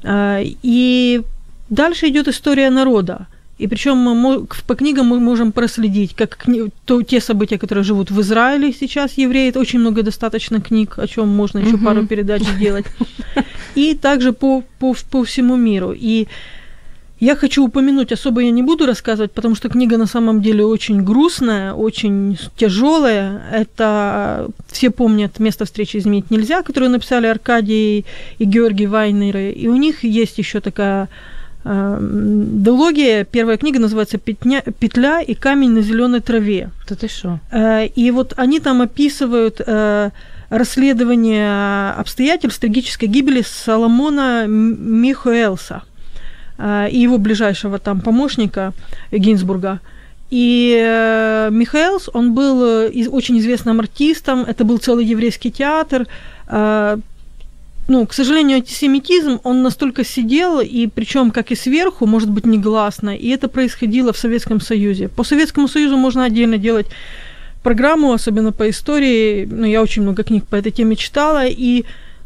А, 0.03 0.41
И 0.63 1.23
дальше 1.71 2.09
идет 2.09 2.29
история 2.29 2.71
народа. 2.71 3.27
И 3.61 3.69
причем 3.69 4.47
по 4.67 4.75
книгам 4.75 5.07
мы 5.07 5.21
можем 5.21 5.53
проследить, 5.53 6.15
как 6.17 6.45
то, 6.85 7.03
те 7.03 7.21
события, 7.21 7.57
которые 7.57 7.85
живут 7.85 8.11
в 8.11 8.21
Израиле 8.21 8.73
сейчас, 8.73 9.17
евреи, 9.19 9.49
это 9.49 9.61
очень 9.61 9.79
много 9.79 10.03
достаточно 10.03 10.61
книг, 10.61 10.99
о 10.99 11.07
чем 11.07 11.29
можно 11.29 11.61
еще 11.61 11.77
Мгм. 11.77 11.85
пару 11.85 12.07
передач 12.07 12.43
сделать. 12.43 12.85
И 13.77 13.95
также 13.95 14.33
по, 14.33 14.63
по, 14.81 14.95
по 15.11 15.23
всему 15.23 15.57
миру. 15.57 15.95
И 15.97 16.27
я 17.25 17.37
хочу 17.37 17.65
упомянуть, 17.65 18.13
особо 18.13 18.41
я 18.41 18.51
не 18.51 18.63
буду 18.63 18.87
рассказывать, 18.87 19.33
потому 19.33 19.55
что 19.55 19.69
книга 19.69 19.97
на 19.97 20.07
самом 20.07 20.43
деле 20.43 20.65
очень 20.65 21.05
грустная, 21.05 21.73
очень 21.73 22.39
тяжелая. 22.57 23.41
Это 23.53 24.47
все 24.67 24.91
помнят 24.91 25.41
«Место 25.41 25.65
встречи 25.65 25.97
изменить 25.97 26.31
нельзя», 26.31 26.63
которую 26.63 26.91
написали 26.91 27.27
Аркадий 27.27 28.05
и 28.39 28.45
Георгий 28.45 28.87
Вайнеры. 28.87 29.51
И 29.63 29.69
у 29.69 29.77
них 29.77 30.05
есть 30.05 30.39
еще 30.39 30.61
такая 30.61 31.09
э, 31.65 31.99
дология. 32.65 33.25
Первая 33.25 33.57
книга 33.57 33.79
называется 33.79 34.19
«Петня, 34.19 34.63
«Петля 34.79 35.23
и 35.23 35.35
камень 35.35 35.71
на 35.71 35.83
зеленой 35.83 36.21
траве». 36.21 36.69
То 36.89 36.95
ти 36.95 37.09
що? 37.09 37.39
Э, 37.53 37.89
И 37.97 38.11
вот 38.11 38.35
они 38.37 38.61
там 38.61 38.83
описывают 38.83 39.61
э, 39.67 40.11
расследование 40.51 41.93
обстоятельств 42.01 42.61
трагической 42.61 43.09
гибели 43.09 43.43
Соломона 43.43 44.47
Михуэлса 44.47 45.83
и 46.59 46.99
его 46.99 47.19
ближайшего 47.19 47.79
там 47.79 48.01
помощника 48.01 48.73
Гинзбурга. 49.11 49.81
И 50.31 50.77
э, 50.77 51.49
Михаэлс, 51.53 52.11
он 52.13 52.35
был 52.35 52.65
э, 52.65 53.09
очень 53.09 53.39
известным 53.39 53.79
артистом, 53.81 54.41
это 54.41 54.65
был 54.65 54.79
целый 54.79 55.05
еврейский 55.05 55.53
театр. 55.53 56.07
Э, 56.49 56.97
ну, 57.87 58.07
к 58.07 58.15
сожалению, 58.15 58.57
антисемитизм, 58.57 59.41
он 59.45 59.63
настолько 59.63 60.05
сидел, 60.05 60.61
и 60.61 60.87
причем 60.87 61.31
как 61.31 61.51
и 61.51 61.55
сверху, 61.55 62.07
может 62.07 62.31
быть, 62.31 62.47
негласно, 62.47 63.15
и 63.15 63.29
это 63.29 63.49
происходило 63.49 64.13
в 64.13 64.19
Советском 64.19 64.61
Союзе. 64.61 65.09
По 65.09 65.23
Советскому 65.23 65.69
Союзу 65.69 65.99
можно 65.99 66.25
отдельно 66.25 66.57
делать 66.57 66.87
программу, 67.63 68.13
особенно 68.13 68.53
по 68.53 68.69
истории. 68.71 69.47
Ну, 69.51 69.67
я 69.67 69.83
очень 69.83 70.03
много 70.03 70.25
книг 70.25 70.47
по 70.47 70.57
этой 70.57 70.73
теме 70.73 70.97
читала, 70.97 71.45
и 71.47 71.85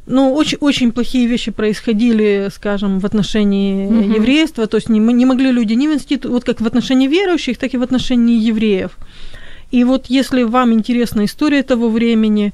ну, 0.08 0.32
очень, 0.34 0.58
очень 0.60 0.90
плохие 0.92 1.26
вещи 1.26 1.50
происходили, 1.50 2.48
скажем, 2.52 2.98
в 2.98 3.04
отношении 3.06 3.86
Мгм. 3.86 4.14
еврейства. 4.14 4.66
То 4.66 4.76
есть 4.78 4.88
не, 4.88 4.98
не 4.98 5.26
могли 5.26 5.52
люди 5.52 5.74
ни 5.74 5.86
в 5.88 5.92
институт, 5.92 6.32
вот 6.32 6.44
как 6.44 6.60
в 6.60 6.66
отношении 6.66 7.08
верующих, 7.08 7.58
так 7.58 7.74
и 7.74 7.78
в 7.78 7.82
отношении 7.82 8.38
евреев. 8.50 8.90
И 9.70 9.84
вот 9.84 10.06
если 10.08 10.44
вам 10.44 10.72
интересна 10.72 11.24
история 11.24 11.62
того 11.62 11.88
времени, 11.90 12.52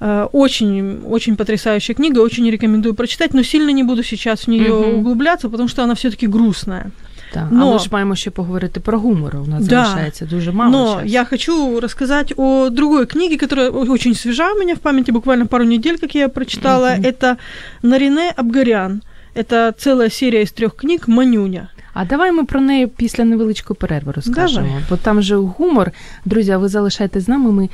э, 0.00 0.26
очень, 0.32 1.00
очень 1.06 1.36
потрясающая 1.36 1.94
книга, 1.94 2.18
очень 2.20 2.50
рекомендую 2.50 2.94
прочитать, 2.94 3.34
но 3.34 3.42
сильно 3.42 3.70
не 3.70 3.84
буду 3.84 4.02
сейчас 4.02 4.40
в 4.46 4.48
нее 4.48 4.72
Мгм. 4.74 4.98
углубляться, 5.00 5.48
потому 5.48 5.68
что 5.68 5.82
она 5.84 5.94
все-таки 5.94 6.26
грустная. 6.26 6.90
Так. 7.33 7.47
Но- 7.51 7.69
А 7.69 7.73
ми 7.73 7.79
ж 7.79 7.87
маємо 7.91 8.15
ще 8.15 8.31
поговорити 8.31 8.79
про 8.79 8.99
гумор. 8.99 9.35
У 9.35 9.45
нас 9.47 9.65
Да. 9.65 9.85
залишається 9.85 10.25
дуже 10.25 10.51
мало 10.51 10.71
Но 10.71 10.93
часу. 10.95 11.05
я 11.07 11.25
хочу 11.25 11.79
рассказать 11.79 12.33
о 12.37 12.69
другой 12.69 13.05
книге, 13.05 13.37
которая 13.37 13.69
о- 13.69 13.91
очень 13.91 14.15
свежа 14.15 14.51
у 14.53 14.59
меня 14.59 14.73
в 14.73 14.77
памяти, 14.77 15.11
буквально 15.11 15.45
пару 15.45 15.63
недель, 15.63 15.97
как 15.97 16.15
я 16.15 16.21
ее 16.21 16.27
прочитала. 16.29 16.91
Мгм. 16.95 17.03
Это 17.05 17.35
Нарине 17.83 18.33
Абгарян. 18.35 19.01
Это 19.35 19.73
целая 19.77 20.09
серия 20.09 20.41
из 20.41 20.51
трех 20.51 20.75
книг 20.75 21.03
«Манюня». 21.07 21.67
А 21.93 22.05
давай 22.05 22.31
ми 22.31 22.43
про 22.45 22.61
неї 22.61 22.87
після 22.87 23.23
невеличкої 23.25 23.77
перерви 23.79 24.11
розкажемо. 24.11 24.67
Давай. 24.67 24.83
Бо 24.89 24.97
там 24.97 25.21
же 25.21 25.35
гумор. 25.35 25.91
Друзі, 26.25 26.51
а 26.51 26.57
ви 26.57 26.67
залишайтесь 26.67 27.23
з 27.23 27.27
нами, 27.27 27.51
ми 27.51 27.69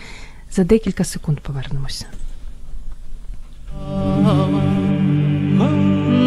за 0.51 0.63
декілька 0.63 1.03
секунд 1.03 1.39
повернемося. 1.39 2.05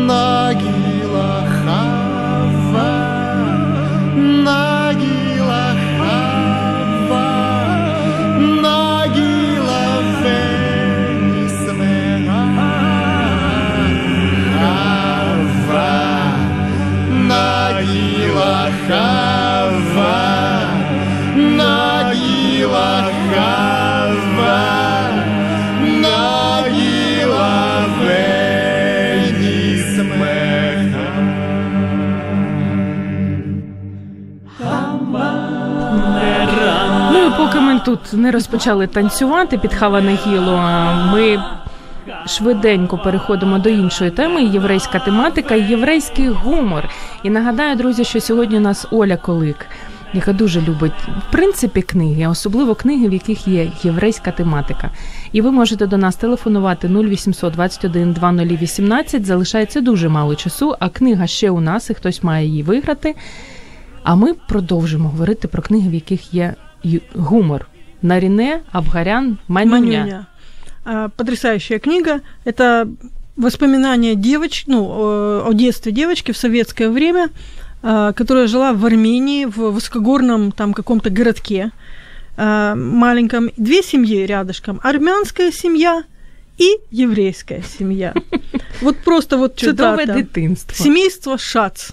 Нагила 0.07 0.78
не 38.20 38.32
розпочали 38.32 38.88
танцювати 38.88 39.58
під 39.58 39.74
Хава 39.74 40.02
Нагіло, 40.02 40.64
ми 41.12 41.44
швиденько 42.28 42.98
переходимо 42.98 43.60
до 43.60 43.70
іншої 43.70 44.12
теми 44.12 44.44
єврейська 44.44 45.00
тематика, 45.00 45.56
єврейський 45.56 46.30
гумор. 46.30 46.90
І 47.24 47.30
нагадаю, 47.30 47.76
друзі, 47.76 48.04
що 48.04 48.22
сьогодні 48.22 48.58
у 48.58 48.60
нас 48.60 48.88
Оля 48.92 49.18
Колик. 49.18 49.66
Яка 50.14 50.34
дуже 50.34 50.62
любить 50.62 50.94
в 51.28 51.32
принципі 51.32 51.82
книги, 51.82 52.28
особливо 52.28 52.76
книги, 52.76 53.10
в 53.10 53.14
яких 53.14 53.48
є 53.48 53.72
єврейська 53.84 54.32
тематика. 54.32 54.92
І 55.32 55.42
ви 55.42 55.52
можете 55.52 55.88
до 55.88 55.98
нас 55.98 56.16
телефонувати 56.16 56.88
0800 56.88 57.54
21 57.54 58.14
2018. 58.14 59.26
Залишається 59.26 59.82
дуже 59.82 60.10
мало 60.10 60.36
часу, 60.36 60.76
а 60.80 60.90
книга 60.90 61.28
ще 61.28 61.50
у 61.50 61.62
нас, 61.62 61.90
і 61.90 61.94
хтось 61.94 62.24
має 62.24 62.48
її 62.48 62.64
виграти. 62.64 63.16
А 64.04 64.16
ми 64.16 64.34
продовжимо 64.34 65.10
говорити 65.10 65.48
про 65.48 65.62
книги, 65.62 65.90
в 65.90 65.94
яких 65.94 66.34
є 66.34 66.54
гумор. 67.16 67.69
Наріне, 68.02 68.62
Абгарян, 68.72 69.38
Манюня. 69.48 70.00
«Манюня». 70.00 70.28
А, 70.86 71.10
Потрясающая 71.10 71.80
книга. 71.80 72.22
Это 72.46 72.88
воспоминания 73.36 74.16
девочки, 74.16 74.70
ну, 74.70 74.86
о 75.46 75.54
детстве 75.54 75.92
девочки 75.92 76.32
в 76.32 76.38
советское 76.38 76.90
время, 76.90 77.30
а, 77.82 78.12
которая 78.14 78.48
жила 78.48 78.74
в 78.74 78.86
Армении, 78.86 79.46
в 79.46 79.72
высокогорном 79.72 80.52
там 80.52 80.74
каком-то 80.74 81.10
городке 81.10 81.72
а, 82.38 82.76
маленьком. 82.76 83.52
Две 83.58 83.82
семьи 83.82 84.26
рядышком. 84.26 84.80
Армянская 84.84 85.52
семья 85.52 86.04
и 86.58 86.78
еврейская 86.92 87.64
семья. 87.64 88.14
Вот 88.82 88.96
просто 89.04 89.36
вот 89.36 89.60
цитата. 89.60 90.06
дитинство. 90.06 90.74
Семейство 90.74 91.38
Шац. 91.38 91.90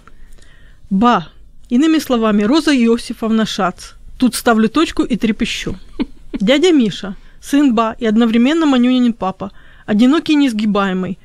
Ба. 0.88 1.28
Иными 1.68 1.98
словами, 1.98 2.44
Роза 2.44 2.72
Иосифовна 2.72 3.44
Шац. 3.44 3.95
Тут 4.18 4.34
ставлю 4.34 4.68
точку 4.68 5.02
и 5.02 5.16
трепещу. 5.16 5.76
Дядя 6.32 6.72
Миша, 6.72 7.16
сын 7.40 7.74
Ба 7.74 7.96
и 7.98 8.06
одновременно 8.06 8.66
Манюнин 8.66 9.12
папа, 9.12 9.52
одинокий 9.86 10.32
и 10.32 10.36
несгибаемый, 10.36 11.18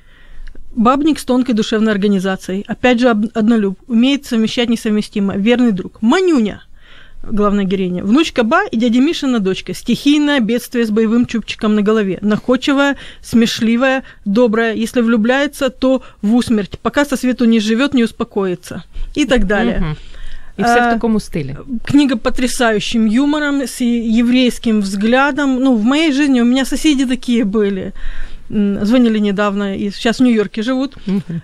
бабник 0.73 1.19
с 1.19 1.25
тонкой 1.25 1.53
душевной 1.53 1.91
организацией, 1.91 2.63
опять 2.67 2.99
же 2.99 3.09
однолюб, 3.09 3.79
умеет 3.87 4.25
совмещать 4.25 4.69
несовместимо, 4.69 5.35
верный 5.37 5.71
друг. 5.71 6.01
Манюня, 6.01 6.63
главная 7.23 7.65
героиня, 7.65 8.03
внучка 8.03 8.43
Ба 8.43 8.63
и 8.65 8.77
дядя 8.77 8.99
Мишина 8.99 9.39
дочка, 9.39 9.73
стихийное 9.73 10.39
бедствие 10.39 10.85
с 10.85 10.91
боевым 10.91 11.25
чубчиком 11.25 11.75
на 11.75 11.81
голове, 11.81 12.19
находчивая, 12.21 12.97
смешливая, 13.21 14.03
добрая, 14.25 14.75
если 14.75 15.01
влюбляется, 15.01 15.69
то 15.69 16.03
в 16.21 16.35
усмерть, 16.35 16.79
пока 16.81 17.05
со 17.05 17.17
свету 17.17 17.45
не 17.45 17.59
живет, 17.59 17.93
не 17.93 18.03
успокоится. 18.03 18.83
И 19.15 19.25
так 19.25 19.47
далее. 19.47 19.79
Мгм. 19.79 19.97
І 20.62 20.64
все 20.64 20.80
в 20.82 20.84
А, 20.84 20.93
такому 20.93 21.20
стилі. 21.20 21.55
Книга 21.86 22.16
потрясающим 22.16 23.07
юмором, 23.07 23.62
с 23.62 23.82
еврейским 24.20 24.82
взглядом. 24.82 25.59
Ну, 25.64 25.76
в 25.76 25.84
моей 25.84 26.12
жизни 26.14 26.41
у 26.41 26.45
меня 26.45 26.66
соседи 26.66 27.05
такие 27.05 27.43
были. 27.43 27.91
Звонили 28.84 29.20
недавно, 29.20 29.76
и 29.78 29.91
сейчас 29.91 30.20
в 30.20 30.24
Нью-Йорке 30.24 30.64
живут. 30.64 30.97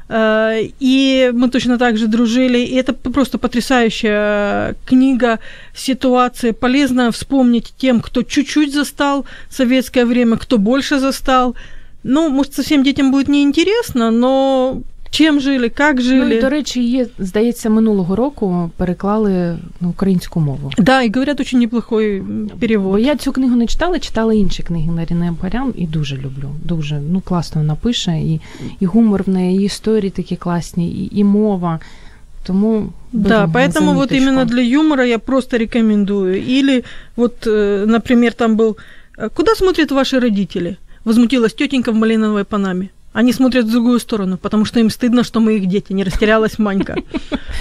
Э, 0.10 0.62
И 0.82 1.32
мы 1.34 1.50
точно 1.50 1.78
так 1.78 1.98
же 1.98 2.08
дружили. 2.08 2.58
И 2.58 2.76
это 2.76 2.94
просто 2.94 3.38
потрясающая 3.38 4.76
книга, 4.90 5.40
ситуация. 5.76 6.52
Полезно 6.54 7.10
вспомнить 7.12 7.74
тем, 7.78 8.02
кто 8.02 8.24
чуть-чуть 8.24 8.74
застал 8.74 9.26
советское 9.50 10.06
время, 10.06 10.36
кто 10.38 10.58
больше 10.58 11.00
застал. 11.00 11.56
Ну, 12.04 12.30
может, 12.30 12.54
совсем 12.54 12.84
детям 12.84 13.12
будет 13.12 13.30
неинтересно, 13.30 14.12
но 14.12 14.82
чем 15.11 15.41
жили, 15.41 15.69
как 15.69 16.01
жили. 16.01 16.25
Ну, 16.27 16.35
і, 16.35 16.41
до 16.41 16.49
речі, 16.49 16.83
її, 16.83 17.07
здається, 17.19 17.71
минулого 17.71 18.17
року 18.17 18.71
переклали 18.77 19.59
на 19.81 19.89
українську 19.89 20.41
мову. 20.41 20.71
Да, 20.79 21.03
и 21.05 21.11
говорят, 21.15 21.41
очень 21.41 21.61
неплохой 21.61 22.17
м, 22.19 22.51
перевод. 22.61 22.93
Бо 22.93 22.99
я 22.99 23.17
цю 23.17 23.33
книгу 23.33 23.57
не 23.57 23.67
читала, 23.67 23.99
читала 23.99 24.35
інші 24.35 24.63
книги 24.63 24.91
Наріне 24.91 25.29
Абгарян 25.29 25.75
і 25.77 25.87
дуже 25.87 26.17
люблю. 26.17 26.51
Дуже 26.65 27.01
ну 27.11 27.21
класно 27.21 27.61
вона 27.61 27.75
пише, 27.75 28.19
і, 28.21 28.41
і 28.81 28.87
гумор 28.87 29.23
в 29.23 29.29
неї, 29.29 29.61
і 29.61 29.65
історії 29.65 30.11
такі 30.11 30.37
класні, 30.37 30.91
і, 30.91 31.19
і 31.19 31.25
мова. 31.25 31.81
Тому 32.47 32.93
Да, 33.13 33.29
беремо 33.29 33.47
на 33.47 33.55
поэтому 33.55 33.95
вот 33.95 34.09
заміточку. 34.09 34.17
именно 34.17 34.45
для 34.45 34.61
юмора 34.63 35.05
я 35.05 35.19
просто 35.19 35.59
рекомендую. 35.59 36.43
Или 36.59 36.83
вот, 37.17 37.47
э, 37.47 37.87
например, 37.87 38.33
там 38.33 38.57
был 38.57 38.77
э, 39.19 39.29
«Куда 39.35 39.55
смотрят 39.55 39.91
ваши 39.93 40.19
родители?» 40.21 40.77
Возмутилась 41.05 41.53
тетенька 41.55 41.93
в 41.93 41.95
малиновой 41.95 42.45
панаме. 42.45 42.89
Они 43.20 43.34
смотрят 43.34 43.66
в 43.66 43.72
другую 43.72 44.00
сторону, 44.00 44.38
потому 44.38 44.66
что 44.66 44.80
им 44.80 44.92
стыдно, 44.92 45.24
что 45.24 45.40
мы 45.40 45.58
их 45.58 45.66
дети, 45.66 45.94
не 45.94 46.04
растерялась 46.04 46.60
Манька. 46.60 46.96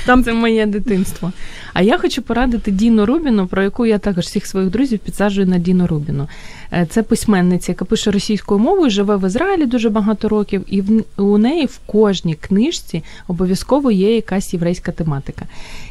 Там 0.06 0.24
Це 0.24 0.32
моє 0.32 0.66
дитинство. 0.66 1.32
А 1.72 1.82
я 1.82 1.98
хочу 1.98 2.22
порадити 2.22 2.70
Діну 2.70 3.06
Рубіну, 3.06 3.46
про 3.46 3.62
яку 3.62 3.86
я 3.86 3.98
також 3.98 4.24
всіх 4.24 4.46
своїх 4.46 4.70
друзів 4.70 4.98
підсаджую 4.98 5.46
на 5.46 5.58
Діну 5.58 5.86
Рубіну. 5.86 6.28
Е, 6.72 6.86
Це 6.90 7.02
письменниця, 7.02 7.72
яка 7.72 7.84
пише 7.84 8.10
російською 8.10 8.60
мовою, 8.60 8.90
живе 8.90 9.16
в 9.16 9.26
Ізраїлі 9.26 9.66
дуже 9.66 9.90
багато 9.90 10.28
років, 10.28 10.64
і 10.66 10.82
у 11.16 11.38
неї 11.38 11.66
в 11.66 11.78
кожній 11.86 12.34
книжці 12.34 13.02
обов'язково 13.28 13.90
є 13.90 14.14
якась 14.14 14.52
єврейська 14.52 14.92
тематика. 14.92 15.44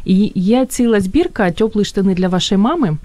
І 0.05 0.31
є 0.35 0.65
ціла 0.65 1.01
збірка 1.01 1.51
теплі 1.51 1.85
штани 1.85 2.13
для 2.13 2.27
вашої 2.27 2.61
мами. 2.61 2.97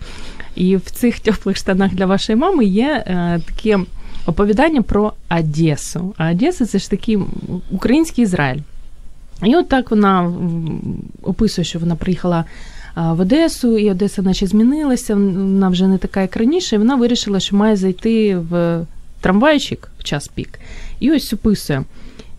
І 0.55 0.77
в 0.77 0.91
цих 0.91 1.21
теплих 1.21 1.57
штанах 1.57 1.95
для 1.95 2.07
вашої 2.07 2.37
мами 2.37 2.65
є 2.65 3.05
е, 3.07 3.41
таке 3.47 3.79
оповідання 4.30 4.82
про 4.82 5.14
Одесу. 5.40 6.14
А 6.18 6.32
Одеса 6.32 6.66
це 6.66 6.80
ж 6.80 6.90
такий 6.90 7.20
український 7.72 8.24
Ізраїль. 8.24 8.62
І 9.44 9.56
от 9.56 9.70
так 9.70 9.92
вона 9.92 10.22
м, 10.24 10.82
описує, 11.24 11.66
що 11.66 11.80
вона 11.80 11.96
приїхала 11.96 12.46
а, 12.94 13.14
в 13.14 13.20
Одесу, 13.20 13.78
і 13.78 13.92
Одеса 13.92 14.22
наче 14.22 14.48
змінилася, 14.48 15.16
вона 15.16 15.70
вже 15.70 15.88
не 15.88 15.98
така, 15.98 16.22
як 16.22 16.38
раніше, 16.38 16.76
і 16.76 16.80
вона 16.80 16.96
вирішила, 16.96 17.40
що 17.40 17.56
має 17.56 17.76
зайти 17.76 18.38
в 18.38 18.86
трамвайчик 19.22 19.92
в 20.00 20.04
час 20.04 20.28
пік. 20.28 20.60
І 21.00 21.12
ось 21.12 21.34
описує. 21.34 21.84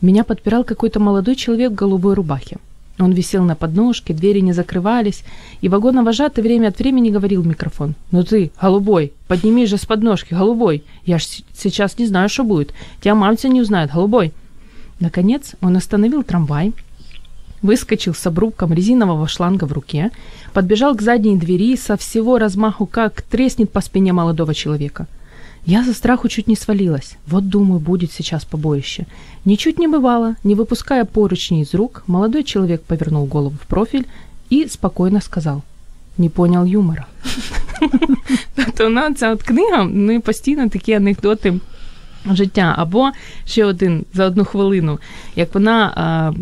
Меня 0.02 0.24
подпирал 0.24 0.64
какой-то 0.64 1.00
молодой 1.00 1.36
человек 1.36 1.72
в 1.72 1.84
голубой 1.84 2.14
рубахе. 2.14 2.56
Он 3.01 3.13
висел 3.13 3.43
на 3.43 3.55
подножке, 3.55 4.13
двери 4.13 4.41
не 4.41 4.53
закрывались, 4.53 5.23
и 5.61 5.69
вагоновожатый 5.69 6.43
время 6.43 6.67
от 6.67 6.77
времени 6.77 7.09
говорил 7.09 7.41
в 7.41 7.47
микрофон. 7.47 7.95
«Ну 8.11 8.23
ты, 8.23 8.51
голубой, 8.61 9.11
поднимись 9.27 9.69
же 9.69 9.77
с 9.77 9.87
подножки, 9.87 10.35
голубой! 10.35 10.83
Я 11.03 11.17
ж 11.17 11.41
сейчас 11.53 11.97
не 11.97 12.05
знаю, 12.05 12.29
что 12.29 12.43
будет. 12.43 12.73
Тебя 13.01 13.15
мамся 13.15 13.49
не 13.49 13.59
узнает, 13.59 13.91
голубой!» 13.91 14.33
Наконец 14.99 15.55
он 15.61 15.75
остановил 15.75 16.21
трамвай, 16.21 16.73
выскочил 17.63 18.13
с 18.13 18.27
обрубком 18.27 18.71
резинового 18.71 19.27
шланга 19.27 19.65
в 19.65 19.73
руке, 19.73 20.11
подбежал 20.53 20.95
к 20.95 21.01
задней 21.01 21.37
двери 21.37 21.75
со 21.75 21.97
всего 21.97 22.37
размаху 22.37 22.85
как 22.85 23.23
треснет 23.23 23.71
по 23.71 23.81
спине 23.81 24.13
молодого 24.13 24.53
человека. 24.53 25.07
Я 25.65 25.83
за 25.83 25.93
страху 25.93 26.27
чуть 26.27 26.47
не 26.47 26.55
свалилась. 26.55 27.17
Вот, 27.27 27.49
думаю, 27.49 27.79
будет 27.79 28.11
сейчас 28.11 28.45
побоище. 28.45 29.05
Ничуть 29.45 29.79
не 29.79 29.87
бывало. 29.87 30.35
Не 30.43 30.55
выпуская 30.55 31.05
поручни 31.05 31.61
из 31.61 31.73
рук, 31.73 32.03
молодой 32.07 32.43
человек 32.43 32.81
повернул 32.81 33.25
голову 33.25 33.55
в 33.61 33.67
профиль 33.67 34.05
и 34.49 34.67
спокойно 34.67 35.21
сказал. 35.21 35.61
Не 36.17 36.29
понял 36.29 36.65
юмора. 36.65 37.07
Тобто 38.55 38.83
вона 38.83 39.13
ця 39.13 39.31
от 39.31 39.43
книга, 39.43 39.83
ну 39.83 40.11
і 40.11 40.19
постійно 40.19 40.69
такі 40.69 40.93
анекдоти 40.93 41.59
життя. 42.25 42.75
Або 42.77 43.11
ще 43.45 43.65
один 43.65 44.05
за 44.13 44.25
одну 44.25 44.45
хвилину, 44.45 44.99
як 45.35 45.53
вона 45.53 46.33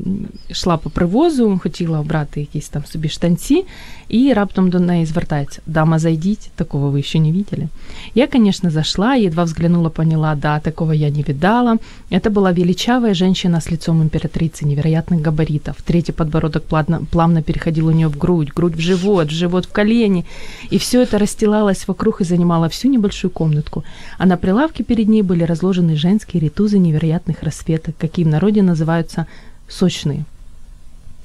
йшла 0.50 0.78
по 0.78 0.90
привозу, 0.90 1.60
хотіла 1.64 2.00
обрати 2.00 2.40
якісь 2.40 2.70
там 2.70 2.86
собі 2.86 3.10
штанці, 3.10 3.66
і 4.09 4.33
раптом 4.33 4.71
до 4.71 4.81
неї 4.81 5.07
звертається: 5.07 5.61
Дама, 5.67 5.99
зайдіть, 5.99 6.51
такого 6.57 6.91
ви 6.91 7.03
ще 7.03 7.21
не 7.21 7.33
видели. 7.33 7.69
Я, 8.15 8.27
конечно, 8.27 8.71
зашла, 8.71 9.17
едва 9.17 9.45
взглянула, 9.45 9.91
поняла, 9.91 10.35
да, 10.35 10.61
такого 10.61 10.95
я 10.95 11.11
не 11.11 11.23
видала. 11.23 11.79
Это 12.11 12.31
была 12.31 12.53
величавая 12.53 13.15
женщина 13.15 13.61
с 13.61 13.71
лицом 13.71 14.03
императрицы 14.03 14.65
невероятных 14.65 15.21
габаритов. 15.21 15.77
Третий 15.85 16.13
подбородок 16.13 16.65
плавно, 16.65 17.01
плавно 17.11 17.43
переходил 17.43 17.87
у 17.87 17.93
нее 17.93 18.09
в 18.09 18.19
грудь, 18.19 18.53
грудь 18.57 18.77
в 18.77 18.81
живот, 18.81 19.29
в 19.29 19.35
живот 19.35 19.67
в 19.67 19.73
колени. 19.73 20.25
И 20.71 20.79
все 20.79 21.03
это 21.03 21.19
расстилалось 21.19 21.89
вокруг 21.89 22.21
и 22.21 22.25
занимало 22.25 22.69
всю 22.69 22.89
небольшую 22.89 23.31
комнатку. 23.31 23.85
А 24.19 24.27
на 24.27 24.37
прилавке 24.37 24.85
перед 24.85 25.09
ней 25.09 25.23
были 25.23 25.45
разложены 25.45 25.97
женские 25.97 26.41
ритузы 26.43 26.79
невероятных 26.79 27.43
расцветок, 27.43 27.95
какие 27.99 28.25
в 28.25 28.29
народе 28.29 28.63
называются 28.63 29.27
сочные. 29.69 30.25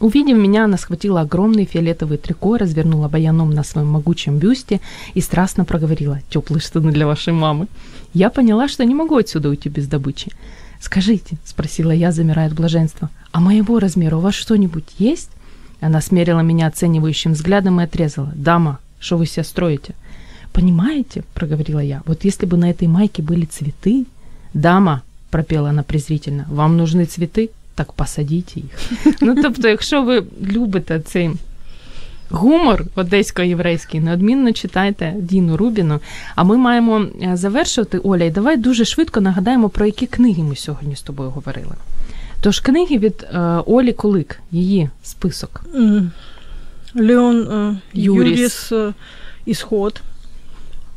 Увидев 0.04 0.36
меня, 0.36 0.64
она 0.64 0.76
схватила 0.76 1.22
огромный 1.22 1.64
фиолетовый 1.64 2.18
трико, 2.18 2.58
развернула 2.58 3.08
баяном 3.08 3.48
на 3.48 3.64
своем 3.64 3.86
могучем 3.86 4.36
бюсте 4.36 4.82
и 5.14 5.22
страстно 5.22 5.64
проговорила 5.64 6.20
«Теплые 6.28 6.60
штаны 6.60 6.92
для 6.92 7.06
вашей 7.06 7.32
мамы». 7.32 7.68
Я 8.12 8.28
поняла, 8.28 8.68
что 8.68 8.84
не 8.84 8.94
могу 8.94 9.16
отсюда 9.16 9.48
уйти 9.48 9.70
без 9.70 9.86
добычи. 9.86 10.30
«Скажите»,— 10.78 11.38
спросила 11.46 11.90
я, 11.90 12.12
замирая 12.12 12.48
от 12.48 12.52
блаженства, 12.52 13.08
«а 13.32 13.40
моего 13.40 13.78
размера 13.78 14.16
у 14.16 14.20
вас 14.20 14.34
что-нибудь 14.34 14.84
есть?» 14.98 15.30
Она 15.80 16.02
смерила 16.02 16.40
меня 16.40 16.66
оценивающим 16.66 17.32
взглядом 17.32 17.80
и 17.80 17.84
отрезала. 17.84 18.30
«Дама, 18.34 18.80
что 19.00 19.16
вы 19.16 19.24
себя 19.24 19.42
строите?» 19.42 19.94
«Понимаете»,— 20.52 21.24
проговорила 21.32 21.80
я, 21.80 22.02
«вот 22.04 22.24
если 22.24 22.44
бы 22.44 22.58
на 22.58 22.68
этой 22.68 22.88
майке 22.88 23.22
были 23.22 23.46
цветы...» 23.46 24.04
«Дама»,— 24.52 25.02
пропела 25.30 25.70
она 25.70 25.82
презрительно, 25.82 26.44
«вам 26.50 26.76
нужны 26.76 27.06
цветы? 27.06 27.48
Так 27.75 27.91
посадіть 27.91 28.57
їх. 28.57 28.65
Ну, 29.21 29.35
тобто, 29.43 29.67
якщо 29.67 30.01
ви 30.03 30.23
любите 30.51 30.99
цей 30.99 31.29
гумор 32.29 32.85
одесько-єврейський, 32.95 33.99
неодмінно 33.99 34.51
читайте 34.53 35.13
Діну 35.17 35.57
Рубіну. 35.57 35.99
А 36.35 36.43
ми 36.43 36.57
маємо 36.57 37.05
е, 37.23 37.37
завершувати, 37.37 37.97
Оля, 37.97 38.23
і 38.23 38.31
давай 38.31 38.57
дуже 38.57 38.85
швидко 38.85 39.21
нагадаємо, 39.21 39.69
про 39.69 39.85
які 39.85 40.07
книги 40.07 40.43
ми 40.43 40.55
сьогодні 40.55 40.95
з 40.95 41.01
тобою 41.01 41.29
говорили. 41.29 41.75
Тож 42.41 42.59
книги 42.59 42.97
від 42.97 43.23
е, 43.33 43.39
Олі 43.65 43.93
Кулик, 43.93 44.39
її 44.51 44.89
список. 45.03 45.61
м, 45.75 46.11
Леон 46.95 47.41
э, 47.43 47.75
Юрис. 47.93 48.37
Юрис, 48.39 48.71
э, 48.71 48.93
Исход, 49.47 50.01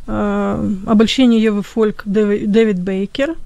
э, 0.09 0.91
Обольщение 0.91 1.51
Евы 1.51 1.63
Фольк, 1.63 2.05
Дэви- 2.07 2.47
Дэвид 2.47 2.79
Бейкер, 2.79 3.29
м, 3.31 3.37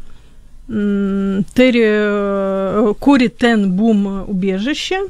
Терри 0.71 1.85
э, 1.85 2.95
Кори 2.99 3.29
Тен 3.29 3.73
Бум 3.73 4.09
э, 4.09 4.25
Убежище, 4.25 5.01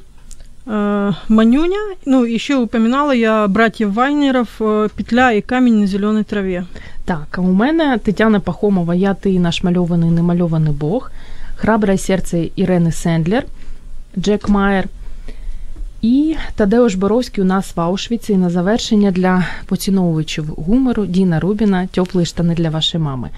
э, 0.66 1.12
Манюня, 1.28 1.96
ну, 2.04 2.24
еще 2.24 2.56
упоминала 2.56 3.12
я 3.12 3.48
братьев 3.48 3.94
Вайнеров 3.94 4.48
э, 4.60 4.88
«Петля 4.94 5.32
и 5.32 5.40
камень 5.40 5.80
на 5.80 5.86
зеленой 5.86 6.24
траве». 6.24 6.66
Так, 7.06 7.38
а 7.38 7.40
у 7.40 7.52
мене 7.52 7.98
Тетяна 8.04 8.40
Пахомова, 8.40 8.92
я 8.92 9.14
ти 9.14 9.38
наш 9.38 9.62
мальований, 9.62 10.10
немальований 10.10 10.72
Бог, 10.72 11.10
Храбре 11.56 11.98
серце 11.98 12.50
Ірени 12.56 12.92
Сендлер, 12.92 13.46
Джек 14.18 14.48
Майер. 14.48 14.88
І 16.02 16.36
Тадеуш 16.54 16.94
Боровський 16.94 17.44
у 17.44 17.46
нас 17.46 17.76
в 17.76 17.80
Аушвіці. 17.80 18.32
І 18.32 18.36
на 18.36 18.50
завершення 18.50 19.10
для 19.10 19.46
поціновувачів 19.66 20.44
гумору 20.46 21.06
Діна 21.06 21.40
Рубіна 21.40 21.86
Теплі 21.86 22.24
штани 22.24 22.54
для 22.54 22.70
вашої 22.70 23.04
мами. 23.04 23.30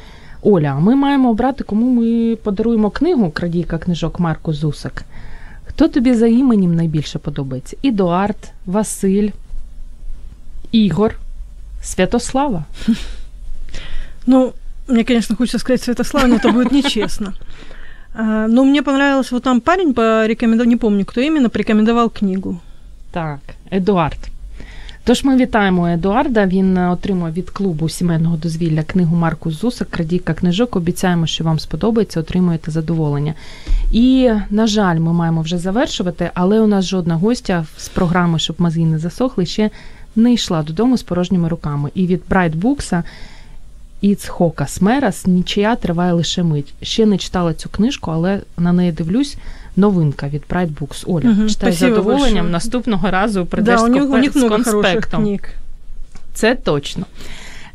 Оля, 0.42 0.74
а 0.76 0.80
ми 0.80 0.94
маємо 0.94 1.30
обрати, 1.30 1.64
кому 1.64 2.00
ми 2.00 2.36
подаруємо 2.36 2.90
книгу 2.90 3.30
Крадійка 3.30 3.78
книжок 3.78 4.20
Марку 4.20 4.52
Зусак. 4.52 5.04
Хто 5.66 5.88
тобі 5.88 6.14
за 6.14 6.26
іменем 6.26 6.74
найбільше 6.74 7.18
подобається? 7.18 7.76
Ідуард, 7.82 8.52
Василь, 8.66 9.30
Ігор, 10.72 11.14
Святослава. 11.82 12.64
Ну, 14.26 14.52
мне, 14.88 15.04
конечно, 15.04 15.36
хочется 15.36 15.58
сказать 15.58 15.82
Святослав, 15.82 16.28
но 16.28 16.34
это 16.34 16.52
будет 16.52 16.72
нечестно. 16.72 17.34
А, 18.14 18.46
Но 18.48 18.64
мне 18.64 18.82
понравилось, 18.82 19.32
вот 19.32 19.42
там 19.42 19.60
парень 19.60 19.94
порекомендовал, 19.94 20.68
не 20.68 20.76
помню, 20.76 21.04
кто 21.04 21.20
именно, 21.20 21.48
порекомендовал 21.48 22.10
книгу. 22.10 22.60
Так, 23.12 23.40
Едуард. 23.70 24.18
Тож 25.05 25.23
ми 25.23 25.37
вітаємо 25.37 25.87
Едуарда. 25.87 26.45
Він 26.45 26.77
е, 26.77 26.89
отримав 26.89 27.33
від 27.33 27.49
клубу 27.49 27.89
сімейного 27.89 28.37
дозвілля 28.37 28.83
книгу 28.83 29.15
Марку 29.15 29.51
Зуса 29.51 29.85
Крадійка 29.85 30.33
книжок. 30.33 30.75
Обіцяємо, 30.75 31.27
що 31.27 31.43
вам 31.43 31.59
сподобається, 31.59 32.19
отримуєте 32.19 32.71
задоволення. 32.71 33.33
І, 33.91 34.31
на 34.49 34.67
жаль, 34.67 34.99
ми 34.99 35.13
маємо 35.13 35.41
вже 35.41 35.57
завершувати, 35.57 36.31
але 36.33 36.59
у 36.59 36.67
нас 36.67 36.85
жодна 36.85 37.15
гостя 37.15 37.65
з 37.77 37.89
програми, 37.89 38.39
щоб 38.39 38.55
мозги 38.59 38.85
не 38.85 38.99
засохли, 38.99 39.45
ще 39.45 39.69
не 40.15 40.33
йшла 40.33 40.63
додому 40.63 40.97
з 40.97 41.03
порожніми 41.03 41.49
руками. 41.49 41.89
І 41.93 42.07
від 42.07 42.21
Books 42.29 43.03
Іцхока 44.01 44.67
Смерас 44.67 45.27
нічия 45.27 45.75
триває 45.75 46.13
лише 46.13 46.43
мить. 46.43 46.73
Ще 46.81 47.05
не 47.05 47.17
читала 47.17 47.53
цю 47.53 47.69
книжку, 47.69 48.11
але 48.11 48.41
на 48.57 48.73
неї 48.73 48.91
дивлюсь. 48.91 49.37
Новинка 49.75 50.27
від 50.27 50.41
Bright 50.49 50.69
Books. 50.79 51.03
Оля, 51.07 51.25
Мгм, 51.25 51.49
читай 51.49 51.71
з 51.71 51.77
задоволенням. 51.77 52.23
большое. 52.23 52.51
Наступного 52.51 53.11
разу 53.11 53.45
прийдеш 53.45 53.79
да, 53.79 53.85
у 53.85 53.87
з, 53.87 53.89
них, 53.89 54.03
у 54.03 54.17
них 54.17 54.37
з 54.37 54.49
конспектом. 54.49 55.23
книг. 55.23 55.41
Це 56.33 56.55
точно. 56.55 57.05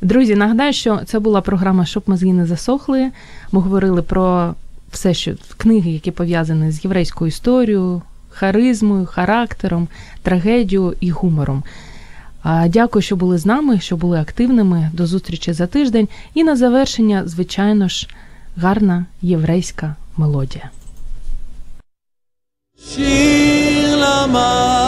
Друзі, 0.03 0.35
нагадаю, 0.35 0.73
що 0.73 1.01
це 1.07 1.19
була 1.19 1.41
програма 1.41 1.85
Щоб 1.87 2.03
мозги 2.07 2.33
не 2.33 2.47
засохли. 2.47 3.11
Ми 3.53 3.61
говорили 3.61 4.03
про 4.03 4.55
все, 4.93 5.15
що 5.15 5.33
книги, 5.57 5.91
які 5.91 6.11
пов'язані 6.11 6.71
з 6.71 6.85
єврейською 6.85 7.29
історією, 7.29 8.03
харизмою, 8.31 9.07
характером, 9.07 9.89
трагедією 10.23 10.95
і 11.01 11.11
гумором. 11.11 11.63
Дякую, 12.67 13.03
що 13.03 13.17
були 13.17 13.39
з 13.39 13.47
нами, 13.47 13.81
що 13.81 13.97
були 13.97 14.21
активними. 14.21 14.91
До 14.93 15.07
зустрічі 15.07 15.53
за 15.53 15.67
тиждень. 15.67 16.09
І 16.35 16.45
на 16.45 16.57
завершення, 16.57 17.23
звичайно 17.27 17.89
ж, 17.89 18.09
гарна 18.57 19.05
єврейська 19.23 19.95
мелодія. 20.17 20.71
שיר 22.87 23.97
למעלות, 23.97 24.79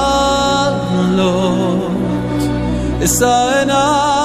אשא 3.04 3.58
עיניי 3.58 4.19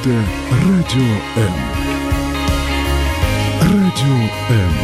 Это 0.00 0.24
Радио 0.50 1.14
М. 1.36 1.54
Радіо 3.60 4.28
М. 4.50 4.74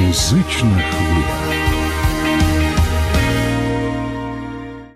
Музична 0.00 0.82
хвиля. 0.90 1.49